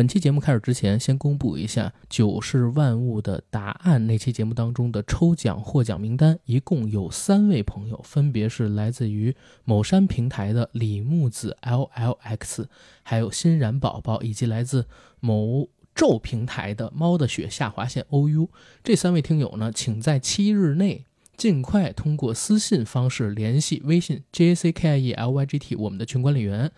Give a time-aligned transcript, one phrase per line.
[0.00, 12.64] 本期节目开始之前，先公布一下《九世万物的答案》那期节目当中的抽奖获奖名单，一共有三位朋友，分别是来自于某山平台的李木子 LLX，
[13.02, 14.86] 还有欣然宝宝，以及来自
[15.20, 18.48] 某咒平台的猫的雪下划线 OU。
[18.82, 21.04] 这三位听友呢，请在七日内
[21.36, 26.72] 尽快通过私信方式联系微信 JACKIELYGT 我们的群管理员。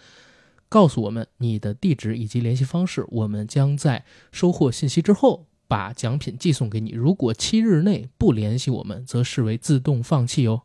[0.73, 6.93] 告诉我们你的地址以及联系方式，我们将在收获信息之后把奖品寄送给你。
[6.93, 10.63] 如果七日内不联系我们，则视为自动放弃哦。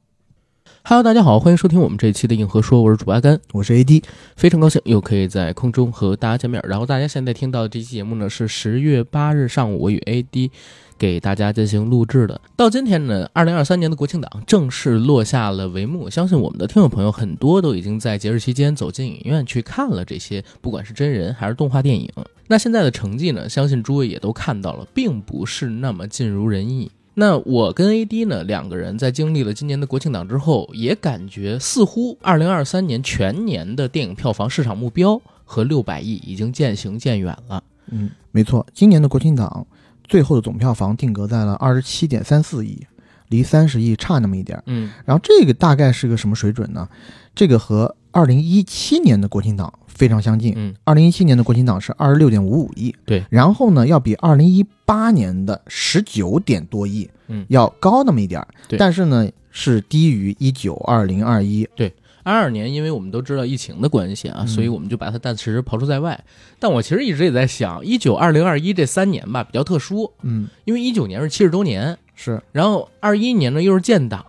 [0.84, 4.02] Hello，大家好，欢迎收听我们这一期的硬核说，我是主阿甘，我是 AD，
[4.38, 6.64] 非常高兴又可以在空中和大家见面。
[6.66, 10.52] 然后大家现在听到的这期节目呢，是十月八日上午我与 AD。
[10.98, 12.40] 给大家进行录制的。
[12.56, 16.10] 到今天呢，二零二三年的国庆档正式落下了帷幕。
[16.10, 22.10] 相信我们的听众朋友很多都已经在节日期间走进影院去看了这些，不管是真人还是动画电影。
[22.48, 26.90] 那现在的成绩呢，相信诸位也都看到了，并不是那么尽如人意。
[27.14, 37.64] 那我跟 AD 呢两个人在经历了今年的国庆档之后，也感觉似乎二零二三年全年的电影票房市场目标和六百亿已经渐行渐远了。
[37.90, 39.66] 嗯，没错，今年的国庆档。
[40.08, 42.86] 最后的总票房定格在了二十七点三四亿，
[43.30, 44.64] 离三十亿差那么一点儿。
[44.68, 46.88] 嗯，然后这个大概是个什么水准呢？
[47.36, 50.54] 这个和二零一七年的国庆档非常相近。
[50.56, 52.96] 嗯，二零一七年的国庆档是二十六点五五亿。
[53.06, 58.48] 对，然后呢，要比二零一八年的十九点多亿，嗯，要高那么一点儿。
[58.68, 61.68] 对，但是呢，是低于一九二零二一。
[61.76, 61.94] 对。
[62.28, 66.22] 二二年，因为我们都知道疫情的关系啊，所以我们就把它暂时抛出在外。
[66.60, 70.12] 但我其实一直也在想，一九、二零、二一这三年吧，比较特殊。
[70.24, 74.26] 嗯，因为一九年是七十周年，是，然后二一年呢又是建党，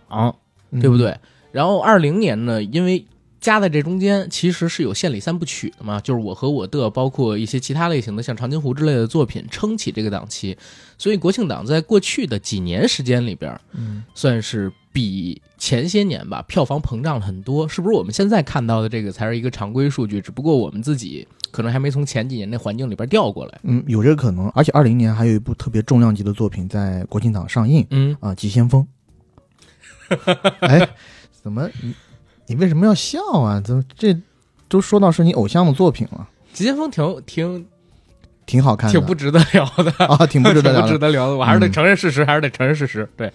[0.79, 1.17] 对不对？
[1.51, 3.05] 然后二零年呢，因为
[3.39, 10.57] 夹在这中间，其实是有献礼三部曲的嘛，就是我和我的，包括一些其他类型的，像长津湖之类的作品撑起这个档期。
[10.97, 14.71] 所以国庆档在过去的几年时间里边，嗯，算是。
[14.91, 17.95] 比前些年吧，票房膨胀了很多，是不是？
[17.95, 23.59] 我们现在看到的这个才是一个常规数据，只不过我们自己可能还没从前几年那环境里边调过来。
[23.61, 24.49] 嗯，有这个可能。
[24.49, 27.85] 而且二零年还有一部特别重量级的作品在国庆档上映。
[27.91, 28.85] 嗯啊，《急先锋
[30.61, 30.89] 》。哎，
[31.31, 31.69] 怎么
[32.49, 33.61] 你你为什么要笑啊？
[33.63, 34.17] 怎么这
[34.67, 36.27] 都说到是你偶像的作品了？
[36.57, 37.65] 《急先锋》挺挺
[38.45, 41.37] 挺好看，挺不值得聊的啊，挺不值得聊， 值得聊的。
[41.37, 43.07] 我还是得承认事实，还是得承认事实。
[43.15, 43.31] 对。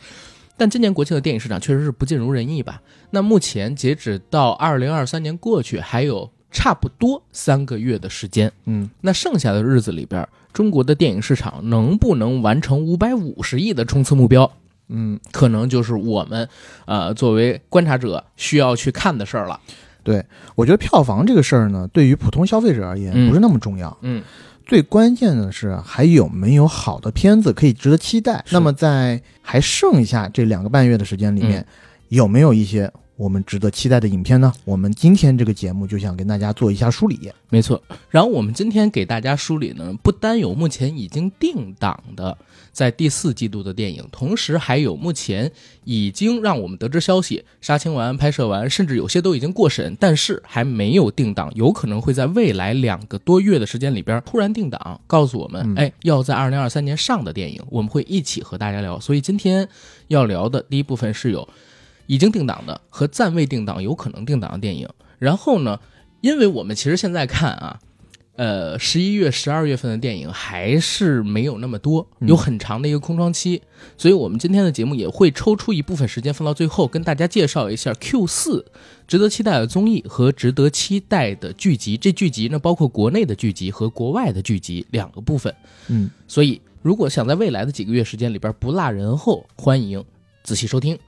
[0.57, 2.81] 但今年国庆的电影市场确实是不尽如人意吧？
[3.11, 8.53] 那目前截止到二零二三年过去，还有差不多三个月的时间。
[8.67, 14.49] 嗯，那剩下的日子里边，中国的电影市场能不能完成五百五十亿的冲刺目标？
[14.94, 16.49] 嗯，可能就是我们
[16.87, 19.60] 呃作为观察者需要去看的事儿了。
[20.03, 20.25] 对，
[20.55, 23.97] 我觉得票房这个事儿呢，对于普通消费者而言不是那么重要。
[24.03, 24.22] 嗯。
[24.66, 28.43] 最关键的是还有没有好的片子可以值得期待？
[28.50, 31.66] 那么在还剩下这两个半月的时间里面，
[32.09, 32.91] 有没有一些？
[33.17, 34.53] 我们值得期待的影片呢？
[34.65, 37.31] 我们今天这个节目就想跟大家做一下梳理。
[37.49, 37.81] 没错，
[38.11, 42.37] 然后我们今天给大家梳理呢，不单有目前已经定档的
[42.73, 45.49] 在第四季度的电影，同时还有目前
[45.85, 58.99] 已经让我们得知消息杀青完、拍摄完，甚至有些都已经过审，但是还没有定档，有可能会在未来两个多月的时间里边突然定档，告诉我们，哎，要在二零二三年上的电影，我们会一起和大家聊。
[58.99, 59.69] 所以今天
[60.09, 61.49] 要聊的第一部分是有。
[62.06, 64.88] 已经定档的和暂未定档有可能定档的电影，
[65.19, 65.81] 然后呢，
[66.20, 67.81] 因为我们其实现在看啊，
[68.37, 73.62] 呃，十一月、十二月份的电影还是没有那么多，有很长的一个空窗期，
[73.97, 78.66] 所以我们今天的节目也会抽出一部分时间放到最后，跟大家介绍一下 Q 四
[79.06, 81.97] 值得期待的综艺和值得期待的剧集。
[81.97, 85.54] 这剧集呢，包括国内的剧集和国外的剧集两个部分。
[85.88, 90.04] 嗯，所以如果想在未来的几个月时间里边不落人后，欢迎
[90.42, 90.98] 仔细收听。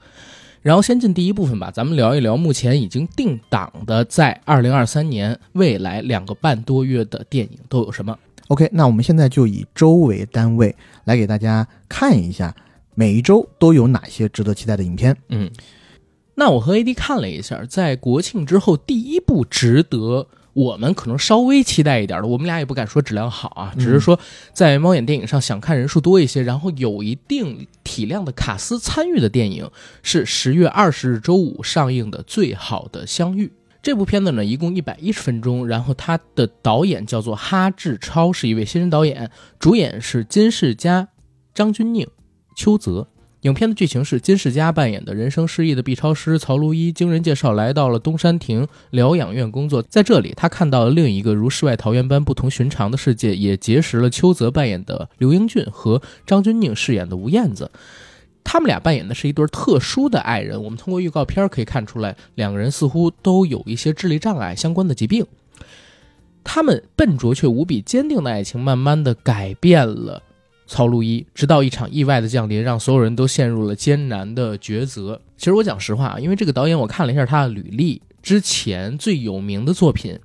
[0.61, 10.75] 然后先进第一部分吧，咱们聊一聊目前已经定档的，在二零二三年未来两个半多月的电影都有什么？OK，那我们现在就以周为单位
[11.05, 12.55] 来给大家看一下，
[12.95, 15.15] 每一周都有哪些值得期待的影片。
[15.29, 15.49] 嗯，
[16.35, 20.27] 那我和 AD 看了一下，在国庆之后第一部值得。
[20.57, 24.19] 我们可能稍微期待一点的，我们俩也不敢说质量好啊，只是说
[24.53, 29.69] 在猫眼电影上想看人数多一些，然后有一定体量的卡斯参与的电影
[30.01, 33.45] 是十月二十日周五上映的《最好的相遇》
[33.83, 39.29] 这部片子呢，一共一百一十分钟，然后它的导演叫做哈志超，是一位新人导演，
[39.59, 41.09] 主演是金世佳、
[41.53, 42.07] 张钧甯、
[42.55, 43.07] 邱泽。
[43.41, 49.81] 影片的剧情是金世佳扮演的人生失意的 B 超师曹如一，经人介绍来到了东山亭疗养院工作。
[49.83, 57.69] 在这里，他看到了另一个如世外桃源般不同寻常的世界，也结识了邱泽扮演的刘英俊和张钧甯饰演的吴燕子。
[58.43, 60.63] 他们俩扮演的是一对特殊的爱人。
[60.63, 65.25] 我们通过预告片可以看出来，两个人似乎都有一些智力障碍相关的疾病。
[66.43, 70.23] 他们笨拙却无比坚定的爱情，慢慢的改变了。
[70.67, 75.19] 曹路一，直到一场意外的降临，让所有人都陷入了艰难的抉择。
[75.37, 80.19] 其实我讲实话啊，因为这个导演我看了一下他的履历，之前最有名的作品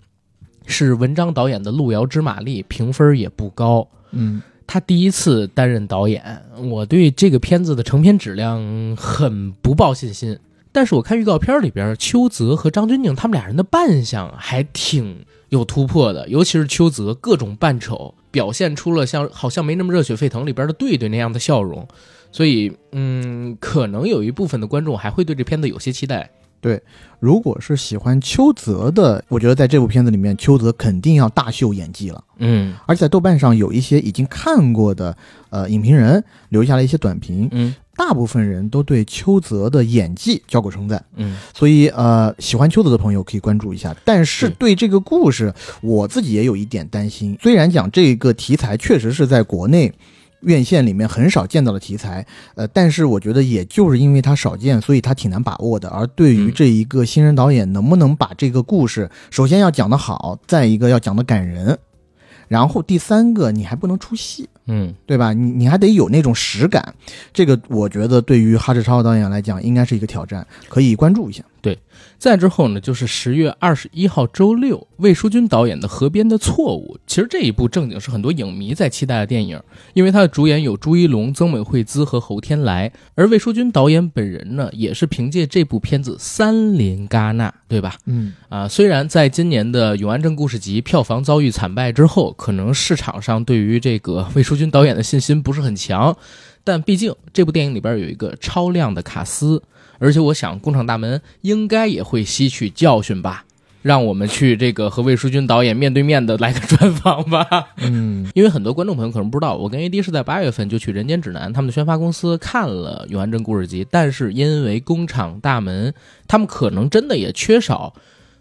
[0.67, 3.87] 是文章导演的《路遥知马力》，评分也不高。
[4.11, 8.61] 嗯，他第一次担任导演，我对这个片子的成片质量
[8.97, 10.39] 很不抱信心。
[10.73, 18.15] 但是我看预告片里边，邱泽和张钧甯他们俩人的扮相还挺有突破的，尤其是邱泽各种扮丑。
[18.33, 21.87] 表现出了像好像没那么热血沸腾里边的队队那样的笑容，
[22.31, 26.31] 所以嗯，可能有一部分的观众还会对这片子有些期待。
[26.59, 26.83] 对，
[27.21, 32.25] 如果是喜欢邱泽的，我觉得在这部片子里面，邱泽肯定要大秀演技了。
[32.39, 35.15] 嗯，而且在豆瓣上有一些已经看过的
[35.51, 41.05] 呃影评人留下了一些短评，嗯，大部分人都对邱泽的演技交口称赞。
[41.17, 43.95] 嗯，所以呃，喜欢邱泽的朋友可以关注一下。
[44.05, 45.53] 但是对这个故事，
[45.83, 47.37] 我自己也有一点担心。
[47.41, 49.93] 虽然讲这个题材确实是在国内。
[50.43, 55.89] 院线里面很少见到的题材，呃，但是我觉得也就是因为它少见，所以它挺难把握的。
[55.89, 61.79] 而对于这一个新人导演，能不能把这个故事，首先要讲得好，再一个要讲得感人，
[62.49, 65.33] 然后第三个你还不能出戏，嗯，对吧？
[65.33, 66.95] 你你还得有那种实感，
[67.33, 71.43] 这个我觉得对于哈志超导演来讲，应该是一个挑战，可以关注一下。
[71.63, 71.79] 对，
[72.19, 76.97] 再之后呢，就是十月二十一号周六，魏书君导演的《河边的错误》。
[77.07, 79.63] 其实这一部正经是很多影迷在期待的电影，
[79.95, 87.95] 因为它的主演有朱一龙、曾美惠孜和侯天来，而魏书君导演本人呢，也是凭借这部片子三连戛纳，对吧？
[88.07, 96.17] 嗯，啊，虽然在今年的《永安镇故事集》票房遭遇惨败之后，可能市场上对于这个魏书君导演的信心不是很强，
[96.65, 99.63] 但毕竟这部电影里边有一个超亮的卡斯。
[100.03, 103.45] 而且我想，工厂大门应该也会吸取教训吧，
[103.83, 107.47] 让我们去这个和魏书君导演面对面的来个专访吧。
[107.77, 115.95] 嗯， 因为很多观众朋友可能不知道，我跟 AD 是在八月份就去人间指南他们的宣发公司看了《永安镇故事集》，但是因为工厂大门，
[116.27, 117.95] 他们可能真的也缺少，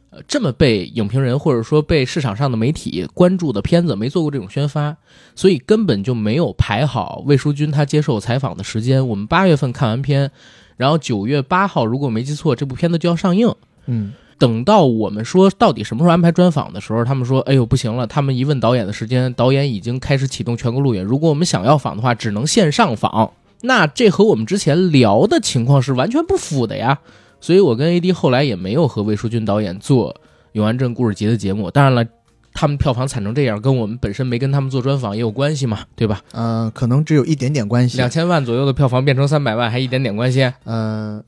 [0.09, 4.97] 呃，这么被影评人或者说被市场上的媒体关注的片子，没做过这种宣发，
[5.35, 9.07] 所以根本就没有排好魏书君他接受采访的时间。
[9.07, 10.31] 我们八月份看完片。
[10.77, 13.53] 然后九月八号，如果没记错，这部片子就要上映。
[13.85, 21.03] 嗯，等到我们说到底什么时候安排专访的时候，他们说：“哎呦，不行了！”他们一问导演的时间，导演已经开始启动全国路演。
[21.03, 23.31] 如果我们想要访的话，只能线上访。
[23.61, 26.99] 那这和我们之前聊的情况是完全不符的呀。
[27.39, 30.13] 所以我跟 AD 后来也没有和魏书君导演做
[30.53, 31.69] 《永安镇故事集》的节目。
[31.69, 32.05] 当然了。
[32.53, 36.21] 他们票房惨成这样，跟我们本身没跟他们做专访也有关系嘛，对吧？
[36.31, 37.97] 呃，可能只有一点点关系。
[37.97, 40.51] 两千万左右的票房变成三百万，还一点点关系？
[40.63, 41.23] 呃，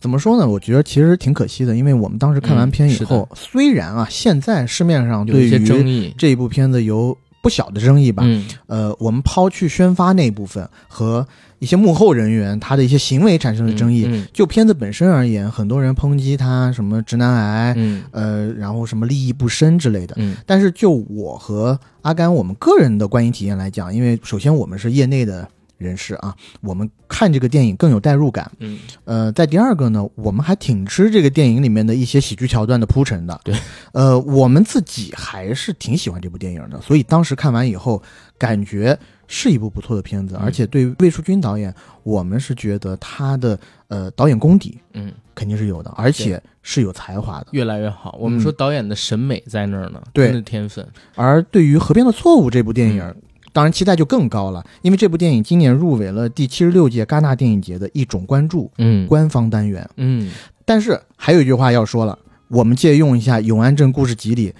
[0.00, 0.48] 怎么说呢？
[0.48, 11.26] 我觉得其实挺可惜的，因为我们当时看完片以后，虽然啊，现在市面上对于这一部片子有不小的争议吧，嗯呃，我们抛去宣发那部分和。
[11.62, 14.26] 一些幕后人员他的一些行为产生了争议。
[14.32, 17.76] 就片子本身而言，很多人抨击他什么直男癌，
[18.10, 20.16] 呃，然后什么利益不深之类的。
[20.44, 25.48] 但是就我和阿甘我们个人的观影体验来讲，因为首先我们是业内的
[25.78, 28.50] 人士啊，我们看这个电影更有代入感。
[28.58, 33.40] 嗯，呃，在第二个呢，我们还挺吃这个电影里面的一些喜剧桥段的铺陈的。
[33.44, 33.54] 对，
[33.92, 38.02] 呃，我们自己还是挺喜欢这部电影的，所以当时看完以后
[38.36, 38.98] 感觉。
[39.34, 43.58] 是一部不错的片子，而且对魏淑君导演，我们是觉得他的
[43.88, 48.14] 呃导演功底，嗯，肯定是有的，而且是有才华的，越来越好。
[48.20, 50.86] 我们说导演的审美在那儿呢，对，天分。
[51.14, 53.14] 而对于《河边的错误》这部电影，
[53.54, 60.30] 当然期待就更高了，因为这部电影今年入围了第七十六届戛纳电影节的一种关注，嗯，官方单元，嗯。
[60.66, 64.54] 但是还有一句话要说了，我们借用一下《永安镇故事集》里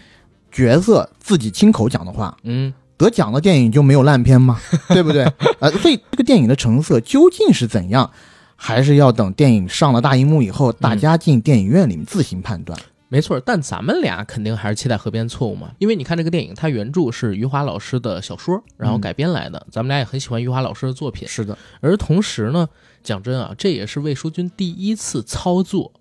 [0.50, 2.73] 角色自己亲口讲的话，嗯。
[3.02, 4.61] 得奖的电影就没有烂片吗？
[4.88, 5.25] 对不对？
[5.59, 8.09] 呃，所以这个电影的成色究竟是怎样，
[8.54, 12.78] 还是要等电影上了大荧幕以后，大家进电影院里面自行判断。
[13.09, 19.66] 没错，但咱们俩肯定还是期待《河边错误》嘛，因为你看这个电影，它原著是余华老师的小说，然后改编来的。
[19.71, 21.28] 咱们俩也很喜欢余华老师的作品。
[21.28, 22.66] 是的，而同时呢，
[23.02, 25.92] 讲真啊，这也是魏书君第一次操作。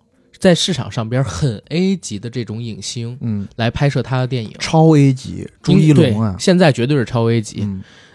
[0.41, 7.65] 在市场上边很 A 级的这种影星，嗯，来拍摄他的电影，超 A 级，朱一龙啊，现在绝对是超 A 级。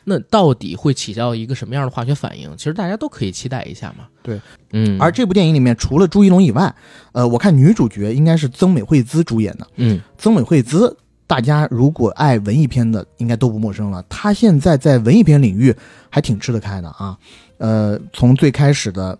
[0.09, 2.53] 那到底会起到一个什么样的化学反应？
[2.57, 4.07] 其实大家都可以期待一下嘛。
[4.23, 4.41] 对，
[4.73, 6.73] 嗯，而这部电影里面，除了朱一龙以外，
[7.13, 9.67] 呃，我看女主角应该是曾美惠孜主演的。
[9.77, 10.95] 嗯曾美惠孜，
[11.27, 14.01] 大家如果爱文艺片的，应该都不陌生了。
[14.09, 15.75] 她现在在文艺片领域
[16.09, 17.17] 还挺吃得开的啊。
[17.59, 19.19] 呃，从最开始的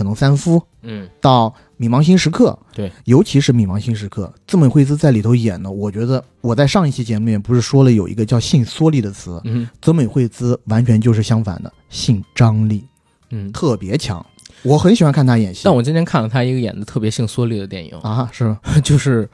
[0.00, 12.82] 可能三夫嗯到《冥王星时刻》，对，尤其是《冥王星时刻》，泽美惠兹在里头演的，我觉得我在上一期节目里面不是说了有一个叫性缩力的词，嗯泽美惠兹完全就是相反的，性张力
[13.28, 13.52] 嗯。
[13.52, 14.24] 特别强。
[14.62, 15.60] 我很喜欢看他演戏。
[15.64, 18.58] 但我今天看了他一个演的特别性缩力的电影，啊，是吗？
[18.82, 19.28] 就是，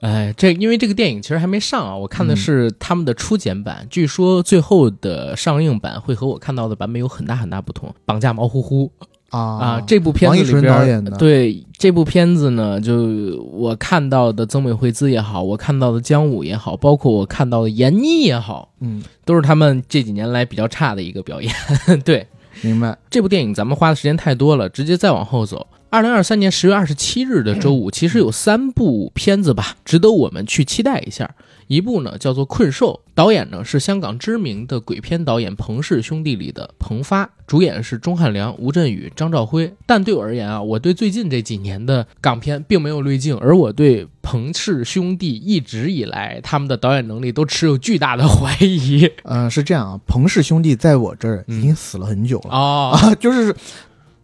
[0.00, 7.94] 哎，这因为这个电影其实还没上啊，我看的是他们的初剪版，据说最后的上映版会和我看到的版本有很大很大不同。
[8.06, 8.90] 绑架毛乎乎
[9.30, 21.52] 啊啊，这部片子里边导演的对这部片子呢，就我看到的曾美惠孜也好，我看到的姜武也好，包括我看到的闫妮也好，嗯，都是他们这几年来比较差的一个表演。
[22.04, 22.26] 对，
[22.62, 22.96] 明白。
[23.10, 25.66] 这部电影咱们花的时间太多了，直接再往后走。
[25.90, 31.30] 二零二三年十月二十七日的周五，其实有三部片子吧，值得我们去期待一下。
[31.68, 39.72] 一部呢叫做《困兽》，导演呢是香港知名的鬼片导演彭氏兄弟里的彭发，主演是钟汉良、吴镇宇、张兆辉。
[39.86, 49.08] 但对我而言啊，我对最近这几年的港片并没有滤镜，而我对彭氏兄弟一直以来他们的导演能力都持有巨大的 怀疑。
[49.24, 53.54] 呃，是这样啊，彭氏兄弟在我这儿嗯已经死了很久了、哦，啊， 就是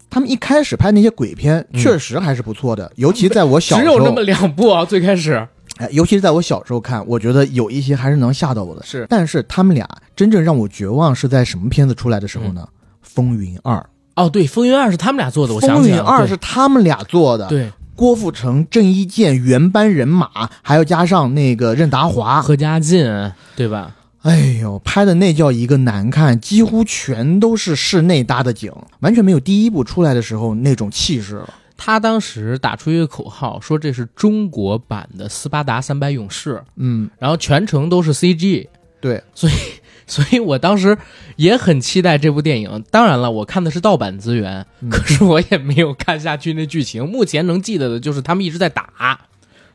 [0.08, 5.46] 他们一开始拍那些鬼片，嗯确实还是不错的，尤其在我小只时候，只有那么两部啊，最开始
[5.76, 8.82] 哎，尤其是在我小时候看，我觉得有一些还是能吓到我的。
[8.84, 12.66] 是但是他们俩真正让我绝望是在什么片子出来的时候呢？
[13.02, 13.76] 风云二》
[14.16, 16.04] 哦，对，《风云二》是他们俩做的，我《想起来了。
[16.04, 20.28] 风云二》对是他们俩做的，对郭富城、郑伊健原班人马，
[20.62, 23.94] 还要加上那个任达华，何家劲，对吧？
[24.22, 31.54] 哎呦，拍的那叫一个难看，几乎全都是室内搭的景，完全没有第一部出来的时候那种气势了。
[31.76, 38.68] 他当时打出一个口号，说这是中国版的斯巴达三百勇士，嗯，然后全程都是 CG，
[39.00, 39.52] 对，所以
[40.06, 40.96] 所以我当时
[41.36, 42.84] 也很期待这部电影。
[42.90, 44.90] 当然了，我看的是盗版资源，嗯。
[44.90, 47.08] 可是我也没有看下去那剧情。
[47.08, 49.18] 目前能记得的就是他们一直在打，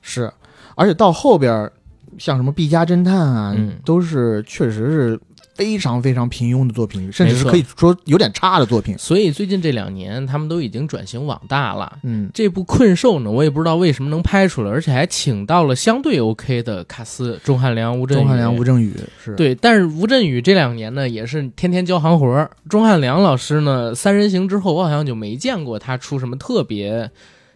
[0.02, 0.32] 是，
[0.76, 1.74] 而且到后边儿，
[2.18, 3.80] 像什么《毕加侦探》啊，嗯。
[3.84, 5.20] 都是确实是
[5.60, 8.98] 非常非常平庸的作品，甚至是可以说有点差的作品。
[8.98, 12.00] 所以最近这两年他们都已经转型网大了。
[12.04, 18.22] 嗯，这部《困兽》呢，我也不知道为什么能拍出来，而且还请到了相对 OK 的卡斯，钟汉良、吴镇宇。
[18.22, 22.50] 钟汉良、吴镇宇是，对，但是吴镇宇这两年呢，也是天天交行活儿。
[22.70, 27.12] 钟汉良老师呢，《三人行》之后，我好像就没见过他出什么特别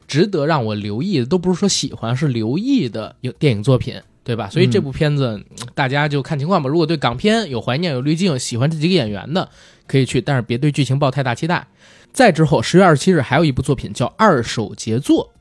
[0.06, 4.50] 值得让我留意的，都不是说喜欢，是留意的有电影作品，对吧？
[4.50, 6.70] 所以这部片子、嗯大家就看情况吧。
[6.70, 9.50] 如果对港片有怀念、有滤镜，喜欢这几个演员的，
[9.88, 11.66] 可以去，但是别对剧情抱太大期待。
[12.12, 15.32] 再之后，十月二十七日还有一部作品叫《二手杰作》，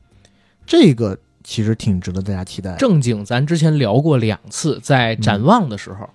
[0.65, 6.09] 这个其实挺值得大家期待，正经咱之前聊过两次，在展望的时候，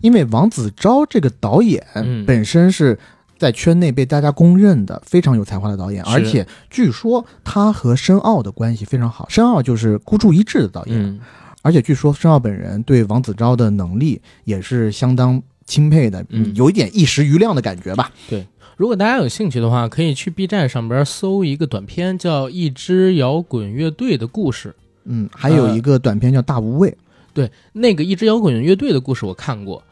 [0.00, 2.98] 因为王子昭这个导演嗯本身是。
[3.36, 9.28] 在圈内被大家公认的非常有才华的导演，而且据说他和申奥的关系非常好。
[9.28, 11.20] 申奥就是孤注一掷的导演，嗯，
[11.64, 18.12] 而且据说申奥本人对王子昭的能力也是相当钦佩的，嗯有一点一时余亮的感觉吧。
[18.28, 24.68] 对如果大家有兴趣的话，可以去 B 站上边搜一个短片，叫《一支摇滚乐队的故事》。
[25.04, 26.90] 嗯，还有一个短片叫《大无畏》，
[27.32, 29.82] 对，那个一支摇滚乐队的故事我看过，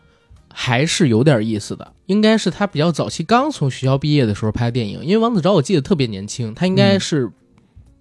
[0.53, 1.93] 还是有点意思的。
[2.07, 7.31] 应该是他比较早期刚从学校毕业的时候拍的电影，因为王子昭我记得特别年轻，他应该是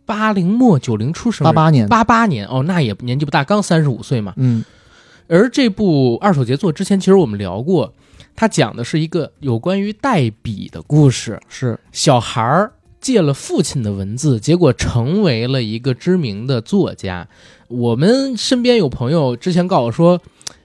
[0.06, 4.34] 八零末九零出生，八八年，八八年哦，那也年纪不大，刚三十五岁嘛。
[4.38, 4.64] 嗯
[5.28, 7.94] 而这部二手杰作之前其实我们聊过，
[8.36, 11.40] 他讲的是一个有关于代笔的故事。
[11.48, 17.30] 是，小孩儿借了父亲的文字，结果成为了一个知名的作家。
[17.70, 20.22] 我们身边有朋友之前告诉我说：“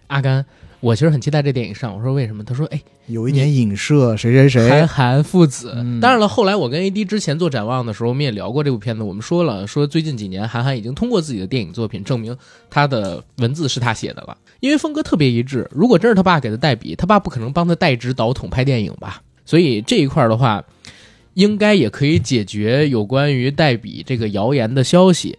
[0.08, 0.44] 阿甘，
[0.80, 5.72] 我其实很期待这电影上。”我说：“为什么？”他说：“哎，有一点影射谁谁谁，韩寒父子。
[5.76, 9.02] 嗯当然了，后来我跟 AD 之前做展望的时候，我们也聊过这部片子。
[9.02, 12.36] 我们说了，说最近几年韩寒已经通过自己的电影作品证明
[12.70, 15.68] 他的文字是他写的了，因为风格特别一致。
[15.72, 19.22] 如果真是他爸给他代笔，他爸不可能帮他代指导筒拍电影吧？
[19.44, 20.64] 所以这一块儿的话，
[21.34, 25.38] 应该也可以解决有关于代笔这个谣言的消息。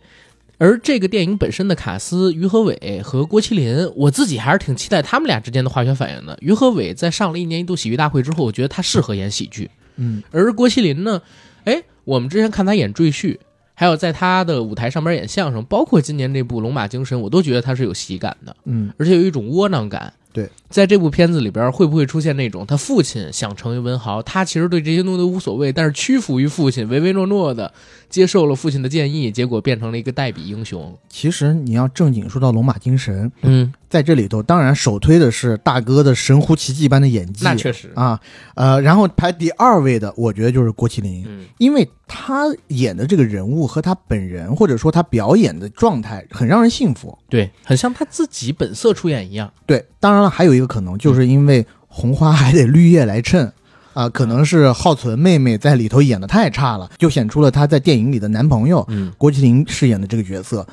[0.59, 6.37] 而这个电影本身的卡斯，于和伟和郭麒麟，我自己还是挺期待他们俩之间的化学反应的。
[6.41, 9.69] 于和伟在上了一年一度喜剧大会之后，我觉得他适合演喜剧。
[9.97, 11.21] 嗯而郭麒麟呢，
[11.65, 13.37] 哎，我们之前看他演赘婿，
[13.73, 20.11] 还有在他的舞台上面演相声，包括今年这部《龙马精神》，我都觉得他是有喜感的，嗯，而且有一种窝囊感。
[20.37, 27.73] 对，在这部片子里边，会不会出现那种他父亲想成为文豪，他其实对这些东西都无所谓，但是屈服于父亲，唯唯诺诺的
[28.07, 30.95] 接受了父亲的建议，结果变成了一个代笔英雄？
[31.09, 38.19] 其实你要正经说到龙马精神，嗯，在这里头，当然首推的是大哥的神乎其技般的演技，那确实，啊，
[38.55, 47.17] 呃，然后排第二位的，我觉得就是郭麒麟，嗯因为他演的这个人物和他本人，或者说他表演的状态，很让人信服。
[47.29, 49.51] 对，很像他自己本色出演一样。
[49.65, 53.51] 对，当然了，还有一个可能，就是因为红花还得绿叶来衬。
[53.93, 60.63] 啊，可能是浩存妹妹在里头演的太差了，就显出了她在电影里的男朋友嗯，郭麒麟饰演的这个角色，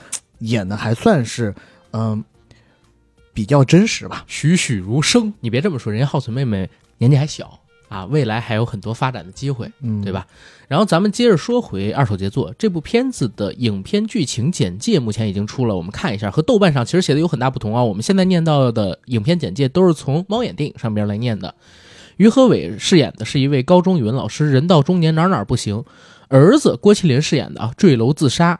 [0.40, 1.54] 演的还算是
[1.92, 2.22] 嗯、
[3.34, 4.24] 比较真实吧。
[4.26, 5.34] 栩栩如生。
[5.40, 9.70] 你别这么说，人家浩存妹妹年纪还小啊，未来还有很多发展的机会。
[9.82, 10.12] 嗯，对？
[10.12, 10.26] 吧？
[10.66, 17.84] 然后咱们接着说回二手杰作这部片子的影片剧情简介，目前已经出了，我们看一下，和豆瓣上其实写的有很大不同啊。
[17.84, 21.54] 我们现在念到的影片简介都是从猫眼电影上边来念的。
[22.16, 25.84] 于和伟饰演的是一位高中语文老师，人到中年哪儿哪儿不行。
[26.28, 28.58] 儿子郭麒麟饰演的啊，坠楼自杀。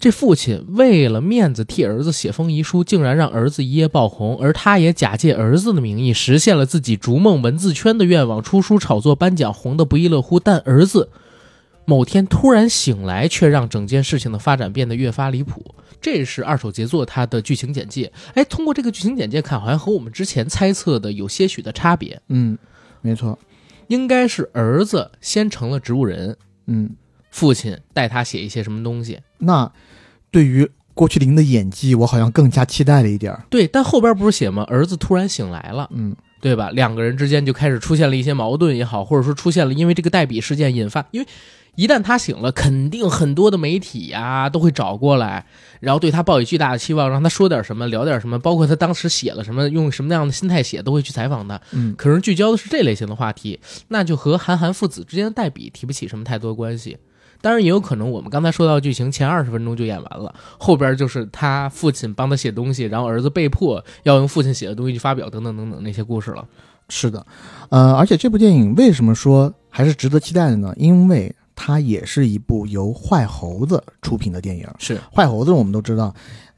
[0.00, 10.40] 这父亲为了面子替儿子写封遗书，竟然让儿子一夜爆红，而他也假借儿子的名义实现了自己逐梦文字圈的愿望，出书炒作颁奖，红得不亦乐乎。
[10.40, 11.10] 但儿子
[11.84, 15.74] 某天突然醒来，却让整件事情的发展变得越发离谱。
[16.00, 18.10] 这是二手杰作它的剧情简介。
[18.32, 22.18] 哎，通过这个剧情简介看，好像和我们之前猜测的有些许的差别。
[22.28, 22.56] 嗯，
[23.02, 23.38] 没错。
[23.88, 26.34] 应该是儿子先成了植物人，
[26.68, 26.88] 嗯，
[27.30, 29.18] 父亲带他写一些什么东西。
[29.36, 29.70] 那
[30.30, 33.42] 对于郭麒麟的演技，我好像更加期待了一点儿。
[33.48, 34.64] 对，但后边不是写吗？
[34.68, 36.70] 儿子突然醒来了，嗯，对吧？
[36.70, 41.26] 两个人之间就开始出现了一些矛盾也好，或者说出现了因为这个代笔事件引发，因为
[41.76, 45.46] 一旦他醒了，肯定很多的媒体呀、都会找过来，
[45.78, 51.58] 然后对他抱以巨大的期望，让他说点什么，聊点什么，包括他当时写了什么，用什么样的心态写，都会去采访他。
[51.70, 53.58] 嗯，可是聚焦的是这类型的话题，
[53.88, 56.98] 那就和韩寒父子之间的代笔提不起什么太多关系。
[57.40, 66.44] 当然，也有可能我们刚才说到剧情前二十分钟就演完了，后边就是他父亲帮他写东西，然后儿子被迫要用父亲写的东西去发表，等等等等那些故事了。
[66.88, 67.24] 是的，
[67.68, 70.74] 呃，而且这部电影为什么说还是值得期待的呢？
[70.76, 74.66] 因为它也是一部由坏猴子出品的电影。
[74.78, 76.12] 是，坏猴子我们都知道，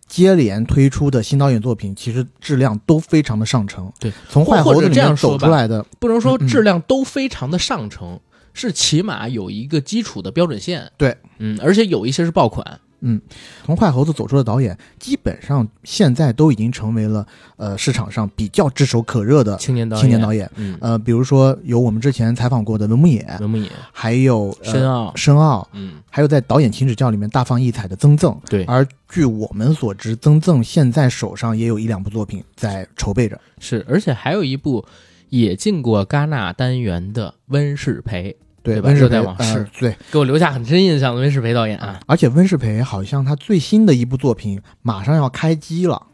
[0.07, 3.93] 接连推出的新导演作品，其实质量都非常的上乘。
[4.01, 8.19] 对，从坏猴子这样走出来的，不能说质量都非常的上乘，
[8.53, 10.91] 是起码有一个基础的标准线。
[10.97, 12.81] 对，嗯，而且有一些是爆款。
[13.05, 13.21] 嗯
[13.65, 20.49] 从坏猴子走出的导演，基本上现在都已经成为了呃市场上比较炙手可热的青年导演，青年导演。
[20.55, 28.41] 嗯，呃，比如说有我们之前采访过的文牧野，文牧野、还有、呃、申奥，申奥，嗯，还有在导演请指教里面大放异彩的曾赠。
[28.49, 33.37] 对，而据我们所知，曾赠现在手上也有一两部作品在筹备着。
[33.59, 34.85] 是，而且还有一部
[35.33, 38.89] 也进过戛纳单元的温世培，对，吧？
[38.89, 39.97] 温世培，热带往事呃对。
[40.11, 41.99] 给我留下很深印象的温世培导演啊。
[42.07, 46.07] 而且温世培好像他最新的一部作品马上要开机了，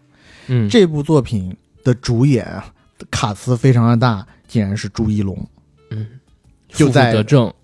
[0.46, 2.46] 嗯，这部作品的主演
[3.10, 5.36] 卡斯非常的大，竟然是朱一龙。
[5.90, 6.06] 嗯，
[6.68, 7.12] 就在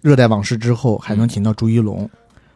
[0.00, 2.10] 热带往事之后还能请到朱一龙，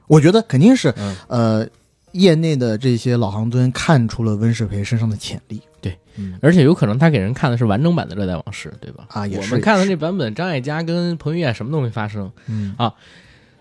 [0.08, 1.68] 我觉得肯定是嗯，呃，
[2.10, 5.62] 业内的这些老行尊看出了温世培身上的潜力。
[5.80, 9.06] 对，嗯，而且有可能他给人看的是完整版的《热带往事》，对吧？
[9.08, 12.30] 啊也是我们看的也是这版本，张艾嘉跟彭于晏什么都没发生。
[12.48, 12.74] 嗯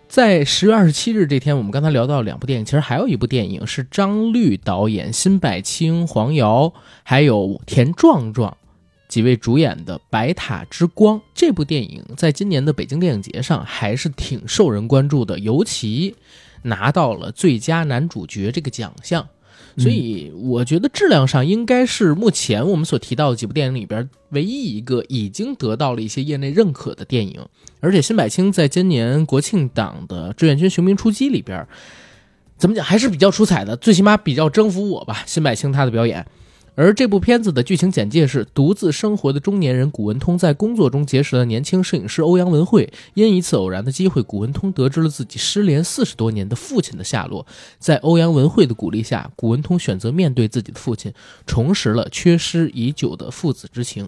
[0.09, 8.55] 在十月二十七日这天，我们刚才聊到两部电影，其实还有一部电影是张律导演、辛柏青、黄瑶还有田壮壮
[9.09, 11.19] 几位主演的《白塔之光》。
[11.35, 16.15] 这部电影在今年的北京电影节上还是挺受人关注的，尤其
[16.61, 19.27] 拿到了最佳男主角这个奖项。
[19.77, 27.39] 所以我觉得质量上应该是目前我们所提到的几部电影里边唯一一个已经得到了一些业内认可的电影。
[27.79, 31.67] 而且辛柏青在今年国庆档的《志愿军雄兵出击》里边，
[32.57, 35.23] 怎么讲还是比较出彩的，最起码比较征服我吧。
[35.27, 36.25] 辛柏青他的表演。
[36.77, 47.43] 而这部片子的剧情简介是：独自生活的中年人古文通在工作中结识了年轻摄影师欧阳文慧，因一次偶然的机会，古文通得知了自己失联四十多年的父亲的下落。
[47.79, 51.11] 在欧阳文慧的鼓励下，古文通选择面对自己的父亲，
[51.47, 54.07] 重拾了缺失已久的父子之情。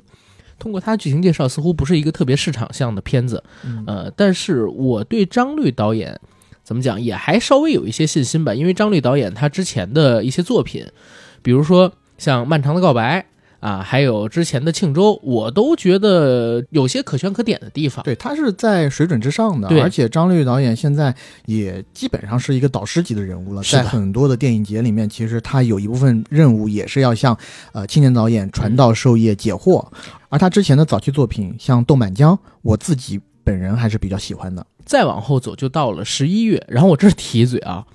[0.60, 6.20] 通过他剧情介绍，似乎不是一个特别市场向的片子，嗯呃，但是我对张律导演
[6.64, 10.86] 怎么讲也还稍微有一些信心吧，因为张律导演他之前的一些作品，
[11.42, 13.20] 比如说像《漫长的告白》
[13.60, 18.04] 啊，还有之前的庆州，我都觉得有些可圈可点的地方。
[18.06, 21.14] 对他是在水准之上的，对而且张律导演现在
[21.46, 27.38] 也基本上是一个导师级的人物了，在很多的电影节里面，其实他有一部分任务也是要向
[27.74, 29.86] 呃青年导演传道授业解惑，
[30.30, 34.66] 而他之前的早期作品像《豆满江》，我自己本人还是比较喜欢的。
[34.86, 37.86] 再往后走就到了十一月，然后我这儿提一嘴啊，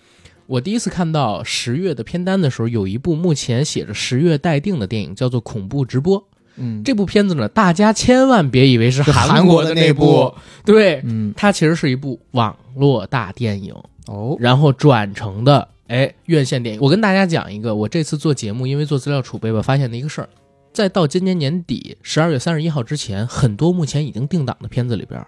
[0.46, 6.20] 我第一次看到十月的片单的时候，有一部目前写着十月待定的电影，叫做《恐怖直播》。
[6.57, 10.33] 嗯，这部片子呢，大家千万别以为是是韩韩国的那部，
[10.64, 11.35] 对，嗯。
[11.37, 13.74] 它其实是一部网络大电影，
[14.07, 16.80] 哦，然后转成的哎院线电影。
[16.80, 20.28] 我跟大家讲一个，我这次做节目，因为做资料储备吧，发现的一个事儿，
[20.72, 25.20] 在到今年年底十二月三十一号之前，很多目前已经定档的片子里边，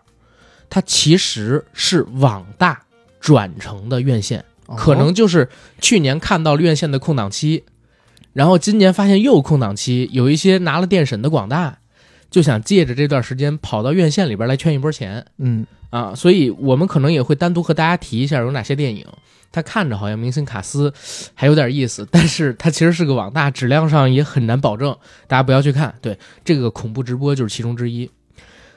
[0.71, 2.81] 它其实是网大
[3.19, 4.45] 转成的院线，
[4.77, 5.49] 可能就是
[5.81, 7.65] 去年看到了院线的空档期，
[8.33, 11.79] 然后今年发现又有空档期，有一些拿了电审的广大，
[12.31, 15.25] 就想借着这段时间跑到院线里边来圈一波钱。
[15.39, 19.07] 嗯啊，所以我们可能也会单独和大家提一下有哪些电影，
[19.53, 20.93] 它看着好像明星卡斯
[21.33, 24.95] 还有点意思， 但是它其实是个网大，质量上也很难保证，
[25.29, 25.95] 大家不要去看。
[26.03, 28.11] 对，这个恐怖直播就是其中之一。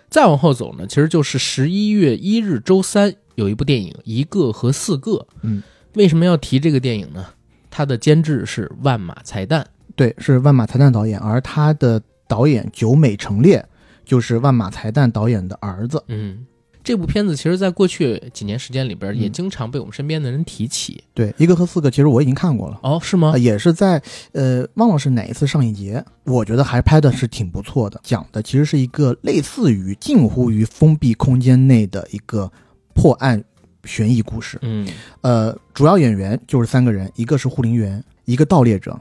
[0.10, 5.12] 再往后走呢，其实就是十一月一日周三有一部电影《一个和四个》。
[5.42, 5.62] 嗯，
[5.96, 7.26] 为什么要提这个电影呢？
[7.70, 9.64] 它的监制是万马才旦。
[9.96, 13.64] 对，是万马才旦导演，而他的导演久美成烈
[14.06, 16.02] 就是万马才旦导演的儿子。
[16.08, 16.46] 嗯，
[16.84, 21.04] 这部片子其实在过去几年时间里边，也嗯经常被我们身边的人提起。
[21.14, 22.80] 对，一个和四个，其实我已经看过了。
[22.82, 23.40] 哦，是吗呃？
[23.40, 28.00] 也是在呃，忘了是哪一次上映节，我觉得还拍的是挺不错的。
[28.04, 32.50] 讲的其实是一个类似于近乎于封闭空间内的一个
[32.94, 33.44] 破案
[33.86, 34.58] 悬疑故事。
[34.62, 34.88] 嗯
[35.22, 39.00] 呃，主要演员就是三个人，一个是护林员，一个盗猎者，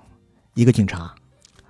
[0.55, 1.15] 一个警察。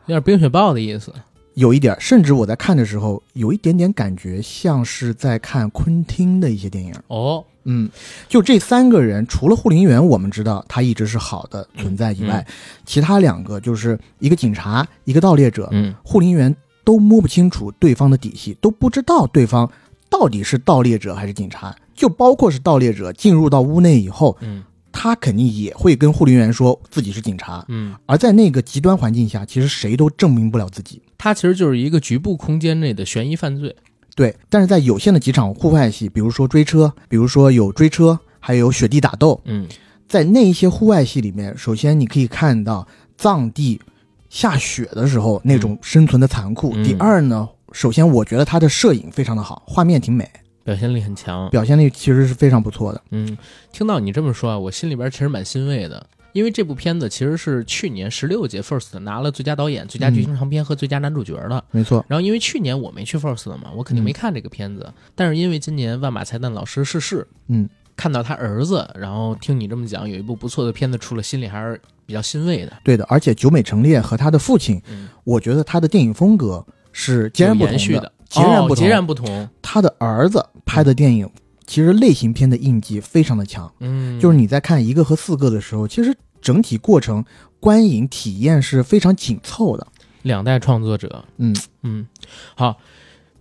[0.07, 1.13] 有点冰雪暴的意思。
[1.55, 6.95] 有一点，甚至我在看的时候，有一点点感觉像是在看昆汀的一些电影。
[7.09, 7.91] 哦，嗯，
[8.29, 12.47] 就这三个人，除了护林员，我们知道他一直是好的存在以外，
[12.87, 19.69] 其他两个就是一个警察，一个盗猎者，嗯护林员都摸不清楚对方的底细，都不知道对方
[20.09, 21.75] 到底是盗猎者还是警察。
[21.99, 27.65] 就包括是盗猎者进入到屋内以后，嗯他肯定也会跟护林员说自己是警察。
[27.69, 31.03] 嗯，而在那个极端环境下，其实谁都证明不了自己。
[31.19, 33.77] 它其实就是一个局部空间内的悬疑犯罪。
[34.17, 39.69] 对，但是在有限的几场户外戏，比如说追车，比如说有追车，还有雪地打斗，嗯
[40.09, 43.81] 在那一些户外戏里面，首先你可以看到藏地
[44.31, 46.73] 下雪的时候那种生存的残酷。
[46.75, 50.29] 嗯第二呢，首先我觉得它的摄影非常的好，画面挺美，
[50.69, 51.49] 表现力很强。
[51.49, 53.01] 表现力其实是非常不错的。
[53.13, 53.39] 嗯，
[53.73, 61.65] 听到你这么说啊，我心里边其实蛮欣慰的，因为这部片子其实是去年十六届 FIRST 拿了最佳导演、最佳剧情长片和最佳男主角的。
[61.71, 64.93] 没错，然后因为去年我没去 FIRST 嘛，我肯定没看这个片子。
[65.15, 72.73] 但是因为今年万马才旦老师逝世，嗯，看到他儿子，然后听你这么讲，有一部不错的片子出了，心里还是比较欣慰的。
[72.85, 73.07] 对的。
[73.09, 78.75] 而且久美成烈和他的父亲，嗯，我觉得他的电影风格是截然不同的，截然不同。
[78.75, 79.49] 哦截然不同。
[79.63, 81.29] 他的儿子拍的电影，
[81.67, 83.73] 其实类型片的印记非常的强。
[83.81, 87.25] 嗯，就是你在看一个和四个的时候，其实整体过程
[87.61, 89.87] 观影体验是非常紧凑的。
[90.23, 91.25] 两代创作者。
[91.37, 92.07] 嗯，嗯，
[92.55, 92.77] 好。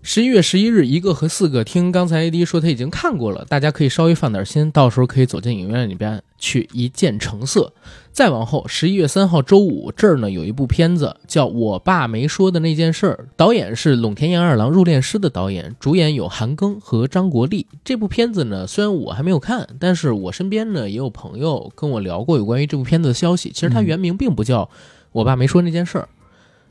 [0.09, 7.73] 十一月十一日，一个和四个，听刚才 AD 说他已经看过了，大家可以稍微放点心，到时候可以走进影院里边去一见成色。
[8.13, 17.67] 再往后，十一月三号周五这儿呢有一部片子叫《我爸没说的那件事儿》，导演是陇田洋二郎《入殓师》的导演，主演有韩庚和张国立。
[17.83, 23.51] 这部片子呢，虽然我还没有看，但是我身边呢也有朋友跟我聊过有关于这部片子的消息。
[23.53, 24.63] 其实它嗯原名并不叫
[25.11, 26.03] 《我爸没说那件事儿》，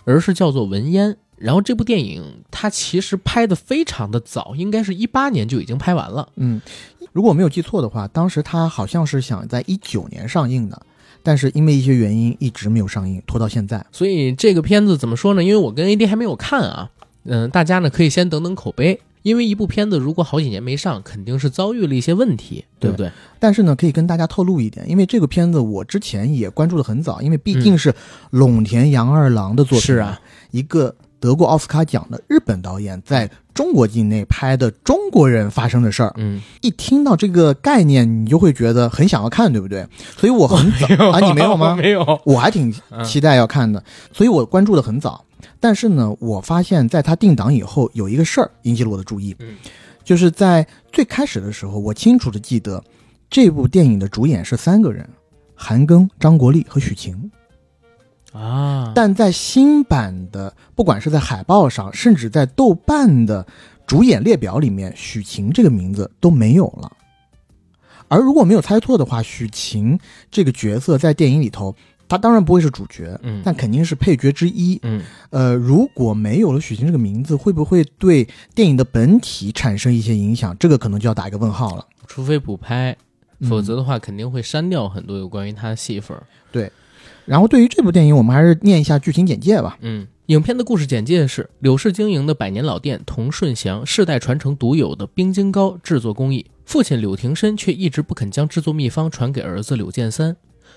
[0.07, 1.13] 而是叫做《文烟》。
[1.37, 6.29] 然后这部电影它其实拍的非常的早，应该是一八年就已经拍完了。
[6.37, 6.61] 嗯，
[7.13, 10.81] 如果我没有记错的话，当时他好像是想在一九年上映的，
[11.23, 13.85] 但是因为一些原因一直没有上映，拖到现在。
[13.93, 15.43] 所以这个片子怎么说呢？
[15.45, 16.91] 因为我跟 AD 还没有看啊，
[17.25, 19.01] 嗯、大家呢可以先等等口碑。
[19.23, 23.11] 因为一部片子如果好几年没上，肯定是遭遇了一些问题，对不对？
[23.41, 27.93] 但是呢，可以跟大家透露一点，因为这个片子我之前也关注的很早，因为毕竟是
[28.31, 30.21] 陇田洋二郎的作品，是啊，
[30.53, 36.13] 一个得过奥斯卡奖的日本导演在中国境内拍的中国人发生的事儿。
[36.17, 39.87] 嗯，一听到这个概念，你就会觉得很想要看，对不对？
[40.17, 41.75] 所以我很早啊，你没有吗？
[41.81, 42.21] 没有。
[42.25, 42.73] 我还挺
[43.05, 45.25] 期待要看的，所以我关注的很早。
[45.59, 49.57] 但是呢，我发现在他定档以后，有一个事儿引起了我的注意，嗯
[50.05, 52.83] 就是在最开始的时候，我清楚的记得
[53.29, 55.09] 这部电影的主演是三个人：
[55.55, 57.31] 韩庚、张国立和许晴。
[58.37, 63.47] 啊，但在新版的，不管是在海报上，甚至在豆瓣的
[63.87, 66.93] 主演列表里面，许晴这个名字都没有了。
[68.09, 69.99] 而如果没有猜错的话，许晴
[70.31, 71.75] 这个角色在电影里头，
[72.09, 74.79] 她当然不会是主角，嗯但肯定是配角之一。
[74.83, 80.57] 嗯呃，如果没有了许晴这个名字，会不会对电影的本体产生一些影响？
[80.59, 81.85] 这个可能就要打一个问号了。
[82.07, 82.97] 除非补拍，
[83.41, 86.23] 嗯否则的话肯定会删掉很多有关于他的戏份儿。
[87.27, 89.77] 然后对于这部电影，我们还是念一下剧情简介吧。
[89.83, 100.37] 嗯，影片的故事简介是：柳氏经营的百年老店同顺祥世代传承独有的冰晶糕制作工艺，父亲柳廷深却一直不肯将制作秘方传给儿子柳建三，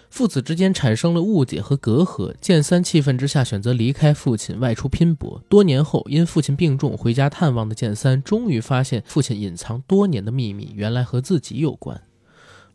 [0.09, 2.33] 父子之间产生了误解和隔阂。
[2.41, 5.41] 建三气愤之下选择离开父亲，外出拼搏。
[5.47, 12.01] 多年后，因父亲病重回家探望的建三，终于发现父亲隐藏多年的秘密原来和自己有关。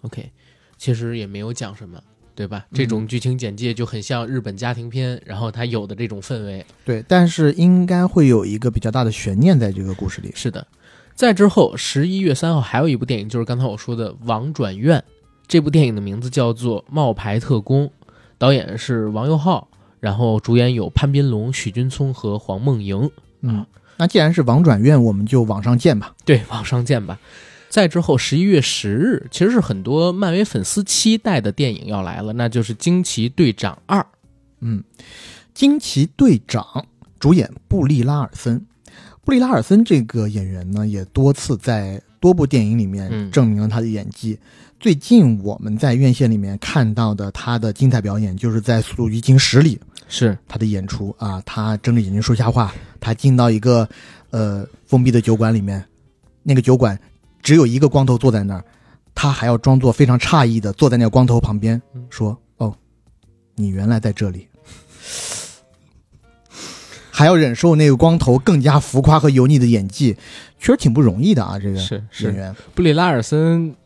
[0.03, 0.31] OK，
[0.79, 2.01] 其实也没有讲什么。
[2.35, 2.67] 对吧？
[2.73, 6.65] 这种剧情简介就很像日本家庭片，然后它有的这种氛围。
[6.85, 10.33] 对，但是应该会有一个比较大的悬念在这个故事里。
[10.35, 10.67] 是的，
[11.15, 14.99] 在之后十一月三号还有一部电影，就是刚才我说的《王转院》。
[15.47, 17.87] 这部电影的名字叫做《冒牌特工》，
[18.39, 19.69] 导演是王佑浩，
[20.01, 23.11] 然后主演有潘斌龙、许君聪和黄梦莹。
[23.43, 23.65] 嗯，
[23.99, 26.15] 那既然是王转院，我们就网上见吧。
[26.25, 27.21] 对，网上见吧。
[27.75, 33.99] 再之后，十一月十日，其实是很多漫威粉丝期待的电影要来了，那就是《惊奇队长二》。
[34.61, 34.81] 嗯，
[35.55, 36.65] 惊奇队长
[37.19, 38.65] 主演布利拉尔森。
[39.25, 44.39] 布利拉尔森这个演员呢，也多次在多部电影里面嗯证明了他的演技。
[44.79, 53.89] 最近我们在院线里面看到的他的精彩表演，就是在《速度与激情十》里是，他的演出啊，他睁着眼睛说瞎话，他进到一个
[54.31, 55.85] 呃封闭的酒馆里面，
[56.45, 56.97] 那个酒馆
[57.45, 58.65] 只有一个光头坐在那儿，
[59.15, 62.75] 他还要装作非常诧异的坐在那个光头旁边嗯说：“哦，
[63.55, 64.49] 你原来在这里。”
[67.13, 70.17] 还要忍受那个光头更加浮夸和油腻的演技，
[70.59, 71.57] 确实挺不容易的啊！
[71.57, 72.35] 这个是演。
[72.35, 73.77] 员，布里拉尔森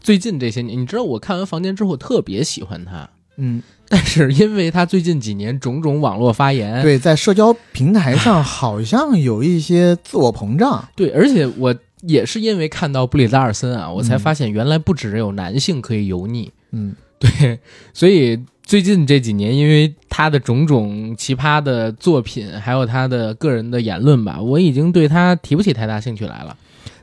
[0.00, 10.88] 最近这些年，你知道我看完《房间》之后特别喜欢他，嗯，但是因为他最近几年种种网络发言，对，在社交平台上好像有一些自我膨胀。
[10.96, 17.58] 对，而且我也是因为看到布里拉尔森啊，我才嗯发现原来不只有男性可以油腻，嗯， 对，
[17.92, 26.56] 所以最近这几年，因为他的种种奇葩的作品，还有他的个人的言论吧，我已经对他提不起太大兴趣来了。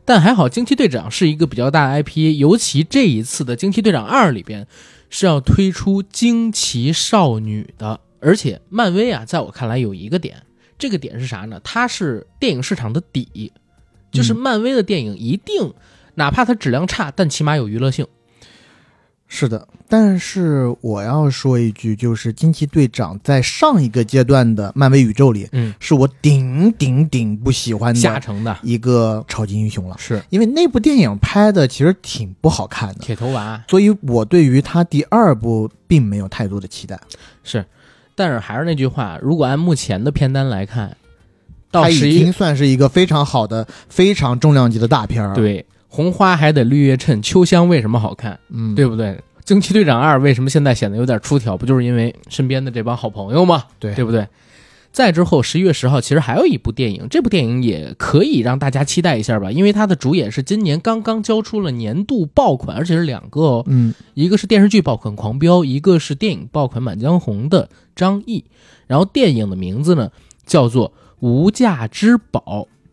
[0.08, 4.68] 但还好，《惊奇队长》是一个比较大的 IP，尤其这一次的《惊奇队长二》里边
[5.10, 10.44] 是要推出惊奇少女的，而且漫威啊，在我看来有一个点，
[10.78, 11.60] 这个点是啥呢？
[11.64, 13.52] 它是电影市场的底，
[14.16, 15.74] 就是嗯漫威的电影一定，
[16.16, 18.08] 哪怕它质量差，但起码有娱乐性。
[19.28, 33.62] 是的，但是我要说一句，就是惊奇队长在上一个阶段的漫威宇宙里，嗯，是我顶顶顶不喜欢的下沉的一个超级英雄了，是因为那部电影拍的其实挺不好看的，铁头娃。
[33.68, 36.98] 所以我对于他第二部并没有太多的期待。
[37.44, 37.66] 是，
[38.14, 40.96] 但是还是那句话，如果按目前的片单来看，
[41.76, 49.20] 到他十一已经算是一个非常好的、非常重量级的大片儿了。，对红花还得绿叶衬，秋香为什么好看，嗯，对不对？
[49.44, 51.56] 惊奇队长二为什么现在显得有点出挑？
[51.56, 53.66] 不就是因为身边的这帮好朋友吗？
[53.80, 54.28] 对对不对？
[54.92, 68.46] 再之后，十一月十号，其实还有一部电影，这部电影也可以让大家期待一下吧，因为它的主演是今年刚刚交出了年度爆款，而且是两个哦，嗯，一个是电视剧爆款《狂飙》，一个是电影爆款《满江红》的张译。
[68.88, 70.10] 然后电影的名字呢
[70.46, 70.90] 叫做
[71.26, 72.40] 《无价之宝》。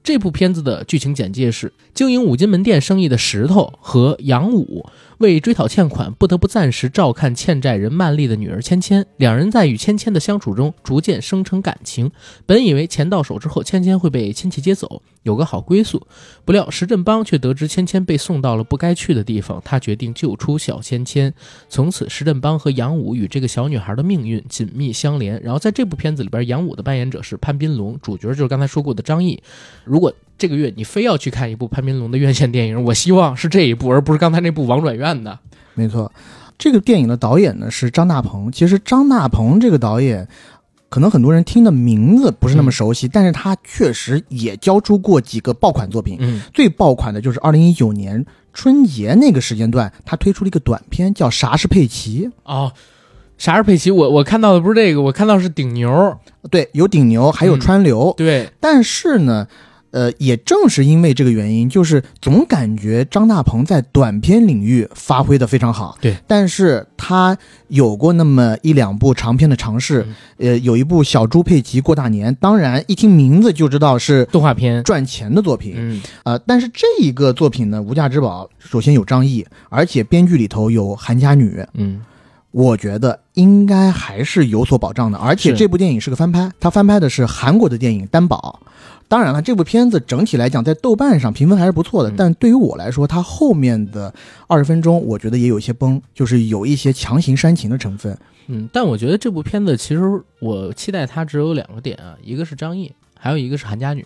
[0.03, 4.87] 这部片子的剧情简介是：经营五金门店生意的石头和杨武
[5.19, 9.05] 为追讨欠款，不得不暂时照看欠债人曼丽的女儿芊芊。
[9.19, 12.11] 两人在与芊芊的相处中，逐渐生成感情。
[12.47, 16.07] 本以为钱到手之后，芊芊会被亲戚接走，有个好归宿。
[16.45, 21.33] 不料石振邦却得知芊芊被送到了不该去的地方，他决定救出小芊芊。
[21.69, 25.41] 从此，石振邦和杨武与这个小女孩的命运紧密相连。
[25.43, 29.43] 然后在这部片子里边，杨武的扮演者是潘斌龙，主角就是刚才说过的张译。
[29.85, 35.39] 如果这个月你非要去看一部潘斌龙的院线电影，我希望是这一部，而不是刚才那部《王转院》的。
[35.75, 36.11] 没错。
[36.59, 38.53] 这个电影的导演呢是张大鹏。
[38.53, 40.29] 其实张大鹏这个导演，
[40.93, 46.19] 可能很多人听的名字不是那么熟悉，但是他确实也交出过几个爆款作品。
[46.21, 52.27] 嗯，最爆款的就是二零一九年春节那个时间段，他推出了一个短片叫《啥是佩奇》。
[52.45, 52.71] 哦，
[53.39, 53.91] 啥是佩奇？
[53.91, 56.15] 我我看到的不是这个，我看到是顶牛。
[56.51, 58.13] 对，有顶牛，还有嗯川流。
[58.15, 59.49] 对，但是呢，
[59.93, 65.97] 呃，也正是因为这个原因，就是总感觉张大鹏在短片领域发挥的非常好。
[66.01, 67.37] 对，但是他
[67.69, 70.07] 有过那么一两部长片的尝试，
[70.39, 75.75] 呃，有一部《小猪佩奇过大年》，当然一听名字就知道是动画片，赚钱的作品。
[75.77, 82.01] 嗯，呃，但是这一个作品呢，《无价之宝》首先有张译，而且编剧里头有韩家女，嗯，
[82.51, 85.19] 我觉得应该还是有所保障的。
[85.19, 88.59] 而且这部电影是个翻拍，它翻拍的是韩国的电影《担保》。
[89.13, 92.09] 当然了，这部片子整体来讲，在豆瓣上评分还是不错的。
[92.09, 94.11] 嗯但对于我来说，它后面的
[94.47, 98.17] 二十分钟，我觉得也有一些崩，就是有一些强行煽情的成分。
[98.47, 100.01] 嗯，但我觉得这部片子其实
[100.41, 104.03] 我期待它只有两个点啊，一个是张译，还有一个是韩家女。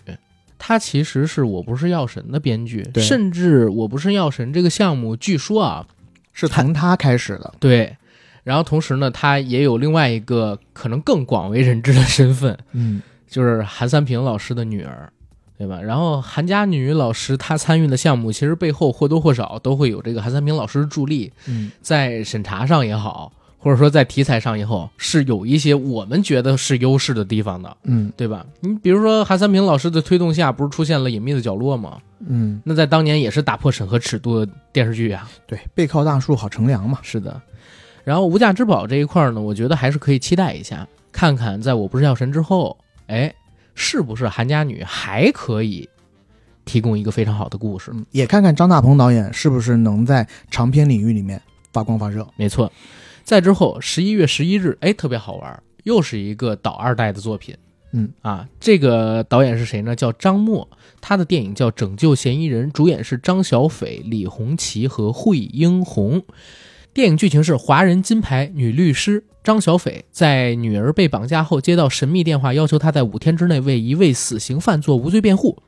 [0.59, 5.87] 他其实是我不是药神的编剧，甚至我不是药神这个项目，据说啊，
[6.33, 7.95] 是从他开始的，对，
[8.43, 15.11] 然后同时呢，他也有另外一个可能更广为人知的身份，嗯，就是韩三平老师的女儿，
[15.57, 15.81] 对吧？
[15.81, 28.45] 然后韩家女老师她参与的项目，其实背后或多或少都会有这个韩三平老师的助力，嗯，在审查上也好，或者说在题材上也好，是有一些我们觉得是优势的地方的，嗯对吧？
[28.61, 31.97] 你比如说韩三平老师的推动下，不是出现了《隐秘的角落》吗？
[32.27, 35.29] 嗯，那在当年也是打破审核尺度的电视剧啊。
[35.45, 36.97] 对，背靠大树好乘凉嘛。
[37.03, 37.39] 是的，
[38.03, 42.75] 然后无价之宝这一块呢，我觉得还是可以期待一下，看看在我不是药神之后，
[43.07, 43.33] 哎，
[43.75, 45.89] 是不是韩家女还可以
[46.65, 47.91] 提供一个非常好的故事？
[47.93, 51.41] 嗯，也看看张大鹏导演是不是能在长篇领域里面
[51.73, 52.27] 发光发热。
[52.35, 52.71] 没错，
[53.23, 57.55] 再之后十一月十一日，哎，特别好玩，又是一个导二代的作品。
[57.93, 59.95] 嗯啊，这个导演是谁呢？
[59.95, 60.67] 叫张默，
[60.99, 66.21] 他的电影叫《拯救嫌疑人》，主演是张小斐、李红旗和惠英红。
[66.97, 75.61] 电影剧情是华人金牌女律师张小斐在女儿被绑架后，接到神秘电话，要求她在五天之内为一位死刑犯做无罪辩护，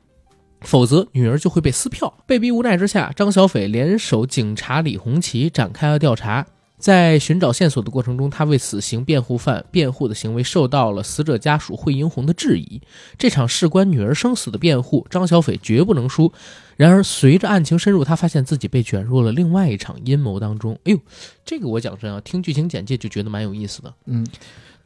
[0.62, 2.12] 否则女儿就会被撕票。
[2.26, 6.44] 被逼无奈之下，张小斐联手警察李红旗展开了调查。
[6.80, 12.80] 在寻找线索的过程中，他为死刑辩护犯辩护的行为受到了死者家属惠英红的质疑。
[13.18, 16.32] 这场事关女儿生死的辩护，张小斐绝不能输。
[16.76, 20.72] 然而，随着案情深入，他发现自己被卷入了另外一场阴谋当中。
[20.84, 20.98] 哎呦，
[21.44, 23.94] 这个我讲真啊，听剧情简介就觉得蛮有意思的。
[24.06, 24.26] 嗯，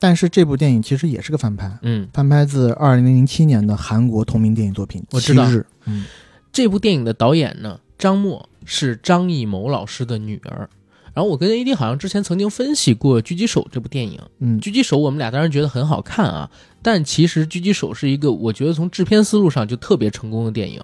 [0.00, 5.48] 但是这部电影其实也是个翻拍，嗯翻拍自二零零七年的韩国同名电影作品《我知道。
[5.85, 6.04] 嗯，
[6.52, 10.68] 这部电影的导演呢，张默是张艺谋老师的女儿。
[11.14, 16.50] 然后我跟 AD 好像之前曾经分析过《狙击手》这部电影，嗯狙击手我们俩当然觉得很好看啊，
[16.83, 20.81] 但其实狙击手是一个我觉得从制片思路上就特别成功的电影，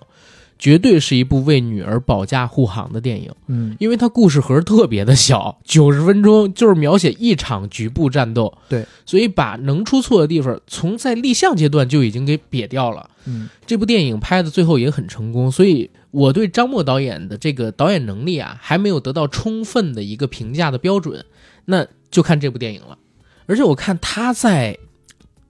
[0.58, 13.10] 绝对是一部为女儿保驾护航的电影，嗯，因为它故事盒特别的小，九十分钟就是描写一场局部战斗，对，所以把能出错的地方从在立项阶段就已经给瘪掉了。
[13.26, 21.24] 嗯，这部电影拍的最后也很成功，所以我对张默导演的这个导演能力啊，还没有得到充分的一个评价的标准，
[21.64, 22.98] 那就看这部电影了。
[23.46, 24.78] 而且我看他在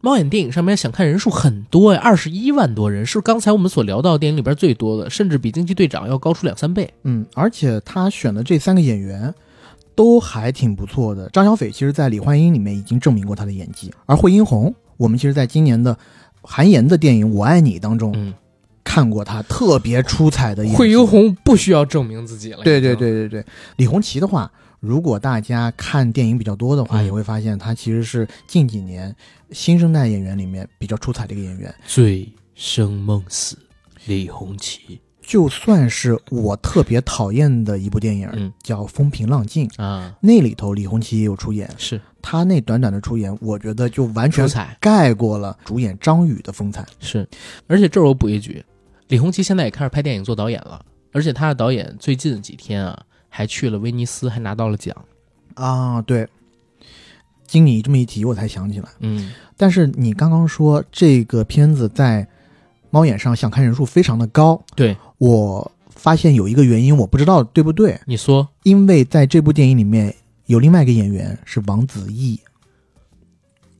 [0.01, 6.91] 猫眼电影上面想看人数很多呀，二十一万多人，是刚才我们所聊到的电影里边最多的，甚至比《惊奇队长》要高出两三倍。
[7.05, 9.35] 嗯，而且他选的这三个演员
[9.95, 11.29] 都还挺不错的。
[11.29, 15.95] 张小斐其实在《李焕英》里面已经证明过他的演技，而惠英红，我们其实在今年的
[16.41, 18.33] 韩延的电影《我爱你》当中嗯，
[18.83, 20.79] 看过他特别出彩的演技。
[20.79, 22.63] 惠英红不需要证明自己了。
[22.65, 23.45] 对对，对对对，
[23.77, 29.15] 李红旗的话，如果大家看电影比较多的话，嗯也会发现他其实是近几年
[29.53, 31.75] 新生代演员里面比较出彩的一个演员。
[31.87, 33.57] 醉生梦死，
[34.07, 44.49] 李红旗就算是我特别讨厌的一部电影，嗯叫《风平浪静》，啊，那里头李红旗也有出演，是他那短短的出演，我觉得就完全。
[44.81, 46.85] 盖过了主演张宇的风采。
[46.99, 47.29] 是，
[47.69, 48.63] 而且这儿我补一句，
[49.11, 50.81] 李红旗现在也开始拍电影做导演了，
[51.13, 52.97] 而且他的导演最近几天啊
[53.29, 54.97] 还去了威尼斯，还拿到了奖。
[55.55, 56.27] 啊，对，
[57.45, 58.89] 经你这么一提，我才想起来。
[59.01, 62.25] 嗯，但是你刚刚说这个片子在
[62.91, 70.15] 猫眼上想看人数非常的高，对，我发现有一个原因，我不知道对不对，你说因为在这部电影里面
[70.47, 72.39] 有另外一个演员是王子异，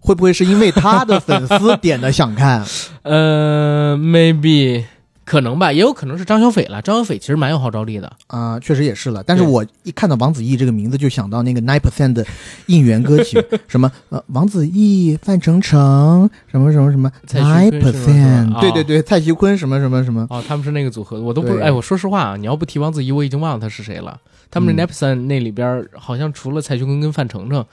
[0.01, 2.67] 会不会是因为他的粉丝 点的想看？
[3.03, 4.85] 呃，maybe
[5.31, 6.83] 可能吧，也有可能是张小斐了。
[6.83, 8.13] 张小斐其实蛮有号召力的。
[8.27, 9.23] 啊、确实也是了。
[9.23, 12.27] 但是我一看到王子异这个名字，就想到那个 Nine Percent 的
[12.67, 24.19] 应援歌曲， 什么呃王子异、范丞丞，什么什么什么 Nine Percent，啊对对对，蔡徐坤什么什么什么，哦，他们是那个组合，我都不哎，我说实话啊，你要不提王子异，我已经忘了他是谁了。
[24.51, 27.65] 他们 Nine Percent 那里边，好像除了蔡徐坤跟范丞丞，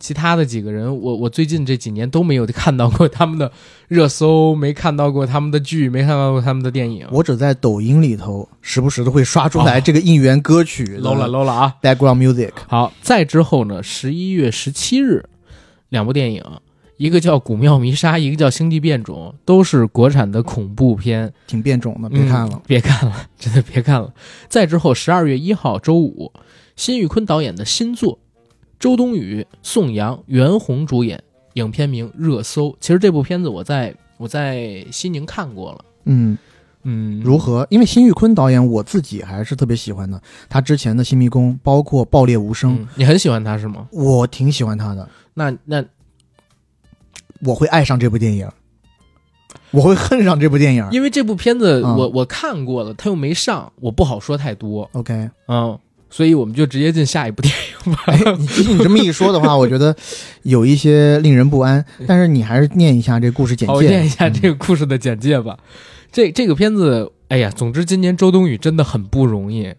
[0.00, 3.50] 其他的几个人，我我最近这几年都没有看到过他们的
[3.88, 7.06] 热搜，没看到过他们的剧，没看到过他们的电影。
[7.10, 12.52] 我只在抖音里头时不时的会刷出来哦这个应援歌曲 low 了 low 了啊！background music。
[12.68, 15.24] 好，再之后呢，十一月十七日，
[15.88, 16.44] 两部电影，
[16.96, 21.32] 一个叫《古庙迷杀》，一个叫《星际变种》，都是国产的恐怖片。
[21.46, 22.62] 挺变种的，别看了嗯。
[22.66, 24.12] 别看了， 真的别看了。
[24.48, 26.32] 再之后，十二月一号周五，
[26.76, 28.18] 辛宇坤导演的新作，
[28.78, 31.22] 周冬雨、宋阳、袁弘主演，
[31.54, 32.68] 影片名《热搜》。
[32.80, 36.38] 其实这部片子我在我在西宁看过了，嗯，
[36.84, 37.66] 嗯，如何？
[37.70, 40.20] 因为辛玉坤导演，我自己还是特别喜欢的。
[40.48, 43.88] 他之前的《新迷宫》，包括《爆裂无声》嗯你很喜欢他是吗？
[43.90, 45.08] 我挺喜欢他的。
[45.34, 45.84] 那那
[47.40, 48.48] 我会爱上这部电影，
[49.72, 50.88] 我会恨上这部电影。
[50.92, 55.78] 因为这部片子嗯我、我看过了，他又没上，我不好说太多，OK，嗯，
[56.10, 57.67] 所以我们就直接进下一部电影吧。
[58.06, 59.94] 哎，你其实你这么一说的话，我觉得
[60.42, 61.84] 有一些令人不安。
[62.06, 63.88] 但是你还是念一下这故事简介，我介。
[63.88, 65.58] 念一下这个故事的简介吧。
[66.10, 69.74] 这这个片子，哎呀，总之今年周冬雨真的很不容易，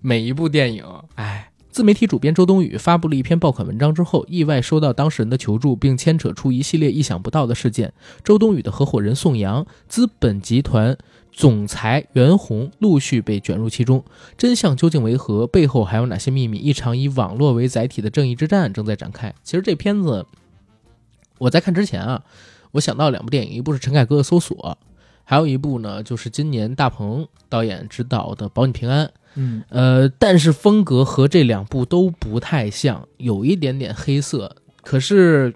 [0.00, 0.84] 每一部电影，
[1.14, 1.44] 哎。
[1.70, 7.92] 自媒体主编周冬雨发布了一篇爆款文章之后，意外收到当事人的求助，并牵扯出一系列意想不到的事件。
[8.24, 10.96] 周冬雨的合伙人宋阳、资本集团
[11.38, 14.02] 总裁袁弘陆续被卷入其中，
[14.36, 15.46] 真相究竟为何？
[15.46, 16.58] 背后还有哪些秘密？
[16.58, 19.32] 一场以网络为载体的正义之战正在展开。
[19.44, 20.26] 其实这片子
[21.38, 22.24] 我在看之前啊，
[22.72, 24.56] 我想到两部电影，一部是陈凯歌的《搜索》，
[25.22, 29.06] 还有一部呢就是今年大鹏导演执导的《保你平安》。
[29.36, 34.56] 嗯，呃，但是风格和这两部都不太像，有一点点黑色。
[34.82, 35.54] 可是，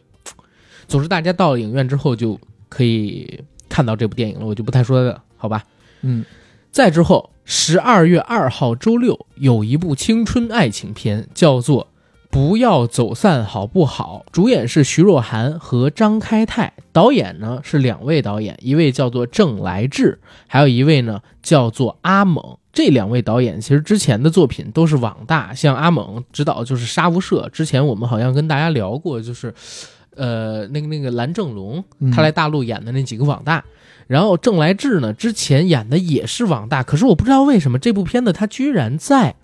[0.86, 5.64] 总之大家到了影院之后就可以看到这部电影了，我就不太说了，好吧？
[6.02, 6.24] 嗯，
[6.70, 11.84] 再之后，十二月二号周六有一部青春爱情片，叫做
[12.30, 22.56] 《不要走散好不好》，主演是徐若涵和张开泰，导演呢是两位导演，一位叫做郑来志，还有一位呢叫做阿猛。
[22.72, 29.52] 这两位导演其实之前的作品都是网大，像阿猛执导就是《杀无赦》，之前我们好像跟大家聊过，就是，
[30.14, 33.64] 呃，那个那个蓝正龙嗯他来大陆演的那几个网大。
[34.06, 39.34] 然后郑来志呢，之前演的也是网大，可是我不知道为什么这部片子他居然在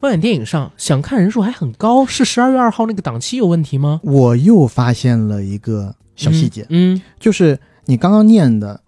[0.00, 4.00] 猫眼电影上想看人数还很高，是十二月二号那个档期有问题吗？
[4.02, 8.80] 我又发现了一个小细节，嗯，就是你刚刚念的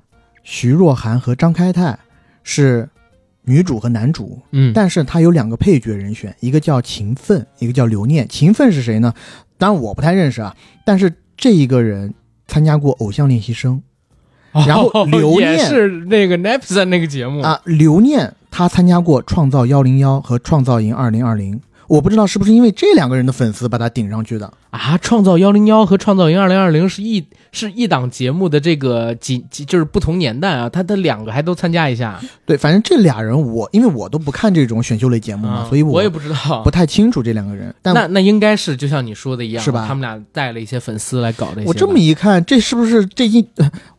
[0.43, 1.99] 徐若涵和张开泰
[2.43, 2.89] 是
[3.43, 8.29] 女主和男主，嗯嗯，但是他有两个配角人选，一个叫秦奋，一个叫刘念。
[8.29, 9.15] 秦奋是谁呢？
[9.57, 12.13] 当然我不太认识啊，但是这一个人
[12.49, 13.81] 参加过《偶像练习生
[14.67, 21.57] 然后哦刘念也是那个 Nepson 那个节目》啊，刘念他参加过《创造幺零幺》和《创造营二零二零》，
[21.89, 24.53] 我不知道是不是因为这两个人的粉丝把他顶上去的。
[24.71, 36.71] 啊，创造幺零幺和创造营二零二零是一是一档节目的这个几几就是不同年代啊，他的两个还都参加一下，对，反正这俩人我因为我都不看这种选秀类节目嘛，啊所以我也不知道不。
[36.73, 37.73] 太清楚这两个人。
[37.83, 41.67] 但那那应该是就像你说的一样，是吧他们俩带了一些粉丝来搞这些。
[41.69, 43.47] 我这么一看，这是不是最近？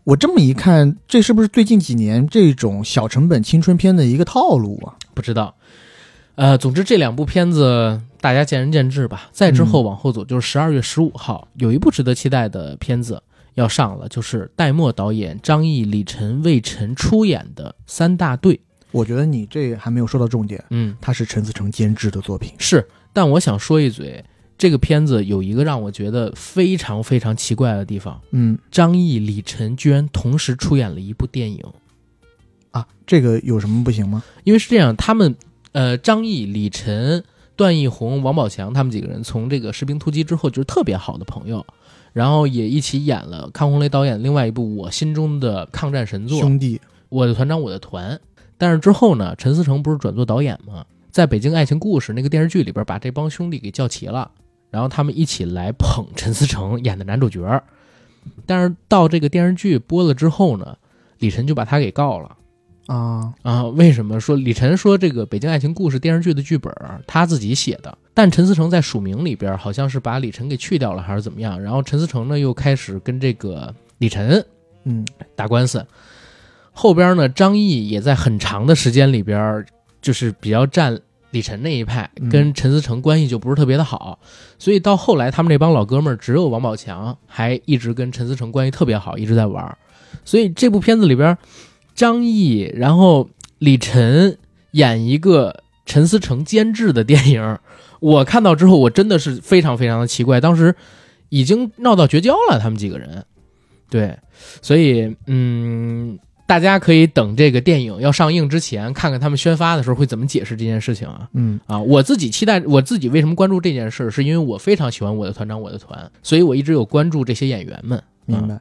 [0.05, 4.95] 呃我这么一看，这是不是最近几年这种小成本青春片的一个套路啊？
[5.15, 5.55] 不知道。
[6.35, 9.29] 呃，总之这两部片子大家见仁见智吧。
[9.31, 13.23] 再之后往后走，就是十二月十五号有一部值得期待的片子
[13.55, 18.55] 要上了，就是戴墨导演、张译、李晨、魏晨出演的《三大队》。
[18.91, 22.53] 我觉得你这还没有说到重点，嗯，它是陈思诚监制的作品。
[22.59, 24.23] 是，但我想说一嘴，
[24.57, 31.63] 这个片子有一个让我觉得非常非常奇怪的地方：嗯张译、李晨居然同时出演了一部电影。
[32.71, 34.23] 啊，这个有什么不行吗？
[34.43, 35.35] 因为是这样，他们
[35.71, 37.23] 呃，张译、李晨、
[37.55, 41.65] 段奕宏、王宝强他们几个人从这个《士兵突击》之后就是特别好的朋友，
[42.13, 46.79] 然后也一起演了康洪雷导演另外一部我心中的抗战神作《兄弟，
[47.09, 48.15] 我的团长我的团》。
[48.57, 50.85] 但是之后呢，陈思诚不是转做导演吗？
[51.11, 54.31] 在北京爱情故事那个电视剧里边，把这帮兄弟给叫齐了，
[54.75, 57.63] 然后他们一起来捧陈思诚演的男主角。
[58.45, 60.75] 但是到这个电视剧播了之后呢，
[61.19, 62.35] 李晨就把他给告了。
[62.87, 66.71] 啊，啊，为什么说李晨说这个《北京爱情故事》电视剧的剧本
[67.07, 71.59] 他自己写的，但陈思诚在署名里边好像是把李晨给去掉了，还是怎么样？
[71.61, 74.45] 然后陈思诚呢又开始跟这个李晨
[74.83, 75.05] 嗯
[75.35, 75.83] 打官司，
[76.73, 79.65] 后边呢张译也在很长的时间里边
[80.01, 80.99] 就是比较站
[81.35, 84.17] 李晨那一派，嗯跟陈思诚关系就不是特别的好，
[84.57, 89.77] 所以到后来他们这帮老哥们儿只有王宝强还一直跟陈思诚关系特别好，一直在玩儿，
[90.23, 91.37] 所以这部片子里边。
[91.93, 94.37] 张译，然后李晨
[94.71, 97.57] 演一个陈思诚监制的电影，
[98.01, 100.75] 我看到之后，我真的是非常非常的奇怪，当时
[101.29, 103.25] 已经闹到绝交了，他们几个人。
[103.89, 104.17] 对，
[104.61, 111.27] 所以嗯，大家可以等这个电影要上映之前，看看他们宣发的时候会怎么解释这件事情啊。
[111.33, 118.01] 嗯啊，我自己期待，我自己为什么关注这件事，是因为我非常喜欢我的团长我的团，所以我一直有关注这些演员们。
[118.25, 118.59] 明白。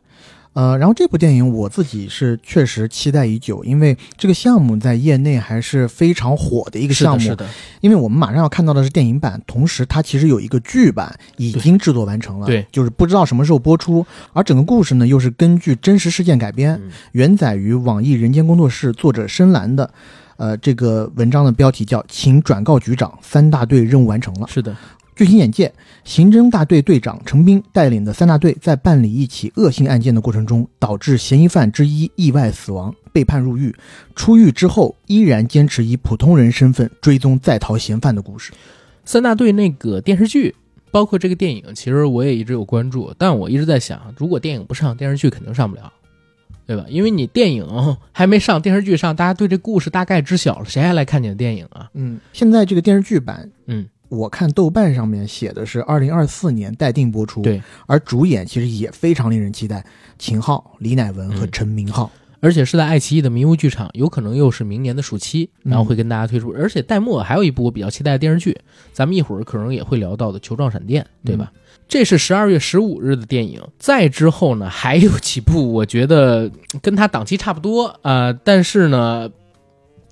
[0.54, 7.20] 呃，然后这部电影我自己是确实期待已久，因为这个项目在业内还是非常火的一个项目。
[7.20, 7.46] 是的，
[7.80, 14.06] 因为我们马上要看到的是电影版，同时它其实有一个剧版已经制作完成了，对，就是不知道什么时候播出。
[14.32, 19.90] 而整个故事呢，又是根据真实事件改编，嗯原载于网易人间工作室作者深蓝的。
[20.36, 24.46] 呃，这个文章的标题叫“请转告局长，三大队任务完成了”。
[24.50, 24.76] 是的，
[25.16, 25.72] 剧情简介：
[26.04, 33.74] 刑侦大队队长程斌带领的三大队在办理一起恶性案件的过程中，导致嫌疑犯之一意外死亡，被判入狱。
[34.16, 38.52] 出狱之后，依然坚持以普通人身份追踪在逃嫌犯的故事。
[39.04, 40.54] 三大队那个电视剧，
[40.90, 45.92] 包括这个电影，其实我也一直有关注，但我一直在想，如果电影不上，电视剧肯定上不了。
[46.66, 46.86] 对吧？
[46.88, 47.66] 因为你电影
[48.10, 51.90] 还没上，电视剧上，大家对这故事大概知晓了，谁还来看你的电影啊？
[51.92, 57.42] 嗯，现在这个电视剧版，嗯，我看豆瓣上面写的是二零二四年待定播出。
[57.42, 59.84] 对，而主演其实也非常令人期待，
[60.18, 62.10] 秦昊、李乃文和嗯陈明昊。
[62.40, 66.50] 而且是在爱奇艺的迷雾剧场，有可能又是明年的暑期，然后会跟大家推出。
[66.50, 68.54] 而且带末还有一部我比较期待的电视剧，
[68.92, 71.50] 咱们一会儿可能也会聊到的《球状闪电》，对吧？
[71.88, 73.62] 这是十二月十五日的电影。
[73.78, 76.50] 再之后呢，还有几部我觉得
[76.82, 79.30] 跟它档期差不多啊、呃但是呢。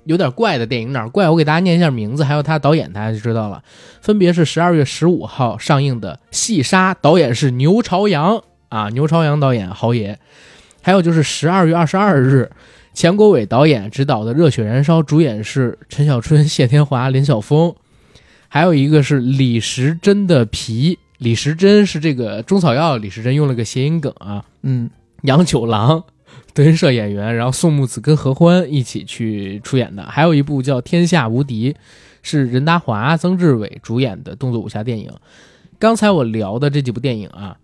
[0.05, 1.29] 有点怪的电影哪儿怪？
[1.29, 3.63] 我给大家念一下名字，还有他导演，大家就知道了。
[4.01, 10.19] 分别是十二月十五号上映的《细沙》，导演是牛朝阳啊，牛朝阳导演豪爷。
[10.81, 12.51] 还有就是十二月二十二日，
[12.93, 17.73] 钱国伟导演执导的《热血燃烧》，主演是陈小春、谢天华、林晓峰。
[18.49, 24.43] 还有一个是李时珍的皮，李时珍是这个中草药，李时珍用了个谐音梗啊。
[24.61, 24.89] 嗯，
[25.21, 26.03] 杨九郎，
[26.53, 30.03] 德云社演员，然后宋木子跟何欢一起去出演的。
[30.03, 31.73] 还有一部叫《天下无敌》，
[32.21, 35.11] 是任达华、曾志伟主演的动作武侠电影。
[35.79, 37.57] 刚才我聊的这几部电影啊，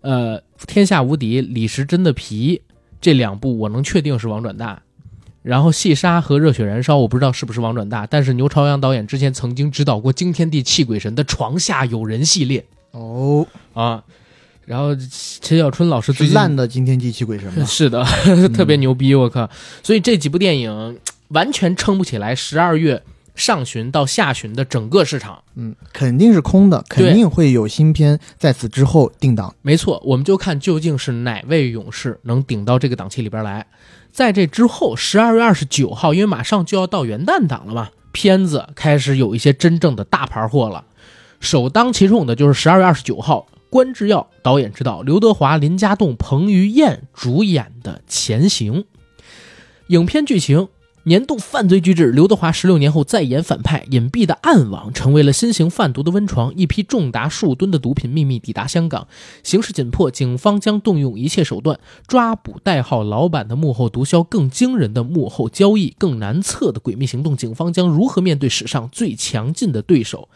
[0.00, 2.62] 呃，《天下无敌》、李时珍的皮
[3.00, 4.82] 这两部，我能确定是王转大。
[5.42, 14.02] 然后《细沙》和《热血燃烧》，我不知道是不是王转大，但是牛朝阳导演之前曾经指导过惊天地泣鬼神的《床下有人》系列哦，啊。
[14.64, 14.96] 然后
[15.40, 17.64] 陈小春老师最烂的惊天机泣鬼神吧？
[17.66, 18.04] 是的，
[18.54, 19.48] 特别牛逼，我靠！
[19.82, 20.98] 所以这几部电影
[21.28, 23.02] 完全撑不起来十二月
[23.34, 25.42] 上旬到下旬的整个市场。
[25.56, 29.54] 嗯，肯定是空的，肯定会有新片在此之后定档。
[29.62, 33.66] 没错，我们就看究竟是哪位勇士能顶到这个档期里边来。
[34.12, 40.84] 在这之后，十二月二十九号，因为马上就要到元旦档了嘛，片子开始有一些真正的大牌货了。
[41.40, 48.80] 首当其冲的就是十二月二十九号，关智耀导演执导，刘德华、林家栋、彭于晏主演的《潜行》。
[49.86, 50.68] 影片剧情：
[51.04, 56.54] 年度犯罪巨制刘德华十六年后再演反派，隐蔽的暗网成为了新型贩毒的温床。
[56.54, 59.08] 一批重达数吨的毒品秘密抵达香港，
[59.42, 64.22] 形势紧迫，警方将动用一切手段抓捕代号“老板”的幕后毒枭。
[64.22, 70.28] 更惊人的幕后交易，更难测的诡秘行动，警方将如何面对史上最强劲的对手？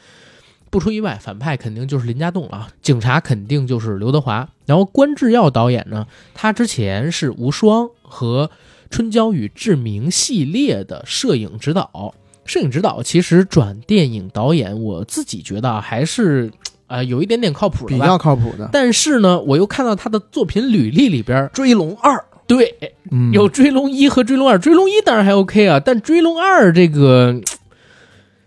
[0.71, 4.49] 不出意外，反派肯定就是林家栋了啊，警察肯定就是刘德华。
[4.67, 8.51] 然后关智耀导演呢，他之前是《无双》和
[8.91, 12.15] 《春娇与志明》系列的摄影指导。
[12.45, 16.51] 摄影指导其实转电影导演，我自己觉得啊还是
[16.87, 17.95] 呃有一点点靠谱的。
[17.97, 18.69] 比较靠谱的。
[18.73, 22.73] 但是呢，我又看到他的作品履历里边，追龙二，对，
[23.11, 27.41] 嗯，有《追龙一》和《追龙二》，《追龙一》当然还 OK 啊，但《追龙二》这个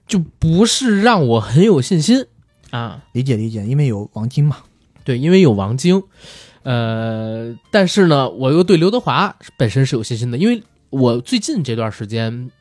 [0.09, 2.25] 就不是让我很有信心
[2.71, 3.05] 啊。
[3.13, 4.57] 理解理解，因为有王晶嘛。
[5.05, 6.03] 对，因为有王晶，
[6.63, 12.51] 呃，但是呢，我又对刘德华本身是有信心的，因为我最近这段时间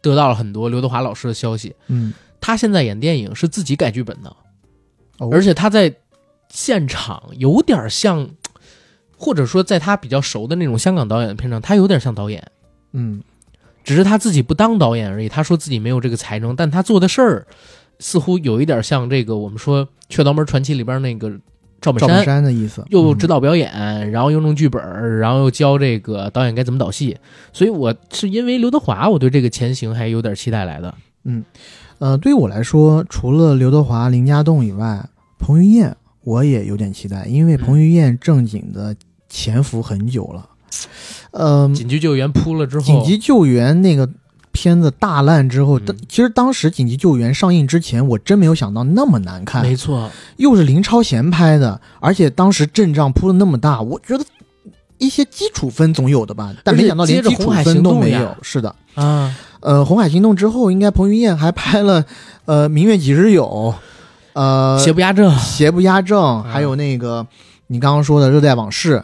[0.00, 4.36] 得到了很多刘德华老师的消息，嗯，他现在演电影是自己改剧本的，
[5.18, 5.92] 哦而且他在
[6.48, 8.28] 现场有点像，
[9.16, 12.46] 或者说在他比较熟的那种香港导演的片场，他有点像导演。
[12.92, 13.20] 嗯，
[13.84, 15.28] 只是他自己不当导演而已。
[15.28, 17.46] 他说自己没有这个才能，但他做的事儿
[17.98, 21.30] 似乎有一点像这个我们说《雀刀门传奇》里边那个
[21.80, 27.16] 赵本赵本山，山的意思，又指，导表演，然后又弄剧本，然后又教这个导演该怎么导戏。
[27.52, 30.94] 所以我是因为刘德华，我对这个前行还有点期待来的。
[31.24, 31.44] 嗯
[31.98, 35.08] 呃，对于我来说，除了刘德华、林家栋以外，
[35.38, 38.94] 彭于晏我也有点期待，因为彭于晏正经的
[39.28, 40.48] 潜伏很久了。
[41.30, 44.08] 呃，紧急救援扑了之后，紧急救援那个
[44.50, 54.24] 片子大烂之后，嗯其实当时《紧急救援》上映之前，我真没有想到那么难看，没错，又是林超贤拍的，而且当时阵仗铺的那么大，我觉得
[54.96, 58.36] 一些基础分总有的吧，但没想到连基础分都没有。
[58.42, 62.04] 是的，啊，呃，《红海行动》之后，应该彭于晏还拍了
[62.46, 63.44] 呃《明月几时有》，
[64.32, 67.24] 呃，邪不压正，邪不压正，嗯还有那个
[67.68, 68.96] 你刚刚说的《热带往事》。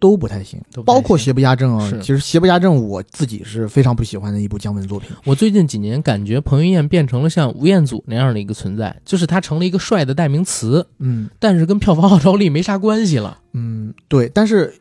[0.00, 1.88] 都不太行，包括《邪不压正》啊。
[2.00, 5.10] 其实《邪不压正》我自己是非常不喜欢的一部姜文作品。
[5.24, 13.38] 我最近几年感觉彭于晏变成了像吴彦祖那样的一个存在，就是他成了一个帅的代名词，嗯但是跟票房号召力没啥关系了。
[13.52, 14.28] 嗯，对。
[14.34, 14.74] 但是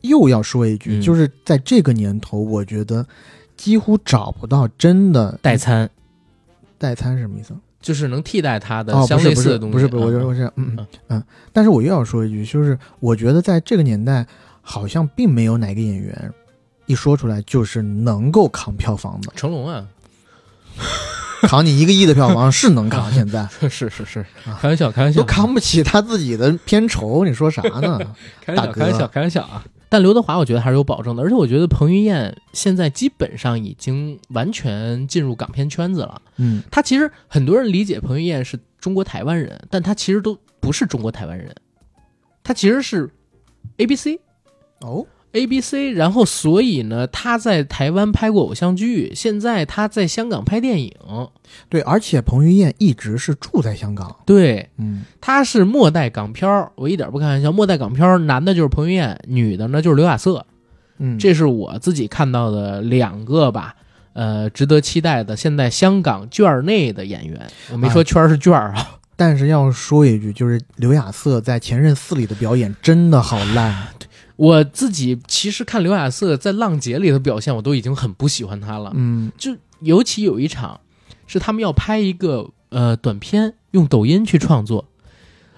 [0.00, 3.06] 又要说一句，嗯就是在这个年头，我觉得
[3.56, 5.88] 几乎找不到真的代餐
[6.76, 7.54] 代餐是什么意思？
[7.80, 9.74] 就是能替代他的哦，相不是不是类似的东西。
[9.74, 11.24] 不是不是，我啊就我是嗯嗯嗯嗯。
[11.52, 14.26] 但是我又要说一句，就是我觉得在这个年代，
[14.68, 16.32] 好像并没有哪个演员
[16.86, 19.86] 一说出来就是能够扛票房的，成龙啊，
[21.42, 27.98] 扛你一个亿的票房是能扛， 现在是是 是，啊开玩笑开玩笑，都扛不起他自己的片酬，你说啥呢？
[28.40, 29.64] 开玩笑，大哥开玩笑，开玩笑啊！
[29.88, 36.20] 但刘德华我觉得还是有保证的，而且我觉得彭于晏现在基本上已经完全进入港片圈子了。
[36.38, 41.54] 嗯他其实很多人理解彭于晏是中国台湾人，但他其实都不是中国台湾人，
[42.42, 43.08] 他其实是
[43.76, 44.18] A B C
[44.80, 45.06] 哦。
[45.32, 50.90] A B C，然后所以呢，他在台湾拍过偶像剧，现在他在香港拍电影，
[51.68, 55.02] 对，而且彭于晏一直是住在香港，对，嗯。
[55.20, 60.46] 他是末代港漂，我一点不开玩笑，末代港漂，男的就是彭于晏，女的呢就是刘亚瑟。
[60.98, 63.76] 嗯，这是我自己看到的两个吧，
[64.14, 67.46] 呃，值得期待的现在香港圈儿内的演员。
[67.70, 73.88] 我没说圈儿是圈儿啊，但是要说一句，就是刘亚瑟在《前任四》里的表演真的好烂，
[74.36, 78.92] 我自己其实看刘亚瑟在《浪姐》里的表现，我都已经很不喜欢他了。
[78.94, 80.80] 嗯就尤其有一场，
[81.26, 84.86] 是他们要拍一个呃短片，用抖音去创作。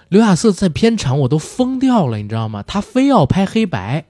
[0.09, 2.63] 刘亚瑟在片场我都疯掉了，你知道吗？
[2.65, 4.05] 他非要拍黑白，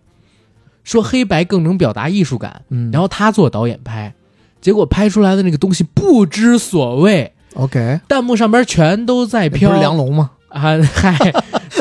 [0.84, 4.14] 说黑白更能表达艺术感，嗯，然后他做导演拍，
[4.62, 10.32] 结果拍出来的那个东西不知所谓，OK，弹幕上边全都在不是飘梁龙吗？
[10.50, 11.34] 啊，嗨，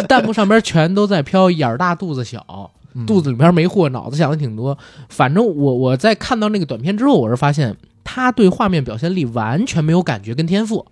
[0.08, 2.68] 弹幕上边全都在飘，眼儿大肚子小，嗯
[3.06, 4.76] 肚子里边没货，脑子想的挺多。
[5.08, 10.86] 反正我我在看到那个短片之后，我是发现他对画面表现力完全没有感觉跟天赋，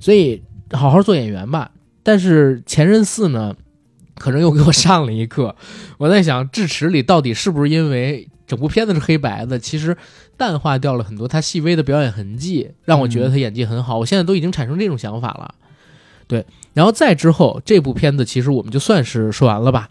[0.00, 0.42] 所以
[0.72, 1.70] 好好做演员吧。
[2.02, 3.54] 但是《前任四》呢，
[4.16, 5.56] 可能又给我上了一课。
[5.98, 9.96] 我在想，智齿里到底是不是因为整部片子是黑白的，其实
[10.36, 13.98] 淡化掉了很多他细微的表演痕迹，让我觉得他演技很好。
[13.98, 15.54] 我现在都已经产生这种想法了。
[16.28, 16.44] 对，
[16.74, 19.88] 然后再之后，这部片子其实我们就算是说完了吧。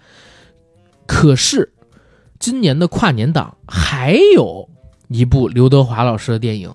[1.05, 1.71] 可是，
[2.39, 4.69] 今年的跨年档还有
[5.07, 6.73] 一部刘德华老师的电影，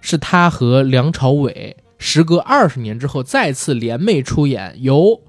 [0.00, 4.96] 是他和梁朝伟时隔二十年之后再次联袂出演，由《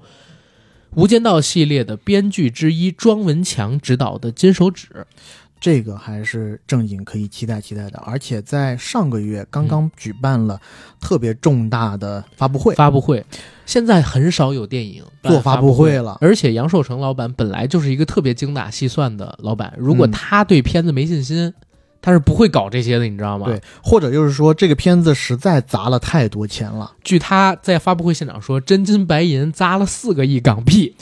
[0.94, 4.88] 无间道》系列的编剧之一庄文强执导的《金手指》。
[5.66, 10.60] 这个还是正经可以期待期待的，而且在上个月刚刚举办了
[11.00, 13.26] 特别重大的发布会，发布会，
[13.64, 20.10] 现在很少有电影办做发布会了而且杨受成老板本来就是一个特别精打细算的老板，如果嗯。
[20.12, 21.52] 他对片子没信心，
[22.00, 23.46] 他是不会搞这些的，你知道吗？
[23.46, 30.94] 对，或者就是说这个片子实在砸了太多钱了，据他在发布会现场说，真金白银砸了四个亿港币。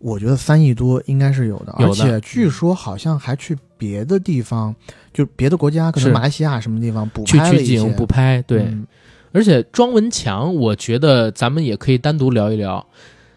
[0.00, 4.74] 我觉得三亿多应该是有的，而且据说好像还去别的地方，
[5.12, 8.86] 就别的国家，可能马来西亚什么地方补拍了一些取景补拍，对，嗯
[9.32, 12.84] 而且庄文强，我觉得咱们也可以单独聊一聊。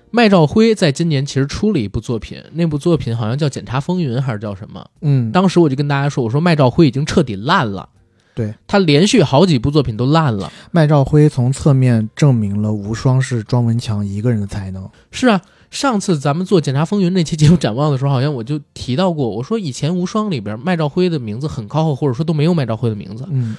[0.10, 4.84] 麦兆辉在今年其实出了一部作品，那部作品好像叫《检察风云》还是叫什么？
[5.02, 7.90] 嗯，当时我就跟大家说，我说麦兆辉已经彻底烂了，
[8.34, 10.52] 对他连续好几部作品都烂了。
[10.72, 14.90] 麦兆辉从侧面证明了无双是庄文强一个人的才能。
[15.12, 15.42] 是啊，
[15.74, 23.28] 上次咱们做《检察风云》那期节目展望的时候，好像我就提到过，我说以前无双里边麦兆辉的名字很靠后，或者说都没有麦兆辉的名字。
[23.32, 23.58] 嗯，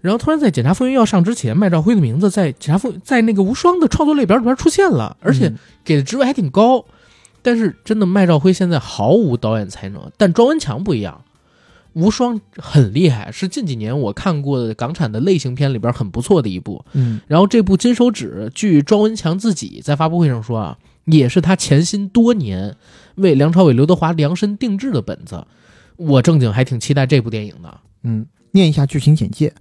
[0.00, 6.84] 然后突然在《检察风云》要上之前，麦兆辉的名字在《检察风在那个无双的创作列表里边出现了，而且嗯给的职位还挺高。
[7.42, 11.22] 但是真的，麦兆辉现在毫无导演才能，但庄文强不一样。
[11.92, 16.84] 无双很厉害，是近几年我看过的港产的类型片里边很不错的一部。
[16.94, 22.76] 嗯然后这部《金手指》，据庄文强自己在发布会上说啊，也是他潜心多年
[23.16, 25.46] 为梁朝伟、刘德华量身定制的本子。
[25.96, 27.80] 我正经还挺期待这部电影的。
[28.02, 29.52] 嗯，念一下剧情简介。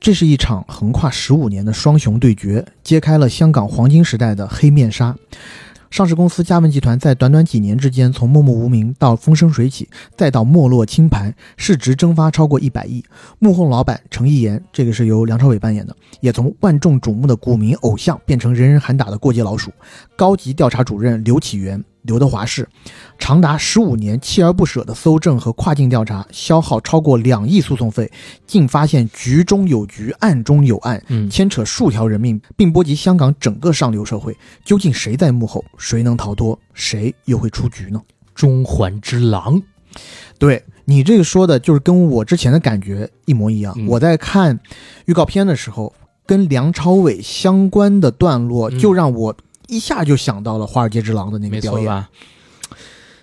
[0.00, 5.16] 这是一场横跨十五年的双雄对决，揭开了香港黄金时代的黑面纱。
[5.94, 13.04] 上市公司嘉文集团在短短几年之间，从默默无名到风生水起，再到没落清盘，市值蒸发超过一百亿。
[13.38, 19.70] 幕后老板程逸言，这个是由梁朝伟扮演的，也从万众瞩目的股民偶像变成人人喊打的过街老鼠。
[20.16, 21.84] 高级调查主任刘启元。
[22.04, 22.68] 刘德华市，
[23.18, 28.10] 长达十五年锲而不舍的搜证和跨境调查，消耗超过两亿诉讼费，
[28.46, 34.36] 竟发现局中有局，案中有案，嗯，牵扯数条人命，并波及香港整个上流社会。
[34.64, 35.64] 究竟谁在幕后？
[35.78, 36.58] 谁能逃脱？
[36.74, 38.00] 谁又会出局呢？
[38.34, 39.62] 中环之狼，
[40.38, 43.72] 对你这个说的，就是跟我之前的感觉一模一样。
[43.78, 44.60] 嗯我在看
[45.06, 45.94] 预告片的时候，
[46.26, 49.34] 跟梁朝伟相关的段落，嗯就让我
[49.68, 51.82] 一下就想到了《华尔街之狼》的那个没表演。
[51.82, 52.10] 错吧？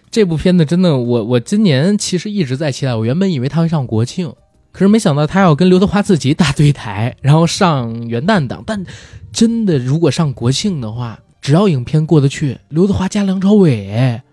[0.09, 2.93] 这部片子真的，我我今年其实一直在期待。
[2.93, 4.33] 我原本以为他会上国庆，
[4.71, 8.61] 可是没想到他要跟刘德华自己打对台，然后上元旦档。
[8.65, 8.83] 但
[9.31, 14.23] 真的，如果上国庆的话，只要影片过得去，刘德华加梁朝伟，哎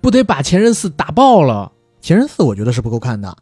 [0.00, 1.72] 不得把《前任四》打爆了？
[2.06, 3.36] 《前任四》我觉得是不够看的。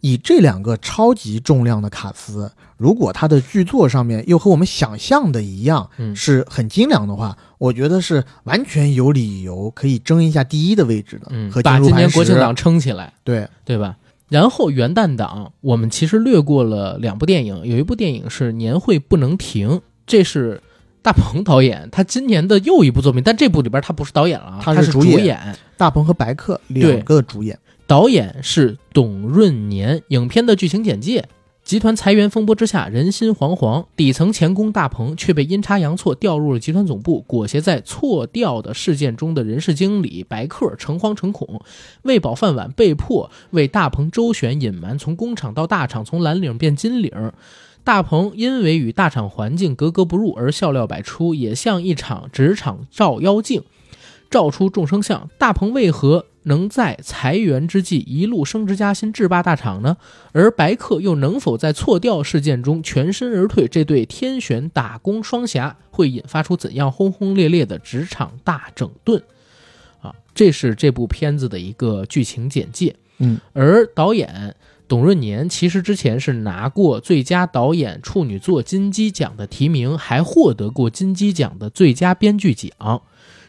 [0.00, 11.26] 以这两个超级重量的卡司，如果他的剧作上面又和我们想象的一样，嗯是很精良的话，我觉得是完全有理由可以争一下第一的位置的。
[11.30, 13.12] 嗯和，把今年国庆档撑起来。
[13.24, 13.96] 对，对吧？
[14.28, 19.68] 然后元旦档我们其实略过了两部电影，有一部电影是《年会不能停》，
[20.06, 20.62] 这是
[21.02, 27.58] 大鹏导演他今年的又一部作品，但这部里边他不是导演了啊，他是主演演，大鹏和白客两个主演。
[27.90, 30.04] 导演是董润年。
[30.10, 31.28] 影片的剧情简介：
[31.64, 41.60] 集团裁员风波之下，人心惶惶，底层钳工大鹏却被阴差阳错调入了集团总部，裹挟在错调的事件中的人事经理白客诚惶诚恐，
[42.02, 47.10] 为保饭碗，被迫为大鹏周旋隐瞒，从工厂到大厂，从蓝领变金领。
[47.82, 53.64] 大鹏因为与大厂环境格格不入而笑料百出，也像一场职场照妖镜，
[54.30, 55.28] 照出众生相。
[55.38, 59.96] 大鹏为何能在裁员之际一路升职加薪，制霸大厂呢？
[60.32, 63.68] 而白客又能否在错调事件中全身而退？
[63.68, 69.22] 这对天选打工双侠会引发出怎样轰轰烈烈的职场大整顿？
[70.00, 72.96] 啊，这是这部片子的一个剧情简介。
[73.18, 74.56] 嗯，而导演
[74.88, 83.02] 董润年其实之前是拿过最佳导演处女作金鸡奖的提名，还获得过金鸡奖的最佳编剧奖。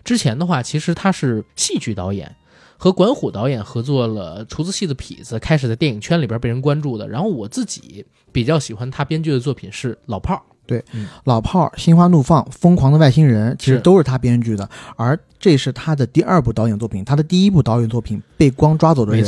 [0.04, 2.36] 之前的话，其实他是戏剧导演，
[2.82, 7.08] 和管虎导演合作了《厨子戏的痞子》，开始在电影圈里边被人关注的。
[7.08, 10.84] 然后我自己比较喜欢他编剧的作品是《老炮儿》，对
[11.26, 17.06] 老炮儿、心花怒放、疯狂的外星人，其实都是他编剧的，而这是他的第二部导演作品。
[17.06, 19.24] 他的第一部导演作品《被光抓走的人》，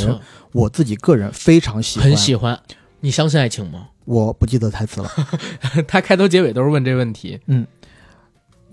[0.51, 2.09] 我自己个人非常喜欢。
[2.09, 2.59] 很喜欢。
[3.01, 3.89] 你相信爱情吗？
[4.05, 5.11] 我不记得台词了，
[5.87, 7.39] 他开头结尾都是问这问题。